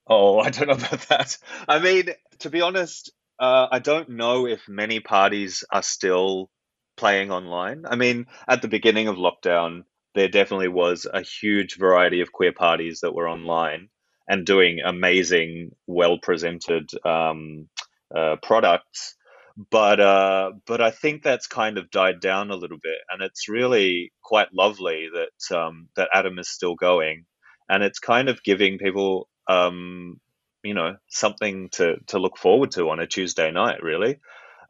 Oh, 0.07 0.39
I 0.39 0.51
don't 0.51 0.69
know 0.69 0.75
about 0.75 1.09
that. 1.09 1.39
I 1.69 1.79
mean, 1.79 2.11
to 2.41 2.51
be 2.51 2.61
honest, 2.61 3.13
uh, 3.39 3.69
I 3.71 3.79
don't 3.79 4.11
know 4.11 4.47
if 4.47 4.69
many 4.69 5.01
parties 5.01 5.65
are 5.71 5.83
still 5.83 6.51
playing 6.97 7.31
online. 7.31 7.85
I 7.87 7.97
mean, 7.97 8.27
at 8.47 8.63
the 8.63 8.69
beginning 8.69 9.09
of 9.09 9.17
lockdown, 9.17 9.85
there 10.15 10.29
definitely 10.29 10.69
was 10.69 11.07
a 11.13 11.23
huge 11.23 11.77
variety 11.77 12.21
of 12.21 12.33
queer 12.33 12.53
parties 12.53 13.01
that 13.01 13.15
were 13.15 13.29
online 13.29 13.89
and 14.29 14.47
doing 14.47 14.81
amazing, 14.85 15.73
well 15.87 16.19
presented 16.19 16.89
um, 17.05 17.69
uh, 18.15 18.37
products 18.43 19.17
but 19.57 20.01
uh, 20.01 20.53
but 20.67 20.81
I 20.81 20.91
think 20.91 21.23
that's 21.23 21.47
kind 21.47 21.79
of 21.79 21.91
died 21.91 22.21
down 22.21 22.51
a 22.51 22.57
little 22.57 22.79
bit, 22.83 22.99
and 23.11 23.23
it's 23.23 23.49
really 23.49 24.13
quite 24.23 24.49
lovely 24.53 25.09
that 25.15 25.57
um, 25.57 25.89
that 25.97 26.09
Adam 26.13 26.39
is 26.39 26.49
still 26.51 26.75
going, 26.75 27.25
and 27.69 27.83
it's 27.85 28.01
kind 28.01 28.29
of 28.29 28.43
giving 28.43 28.79
people 28.79 29.29
um, 29.49 30.21
you 30.65 30.75
know 30.75 30.97
something 31.09 31.69
to 31.73 31.97
to 32.09 32.19
look 32.19 32.37
forward 32.39 32.73
to 32.73 32.91
on 32.91 33.01
a 33.01 33.07
Tuesday 33.07 33.53
night, 33.53 33.83
really, 33.83 34.19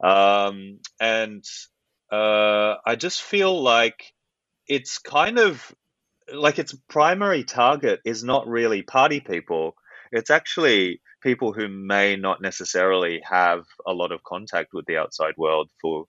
um, 0.03 0.79
and 0.99 1.43
uh, 2.11 2.75
I 2.85 2.95
just 2.95 3.23
feel 3.23 3.61
like 3.63 4.13
it's 4.67 4.99
kind 4.99 5.39
of 5.39 5.73
like 6.33 6.59
its 6.59 6.75
primary 6.89 7.43
target 7.43 8.01
is 8.05 8.23
not 8.23 8.47
really 8.47 8.83
party 8.83 9.19
people; 9.21 9.75
it's 10.11 10.29
actually 10.31 11.01
people 11.25 11.53
who 11.53 11.67
may 11.67 12.15
not 12.15 12.39
necessarily 12.39 13.19
have 13.27 13.65
a 13.85 13.91
lot 13.93 14.11
of 14.11 14.23
contact 14.23 14.69
with 14.73 14.85
the 14.85 14.97
outside 14.97 15.33
world 15.37 15.69
for, 15.81 16.05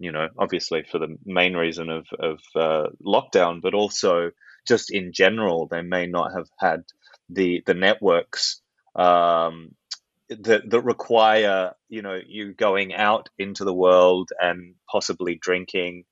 you 0.00 0.10
know, 0.10 0.28
obviously 0.36 0.82
for 0.90 0.98
the 0.98 1.16
main 1.24 1.54
reason 1.54 1.88
of, 1.88 2.06
of 2.18 2.40
uh, 2.56 2.88
lockdown, 3.00 3.62
but 3.62 3.74
also 3.74 4.32
just 4.66 4.90
in 4.90 5.12
general, 5.12 5.68
they 5.68 5.82
may 5.82 6.06
not 6.06 6.32
have 6.32 6.48
had 6.58 6.82
the 7.28 7.62
the 7.66 7.74
networks 7.74 8.60
um, 8.96 9.70
that 10.28 10.68
that 10.68 10.80
require 10.80 11.72
you 11.88 12.02
know 12.02 12.18
you 12.26 12.52
going 12.52 12.94
out 12.94 13.28
into 13.38 13.64
the 13.64 13.74
world 13.74 14.30
and 14.40 14.74
possibly 14.90 15.38
drinking. 15.40 16.04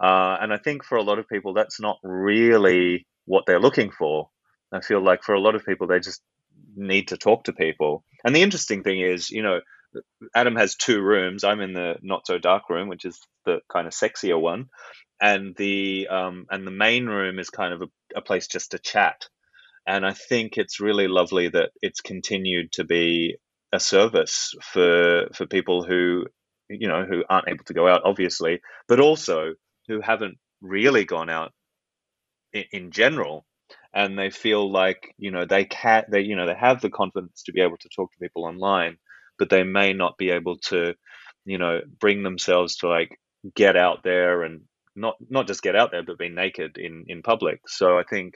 Uh, 0.00 0.36
and 0.40 0.52
I 0.52 0.58
think 0.58 0.84
for 0.84 0.98
a 0.98 1.02
lot 1.02 1.20
of 1.20 1.28
people, 1.28 1.54
that's 1.54 1.80
not 1.80 1.98
really 2.02 3.06
what 3.26 3.44
they're 3.46 3.60
looking 3.60 3.92
for. 3.92 4.30
I 4.72 4.80
feel 4.80 5.04
like 5.04 5.22
for 5.22 5.34
a 5.34 5.40
lot 5.40 5.54
of 5.54 5.64
people, 5.64 5.86
they 5.86 6.00
just 6.00 6.22
need 6.76 7.08
to 7.08 7.16
talk 7.16 7.44
to 7.44 7.52
people. 7.52 8.04
And 8.24 8.34
the 8.34 8.42
interesting 8.42 8.82
thing 8.82 9.00
is, 9.00 9.30
you 9.30 9.42
know, 9.42 9.60
Adam 10.34 10.56
has 10.56 10.76
two 10.76 11.00
rooms. 11.00 11.44
I'm 11.44 11.60
in 11.60 11.72
the 11.72 11.96
not 12.02 12.26
so 12.26 12.38
dark 12.38 12.70
room, 12.70 12.88
which 12.88 13.04
is 13.04 13.20
the 13.44 13.60
kind 13.70 13.86
of 13.86 13.92
sexier 13.92 14.40
one, 14.40 14.66
and 15.20 15.54
the 15.56 16.08
um, 16.08 16.46
and 16.50 16.66
the 16.66 16.70
main 16.70 17.06
room 17.06 17.38
is 17.38 17.50
kind 17.50 17.74
of 17.74 17.82
a, 17.82 17.86
a 18.16 18.22
place 18.22 18.46
just 18.46 18.72
to 18.72 18.78
chat. 18.78 19.28
And 19.86 20.06
I 20.06 20.12
think 20.12 20.56
it's 20.56 20.80
really 20.80 21.08
lovely 21.08 21.48
that 21.48 21.70
it's 21.82 22.00
continued 22.00 22.72
to 22.72 22.84
be 22.84 23.36
a 23.72 23.80
service 23.80 24.54
for 24.62 25.28
for 25.34 25.46
people 25.46 25.84
who 25.84 26.26
you 26.68 26.88
know 26.88 27.04
who 27.04 27.24
aren't 27.28 27.48
able 27.48 27.64
to 27.64 27.74
go 27.74 27.88
out, 27.88 28.02
obviously, 28.04 28.60
but 28.88 29.00
also 29.00 29.54
who 29.88 30.00
haven't 30.00 30.38
really 30.62 31.04
gone 31.04 31.28
out 31.28 31.52
in, 32.52 32.64
in 32.72 32.90
general 32.90 33.44
and 33.94 34.18
they 34.18 34.30
feel 34.30 34.70
like 34.70 35.14
you 35.18 35.30
know 35.30 35.44
they 35.46 35.64
can 35.64 36.04
they 36.10 36.20
you 36.20 36.36
know 36.36 36.46
they 36.46 36.54
have 36.54 36.80
the 36.80 36.90
confidence 36.90 37.42
to 37.44 37.52
be 37.52 37.60
able 37.60 37.76
to 37.78 37.88
talk 37.94 38.10
to 38.12 38.18
people 38.20 38.44
online 38.44 38.96
but 39.38 39.50
they 39.50 39.62
may 39.62 39.92
not 39.92 40.16
be 40.18 40.30
able 40.30 40.58
to 40.58 40.94
you 41.44 41.58
know 41.58 41.80
bring 42.00 42.22
themselves 42.22 42.76
to 42.76 42.88
like 42.88 43.18
get 43.54 43.76
out 43.76 44.02
there 44.04 44.42
and 44.42 44.62
not 44.96 45.16
not 45.28 45.46
just 45.46 45.62
get 45.62 45.76
out 45.76 45.90
there 45.90 46.02
but 46.02 46.18
be 46.18 46.28
naked 46.28 46.78
in 46.78 47.04
in 47.08 47.22
public. 47.22 47.60
So 47.66 47.98
i 47.98 48.04
think 48.08 48.34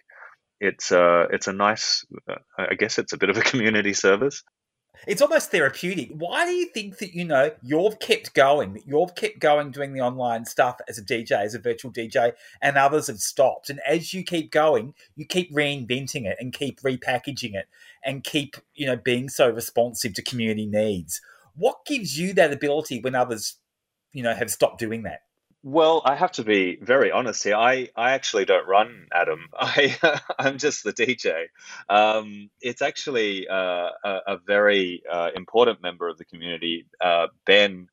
it's 0.60 0.92
uh 0.92 1.26
it's 1.32 1.48
a 1.48 1.52
nice 1.52 2.04
uh, 2.30 2.36
i 2.58 2.74
guess 2.74 2.98
it's 2.98 3.12
a 3.12 3.18
bit 3.18 3.30
of 3.30 3.36
a 3.38 3.42
community 3.52 3.92
service 3.94 4.42
it's 5.06 5.22
almost 5.22 5.50
therapeutic. 5.50 6.10
Why 6.12 6.46
do 6.46 6.52
you 6.52 6.66
think 6.66 6.98
that 6.98 7.14
you 7.14 7.24
know 7.24 7.52
you've 7.62 7.98
kept 7.98 8.34
going? 8.34 8.82
You've 8.86 9.14
kept 9.14 9.38
going 9.38 9.70
doing 9.70 9.92
the 9.92 10.00
online 10.00 10.44
stuff 10.44 10.78
as 10.88 10.98
a 10.98 11.04
DJ, 11.04 11.32
as 11.32 11.54
a 11.54 11.58
virtual 11.58 11.92
DJ, 11.92 12.32
and 12.62 12.76
others 12.76 13.08
have 13.08 13.18
stopped. 13.18 13.70
And 13.70 13.80
as 13.86 14.14
you 14.14 14.24
keep 14.24 14.50
going, 14.50 14.94
you 15.14 15.26
keep 15.26 15.52
reinventing 15.54 16.26
it 16.26 16.36
and 16.40 16.52
keep 16.52 16.80
repackaging 16.80 17.54
it 17.54 17.66
and 18.04 18.24
keep 18.24 18.56
you 18.74 18.86
know 18.86 18.96
being 18.96 19.28
so 19.28 19.50
responsive 19.50 20.14
to 20.14 20.22
community 20.22 20.66
needs. 20.66 21.20
What 21.54 21.86
gives 21.86 22.18
you 22.18 22.32
that 22.34 22.52
ability 22.52 23.00
when 23.00 23.14
others, 23.14 23.56
you 24.12 24.22
know, 24.22 24.34
have 24.34 24.50
stopped 24.50 24.78
doing 24.78 25.02
that? 25.02 25.25
Well, 25.68 26.00
I 26.04 26.14
have 26.14 26.30
to 26.32 26.44
be 26.44 26.78
very 26.80 27.10
honest 27.10 27.42
here. 27.42 27.56
I, 27.56 27.88
I 27.96 28.12
actually 28.12 28.44
don't 28.44 28.68
run 28.68 29.08
Adam. 29.12 29.48
I 29.52 29.96
I'm 30.38 30.58
just 30.58 30.84
the 30.84 30.92
DJ. 30.92 31.46
Um, 31.88 32.50
it's 32.60 32.82
actually 32.82 33.48
uh, 33.48 33.88
a, 34.04 34.18
a, 34.28 34.36
very 34.46 35.02
uh, 35.12 35.30
important 35.34 35.82
member 35.82 36.08
of 36.08 36.18
the 36.18 36.24
community, 36.24 36.86
uh, 37.00 37.26
Ben. 37.46 37.88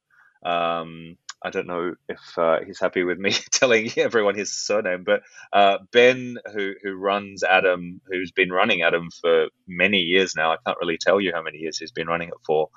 Um, 0.45 1.17
I 1.43 1.49
don't 1.49 1.65
know 1.65 1.95
if 2.07 2.37
uh, 2.37 2.59
he's 2.63 2.79
happy 2.79 3.03
with 3.03 3.17
me 3.17 3.31
telling 3.51 3.89
everyone 3.97 4.35
his 4.35 4.53
surname, 4.53 5.03
but 5.03 5.23
uh, 5.51 5.79
Ben, 5.91 6.37
who 6.53 6.75
who 6.83 6.93
runs 6.93 7.43
Adam, 7.43 8.01
who's 8.05 8.31
been 8.31 8.51
running 8.51 8.83
Adam 8.83 9.09
for 9.19 9.47
many 9.67 10.01
years 10.01 10.35
now. 10.35 10.51
I 10.51 10.57
can't 10.63 10.77
really 10.79 10.99
tell 10.99 11.19
you 11.19 11.31
how 11.33 11.41
many 11.41 11.57
years 11.57 11.79
he's 11.79 11.91
been 11.91 12.07
running 12.07 12.27
it 12.27 12.35
for. 12.45 12.69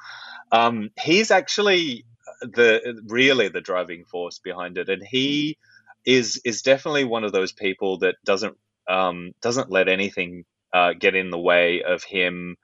Um, 0.52 0.88
he's 0.98 1.30
actually 1.30 2.06
the 2.40 3.02
really 3.06 3.48
the 3.48 3.60
driving 3.60 4.04
force 4.04 4.38
behind 4.38 4.78
it, 4.78 4.88
and 4.88 5.02
he 5.02 5.56
is 6.04 6.40
is 6.44 6.62
definitely 6.62 7.04
one 7.04 7.24
of 7.24 7.32
those 7.32 7.52
people 7.52 7.98
that 7.98 8.16
doesn't 8.24 8.56
um, 8.88 9.32
doesn't 9.40 9.70
let 9.70 9.88
anything 9.88 10.44
uh, 10.72 10.92
get 10.98 11.14
in 11.14 11.30
the 11.30 11.38
way 11.38 11.82
of 11.82 12.02
him. 12.04 12.56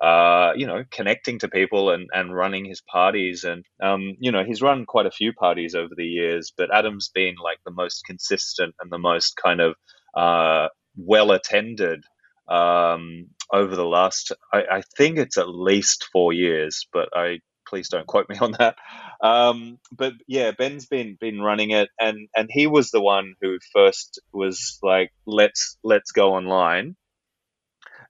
Uh, 0.00 0.54
you 0.56 0.66
know, 0.66 0.82
connecting 0.90 1.38
to 1.38 1.46
people 1.46 1.90
and, 1.90 2.08
and 2.14 2.34
running 2.34 2.64
his 2.64 2.80
parties. 2.80 3.44
And, 3.44 3.66
um, 3.82 4.16
you 4.18 4.32
know, 4.32 4.44
he's 4.44 4.62
run 4.62 4.86
quite 4.86 5.04
a 5.04 5.10
few 5.10 5.34
parties 5.34 5.74
over 5.74 5.92
the 5.94 6.06
years, 6.06 6.54
but 6.56 6.74
Adam's 6.74 7.10
been 7.10 7.34
like 7.44 7.58
the 7.66 7.70
most 7.70 8.06
consistent 8.06 8.74
and 8.80 8.90
the 8.90 8.96
most 8.96 9.36
kind 9.36 9.60
of 9.60 9.74
uh, 10.16 10.68
well 10.96 11.32
attended 11.32 12.02
um, 12.48 13.26
over 13.52 13.76
the 13.76 13.84
last, 13.84 14.32
I, 14.52 14.62
I, 14.72 14.82
think 14.96 15.18
it's 15.18 15.36
at 15.36 15.48
least 15.48 16.08
four 16.12 16.32
years, 16.32 16.86
but 16.92 17.10
I 17.14 17.40
please 17.66 17.88
don't 17.88 18.06
quote 18.06 18.28
me 18.28 18.36
on 18.38 18.52
that. 18.58 18.76
Um, 19.22 19.78
but 19.92 20.14
yeah, 20.26 20.52
Ben's 20.52 20.86
been 20.86 21.16
been 21.20 21.40
running 21.40 21.70
it, 21.70 21.90
and 21.98 22.28
and 22.34 22.48
he 22.50 22.66
was 22.66 22.90
the 22.90 23.02
one 23.02 23.34
who 23.40 23.58
first 23.72 24.20
was 24.32 24.78
like, 24.82 25.10
let's 25.26 25.76
let's 25.84 26.12
go 26.12 26.34
online. 26.34 26.96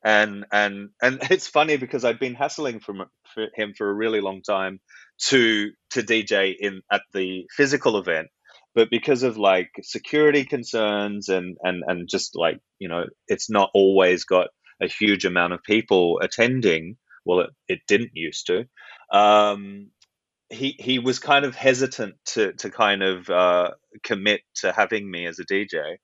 And 0.04 0.46
and 0.52 0.90
and 1.02 1.18
it's 1.30 1.48
funny 1.48 1.76
because 1.76 2.04
I'd 2.04 2.20
been 2.20 2.34
hassling 2.34 2.80
from 2.80 3.04
for 3.34 3.48
him 3.54 3.74
for 3.76 3.90
a 3.90 3.94
really 3.94 4.20
long 4.20 4.42
time 4.42 4.80
to 5.26 5.70
to 5.90 6.02
DJ 6.02 6.54
in 6.58 6.82
at 6.92 7.02
the 7.12 7.44
physical 7.56 7.98
event, 7.98 8.28
but 8.74 8.88
because 8.88 9.24
of 9.24 9.36
like 9.36 9.70
security 9.82 10.44
concerns 10.44 11.28
and 11.28 11.56
and 11.62 11.82
and 11.86 12.08
just 12.08 12.36
like 12.36 12.61
you 12.78 12.88
know 12.88 13.04
it's 13.26 13.50
not 13.50 13.70
always 13.74 14.24
got 14.24 14.48
a 14.80 14.86
huge 14.86 15.24
amount 15.24 15.54
of 15.54 15.62
people 15.64 16.20
attending. 16.22 16.96
Well 17.24 17.40
it, 17.40 17.50
it 17.68 17.80
didn't 17.88 18.12
used 18.14 18.46
to. 18.46 18.64
Um, 19.12 19.90
he 20.51 20.74
he 20.78 20.98
was 20.98 21.18
kind 21.18 21.44
of 21.44 21.55
hesitant 21.55 22.16
to 22.26 22.53
to 22.55 22.70
kind 22.70 23.03
of 23.03 23.30
uh, 23.30 23.70
commit 24.03 24.42
to 24.57 24.72
having 24.72 25.11
me 25.11 25.26
as 25.26 25.38
a 25.38 25.44
DJ 25.44 25.96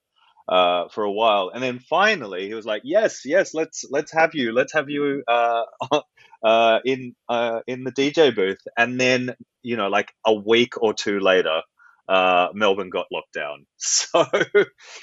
uh, 0.48 0.88
for 0.88 1.04
a 1.04 1.12
while, 1.12 1.50
and 1.52 1.62
then 1.62 1.80
finally 1.80 2.46
he 2.46 2.54
was 2.54 2.66
like, 2.66 2.82
"Yes, 2.84 3.22
yes, 3.24 3.54
let's 3.54 3.84
let's 3.90 4.12
have 4.12 4.34
you, 4.34 4.52
let's 4.52 4.72
have 4.72 4.88
you 4.88 5.22
uh, 5.28 5.64
uh, 6.44 6.78
in 6.84 7.14
uh, 7.28 7.60
in 7.66 7.84
the 7.84 7.92
DJ 7.92 8.34
booth." 8.34 8.60
And 8.78 9.00
then 9.00 9.34
you 9.62 9.76
know, 9.76 9.88
like 9.88 10.12
a 10.24 10.34
week 10.34 10.80
or 10.80 10.94
two 10.94 11.18
later, 11.18 11.62
uh, 12.08 12.48
Melbourne 12.54 12.90
got 12.90 13.06
locked 13.12 13.34
down, 13.34 13.66
so 13.76 14.24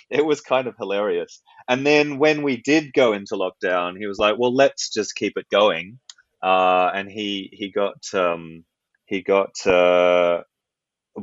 it 0.10 0.26
was 0.26 0.42
kind 0.42 0.68
of 0.68 0.76
hilarious. 0.78 1.42
And 1.68 1.86
then 1.86 2.18
when 2.18 2.44
we 2.44 2.62
did 2.62 2.94
go 2.94 3.14
into 3.14 3.36
lockdown, 3.36 3.98
he 3.98 4.08
was 4.08 4.20
like, 4.20 4.36
"Well, 4.40 4.56
let's 4.56 4.90
just 4.92 5.16
keep 5.16 5.34
it 5.38 5.48
going." 5.52 6.00
and 6.46 7.10
he 7.10 7.50
he 7.54 7.72
got 7.72 7.96
um, 8.14 8.66
he 9.14 9.22
got. 9.22 9.66
Uh, 9.66 10.42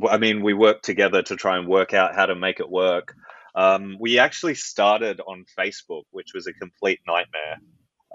I 0.09 0.17
mean, 0.17 0.41
we 0.41 0.53
worked 0.53 0.85
together 0.85 1.21
to 1.23 1.35
try 1.35 1.57
and 1.57 1.67
work 1.67 1.93
out 1.93 2.15
how 2.15 2.25
to 2.25 2.35
make 2.35 2.61
it 2.61 2.69
work. 2.69 3.13
Um, 3.53 3.97
we 3.99 4.17
actually 4.17 4.55
started 4.55 5.19
on 5.19 5.43
Facebook, 5.59 6.03
which 6.11 6.29
was 6.33 6.47
a 6.47 6.53
complete 6.53 7.01
nightmare 7.05 7.57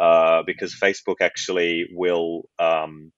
uh, 0.00 0.42
because 0.46 0.74
Facebook 0.74 1.16
actually 1.20 1.88
will 1.92 2.48
um, 2.58 3.12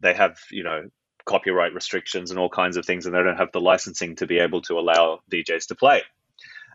they 0.00 0.14
have 0.14 0.38
you 0.50 0.64
know 0.64 0.88
copyright 1.26 1.74
restrictions 1.74 2.30
and 2.30 2.40
all 2.40 2.48
kinds 2.48 2.78
of 2.78 2.86
things, 2.86 3.04
and 3.04 3.14
they 3.14 3.22
don't 3.22 3.36
have 3.36 3.52
the 3.52 3.60
licensing 3.60 4.16
to 4.16 4.26
be 4.26 4.38
able 4.38 4.62
to 4.62 4.78
allow 4.78 5.20
DJs 5.30 5.66
to 5.68 5.74
play. 5.74 6.02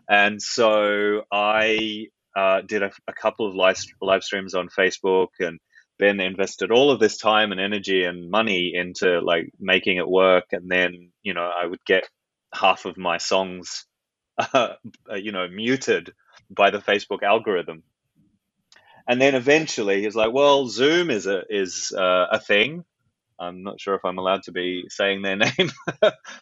And 0.07 0.39
so 0.39 1.23
I 1.31 2.09
uh, 2.35 2.61
did 2.61 2.83
a, 2.83 2.91
a, 3.07 3.13
couple 3.13 3.47
of 3.47 3.55
live, 3.55 3.79
live 4.01 4.23
streams 4.23 4.53
on 4.53 4.69
Facebook 4.69 5.29
and 5.39 5.59
Ben 5.99 6.19
invested 6.19 6.71
all 6.71 6.91
of 6.91 6.99
this 6.99 7.17
time 7.17 7.51
and 7.51 7.61
energy 7.61 8.03
and 8.03 8.29
money 8.29 8.73
into 8.75 9.21
like 9.21 9.51
making 9.59 9.97
it 9.97 10.07
work, 10.09 10.45
and 10.51 10.69
then 10.69 11.11
you 11.23 11.33
know 11.33 11.49
I 11.49 11.65
would 11.65 11.83
get 11.85 12.09
half 12.53 12.85
of 12.85 12.97
my 12.97 13.17
songs, 13.17 13.85
uh, 14.53 14.73
you 15.15 15.31
know, 15.31 15.47
muted 15.47 16.13
by 16.49 16.71
the 16.71 16.79
Facebook 16.79 17.23
algorithm. 17.23 17.83
And 19.07 19.21
then 19.21 19.35
eventually 19.35 20.03
he's 20.03 20.15
like, 20.15 20.33
"Well, 20.33 20.67
Zoom 20.67 21.09
is 21.11 21.27
a 21.27 21.43
is 21.49 21.93
uh, 21.97 22.27
a 22.31 22.39
thing." 22.39 22.83
I'm 23.39 23.63
not 23.63 23.79
sure 23.79 23.95
if 23.95 24.05
I'm 24.05 24.17
allowed 24.17 24.43
to 24.43 24.51
be 24.51 24.85
saying 24.89 25.21
their 25.21 25.35
name 25.37 25.71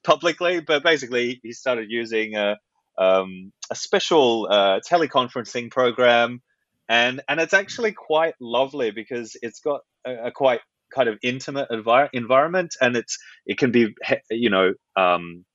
publicly, 0.04 0.62
but 0.62 0.84
basically 0.84 1.39
he 1.43 1.54
started 1.54 1.88
using 1.89 2.36
a, 2.36 2.58
um, 2.97 3.51
a 3.72 3.76
special 3.76 4.47
uh, 4.49 4.80
teleconferencing 4.89 5.72
program 5.72 6.41
and 6.89 7.21
and 7.27 7.39
it's 7.39 7.53
actually 7.53 7.93
quite 7.93 8.36
lovely 8.39 8.91
because 8.91 9.36
it's 9.41 9.59
got 9.59 9.81
a, 10.05 10.27
a 10.27 10.31
quite 10.31 10.61
kind 10.93 11.09
of 11.09 11.17
intimate 11.23 11.69
envir- 11.69 12.09
environment, 12.13 12.75
and 12.81 12.95
it's 12.95 13.17
it 13.45 13.57
can 13.57 13.71
be 13.71 13.95
you 14.29 14.49
know 14.49 14.73
um, 14.95 15.45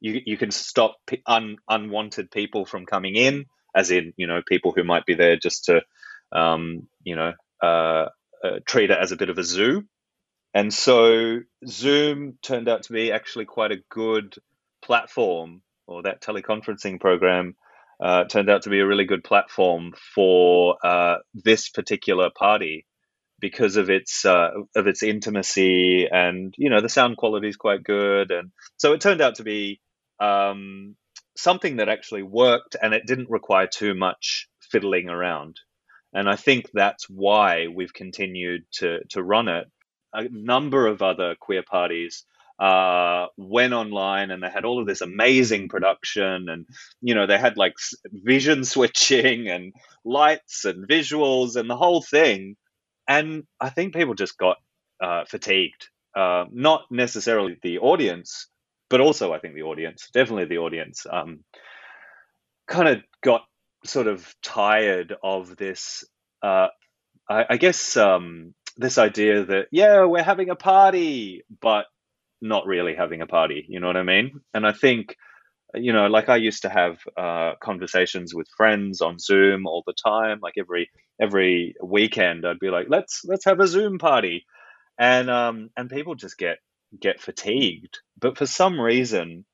you 0.00 0.20
you 0.24 0.36
can 0.36 0.50
stop 0.50 0.96
un, 1.26 1.56
unwanted 1.68 2.30
people 2.30 2.64
from 2.64 2.86
coming 2.86 3.16
in, 3.16 3.46
as 3.74 3.90
in 3.90 4.12
you 4.16 4.26
know 4.26 4.40
people 4.46 4.72
who 4.72 4.84
might 4.84 5.06
be 5.06 5.14
there 5.14 5.36
just 5.36 5.66
to 5.66 5.82
um, 6.32 6.88
you 7.02 7.16
know 7.16 7.32
uh, 7.62 8.06
uh, 8.44 8.58
treat 8.66 8.90
it 8.90 8.98
as 8.98 9.12
a 9.12 9.16
bit 9.16 9.30
of 9.30 9.38
a 9.38 9.44
zoo. 9.44 9.84
And 10.54 10.72
so 10.72 11.40
Zoom 11.66 12.38
turned 12.42 12.68
out 12.68 12.84
to 12.84 12.92
be 12.92 13.12
actually 13.12 13.44
quite 13.44 13.70
a 13.70 13.82
good 13.90 14.34
platform, 14.82 15.62
or 15.86 16.02
that 16.02 16.22
teleconferencing 16.22 17.00
program 17.00 17.54
uh, 18.00 18.24
turned 18.24 18.48
out 18.50 18.62
to 18.62 18.70
be 18.70 18.80
a 18.80 18.86
really 18.86 19.04
good 19.04 19.24
platform 19.24 19.92
for 20.14 20.76
uh, 20.84 21.16
this 21.34 21.68
particular 21.68 22.30
party 22.36 22.86
because 23.40 23.76
of 23.76 23.90
its 23.90 24.24
uh, 24.24 24.50
of 24.74 24.86
its 24.86 25.02
intimacy 25.02 26.08
and 26.10 26.54
you 26.58 26.70
know 26.70 26.80
the 26.80 26.88
sound 26.88 27.16
quality 27.16 27.48
is 27.48 27.56
quite 27.56 27.82
good 27.84 28.30
and 28.30 28.50
so 28.76 28.92
it 28.92 29.00
turned 29.00 29.20
out 29.20 29.36
to 29.36 29.44
be 29.44 29.80
um, 30.20 30.96
something 31.36 31.76
that 31.76 31.88
actually 31.88 32.22
worked 32.22 32.76
and 32.80 32.94
it 32.94 33.06
didn't 33.06 33.30
require 33.30 33.68
too 33.68 33.94
much 33.94 34.48
fiddling 34.60 35.08
around 35.08 35.58
and 36.12 36.28
I 36.28 36.36
think 36.36 36.70
that's 36.72 37.08
why 37.08 37.66
we've 37.68 37.92
continued 37.92 38.64
to 38.74 39.00
to 39.10 39.22
run 39.22 39.48
it. 39.48 39.66
A 40.12 40.24
number 40.30 40.86
of 40.86 41.02
other 41.02 41.36
queer 41.38 41.62
parties 41.62 42.24
uh, 42.58 43.26
went 43.36 43.72
online 43.72 44.30
and 44.30 44.42
they 44.42 44.50
had 44.50 44.64
all 44.64 44.80
of 44.80 44.86
this 44.86 45.00
amazing 45.00 45.68
production 45.68 46.48
and 46.48 46.66
you 47.00 47.14
know 47.14 47.26
they 47.26 47.38
had 47.38 47.56
like 47.56 47.74
vision 48.12 48.64
switching 48.74 49.48
and 49.48 49.72
lights 50.04 50.64
and 50.64 50.88
visuals 50.88 51.56
and 51.56 51.70
the 51.70 51.76
whole 51.76 52.02
thing. 52.02 52.56
And 53.06 53.44
i 53.60 53.70
think 53.70 53.94
people 53.94 54.14
just 54.14 54.36
got 54.36 54.58
uh, 55.00 55.24
fatigued 55.24 55.88
uh, 56.16 56.44
not 56.50 56.82
necessarily 56.90 57.56
the 57.62 57.78
audience 57.78 58.48
but 58.90 59.00
also 59.00 59.32
i 59.32 59.38
think 59.38 59.54
the 59.54 59.62
audience 59.62 60.10
definitely 60.12 60.46
the 60.46 60.58
audience 60.58 61.06
um, 61.10 61.44
kind 62.66 62.88
of 62.88 63.02
got 63.22 63.42
sort 63.84 64.08
of 64.08 64.34
tired 64.42 65.14
of 65.22 65.56
this 65.56 66.04
uh, 66.42 66.68
I, 67.28 67.44
I, 67.50 67.56
guess 67.56 67.96
um, 67.96 68.54
this 68.76 68.98
idea 68.98 69.44
that 69.44 69.68
yeah 69.70 70.04
we're 70.04 70.22
having 70.22 70.50
a 70.50 70.56
party 70.56 71.44
but 71.60 71.86
not 72.40 72.66
really 72.66 72.94
having 72.94 73.22
a 73.22 73.26
party. 73.26 73.66
You 73.68 73.80
know 73.80 73.86
what 73.88 73.96
I 73.96 74.02
mean? 74.02 74.40
And 74.54 74.66
I 74.66 74.72
think 74.72 75.16
you 75.74 75.92
know, 75.92 76.06
like 76.06 76.28
I 76.28 76.36
used 76.36 76.62
to 76.62 76.68
have 76.70 76.98
uh, 77.16 77.52
conversations 77.62 78.34
with 78.34 78.48
friends 78.56 79.00
on 79.00 79.18
Zoom 79.18 79.66
all 79.66 79.82
the 79.86 79.94
time. 79.94 80.40
Like 80.42 80.54
every 80.58 80.90
every 81.20 81.74
weekend, 81.82 82.46
I'd 82.46 82.58
be 82.58 82.70
like, 82.70 82.86
"Let's 82.88 83.22
let's 83.24 83.44
have 83.44 83.60
a 83.60 83.66
Zoom 83.66 83.98
party," 83.98 84.46
and 84.98 85.30
um, 85.30 85.70
and 85.76 85.90
people 85.90 86.14
just 86.14 86.38
get 86.38 86.58
get 87.00 87.20
fatigued. 87.20 87.98
But 88.18 88.38
for 88.38 88.46
some 88.46 88.80
reason, 88.80 89.44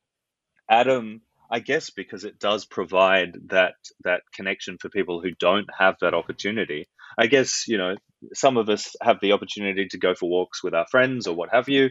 Adam. 0.70 1.22
I 1.51 1.61
guess, 1.61 1.91
because 1.91 2.24
it 2.24 2.41
does 2.41 2.64
provide 2.64 3.35
that 3.51 3.74
that 4.03 4.22
connection 4.35 4.78
for 4.80 4.89
people 4.89 5.20
who 5.20 5.30
don't 5.39 5.68
have 5.78 5.95
that 6.01 6.14
opportunity. 6.14 6.87
I 7.18 7.26
guess 7.28 7.68
you 7.68 7.78
know 7.78 7.97
some 8.32 8.57
of 8.57 8.68
us 8.68 8.97
have 9.03 9.18
the 9.20 9.32
opportunity 9.32 9.87
to 9.91 9.99
go 9.99 10.14
for 10.14 10.28
walks 10.28 10.64
with 10.64 10.74
our 10.74 10.87
friends 10.91 11.26
or 11.28 11.37
what 11.37 11.51
have 11.53 11.68
you, 11.68 11.91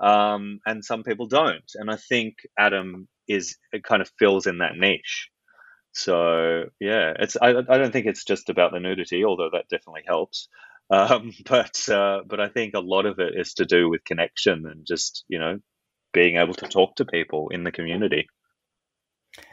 um, 0.00 0.60
and 0.66 0.84
some 0.84 1.02
people 1.02 1.26
don't. 1.26 1.70
And 1.74 1.90
I 1.90 1.96
think 1.96 2.36
Adam 2.58 3.08
is 3.28 3.56
it 3.72 3.84
kind 3.84 4.02
of 4.02 4.10
fills 4.18 4.46
in 4.46 4.58
that 4.58 4.76
niche. 4.76 5.28
So 5.92 6.64
yeah, 6.80 7.14
it's 7.18 7.36
I, 7.40 7.50
I 7.50 7.78
don't 7.78 7.92
think 7.92 8.06
it's 8.06 8.24
just 8.24 8.50
about 8.50 8.72
the 8.72 8.80
nudity, 8.80 9.24
although 9.24 9.50
that 9.52 9.68
definitely 9.70 10.04
helps. 10.06 10.48
Um, 10.90 11.32
but 11.46 11.88
uh, 11.88 12.20
but 12.26 12.40
I 12.40 12.48
think 12.48 12.74
a 12.74 12.80
lot 12.80 13.06
of 13.06 13.18
it 13.18 13.34
is 13.36 13.54
to 13.54 13.64
do 13.64 13.88
with 13.88 14.04
connection 14.04 14.66
and 14.66 14.86
just 14.86 15.24
you 15.28 15.38
know 15.38 15.58
being 16.12 16.36
able 16.36 16.54
to 16.54 16.68
talk 16.68 16.96
to 16.96 17.04
people 17.04 17.48
in 17.50 17.64
the 17.64 17.72
community. 17.72 18.28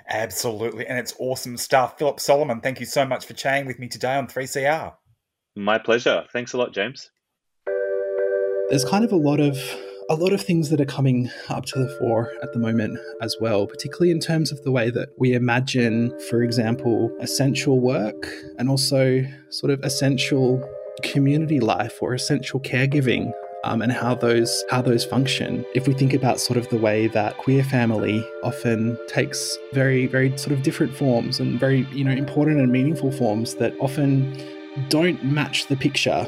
Absolutely, 0.10 0.88
and 0.88 0.98
it's 0.98 1.14
awesome 1.20 1.58
stuff. 1.58 1.98
Philip 1.98 2.18
Soliman, 2.18 2.64
thank 2.64 2.80
you 2.80 2.86
so 2.86 3.06
much 3.06 3.26
for 3.26 3.34
chatting 3.34 3.66
with 3.66 3.80
me 3.80 3.88
today 3.88 4.16
on 4.16 4.28
3CR. 4.28 4.93
My 5.56 5.78
pleasure. 5.78 6.24
Thanks 6.32 6.54
a 6.54 6.58
lot, 6.58 6.74
James. 6.74 7.10
There's 8.70 8.86
kind 8.86 9.04
of 9.04 9.12
a 9.12 9.18
lot 9.18 9.39
of 9.39 9.58
a 10.10 10.16
lot 10.16 10.34
of 10.34 10.41
things 10.41 10.70
that 10.70 10.80
are 10.80 10.86
coming 10.86 11.32
up 11.49 11.66
to 11.66 11.80
the 11.80 11.89
fore 11.97 12.32
at 12.43 12.53
the 12.53 12.60
moment 12.60 12.99
as 13.22 13.36
well, 13.41 13.66
particularly 13.66 14.12
in 14.12 14.20
terms 14.20 14.51
of 14.51 14.62
the 14.64 14.72
way 14.72 14.89
that 14.91 15.10
we 15.18 15.34
imagine, 15.34 16.18
for 16.30 16.43
example, 16.43 17.16
essential 17.22 17.80
work 17.80 18.28
and 18.60 18.70
also 18.70 19.24
sort 19.49 19.72
of 19.72 19.84
essential 19.84 20.64
community 21.01 21.60
life 21.60 21.97
or 22.01 22.14
essential 22.14 22.60
caregiving 22.60 23.32
um, 23.64 23.82
and 23.82 23.91
how 23.91 24.14
those 24.14 24.64
how 24.70 24.80
those 24.80 25.03
function. 25.03 25.66
If 25.74 25.88
we 25.88 25.93
think 25.93 26.14
about 26.14 26.39
sort 26.39 26.58
of 26.58 26.70
the 26.70 26.78
way 26.78 27.08
that 27.08 27.38
queer 27.39 27.64
family 27.64 28.24
often 28.43 28.97
takes 29.08 29.58
very 29.74 30.06
very 30.06 30.38
sort 30.38 30.51
of 30.51 30.62
different 30.62 30.95
forms 30.95 31.39
and 31.39 31.60
very 31.60 31.88
you 31.91 32.03
know 32.03 32.12
important 32.12 32.60
and 32.60 32.72
meaningful 32.72 33.12
forms 33.12 33.56
that 33.56 33.74
often 33.80 34.38
don't 34.89 35.24
match 35.24 35.68
the 35.68 35.76
picture 35.76 36.28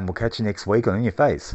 And 0.00 0.08
we'll 0.08 0.14
catch 0.14 0.38
you 0.38 0.46
next 0.46 0.66
week 0.66 0.88
on 0.88 0.96
In 0.96 1.02
Your 1.02 1.12
Face. 1.12 1.54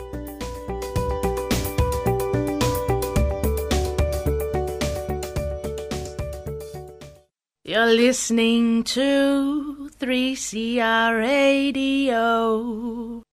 Listening 7.91 8.83
to 8.83 9.89
3CR 9.99 11.19
Radio. 11.19 13.20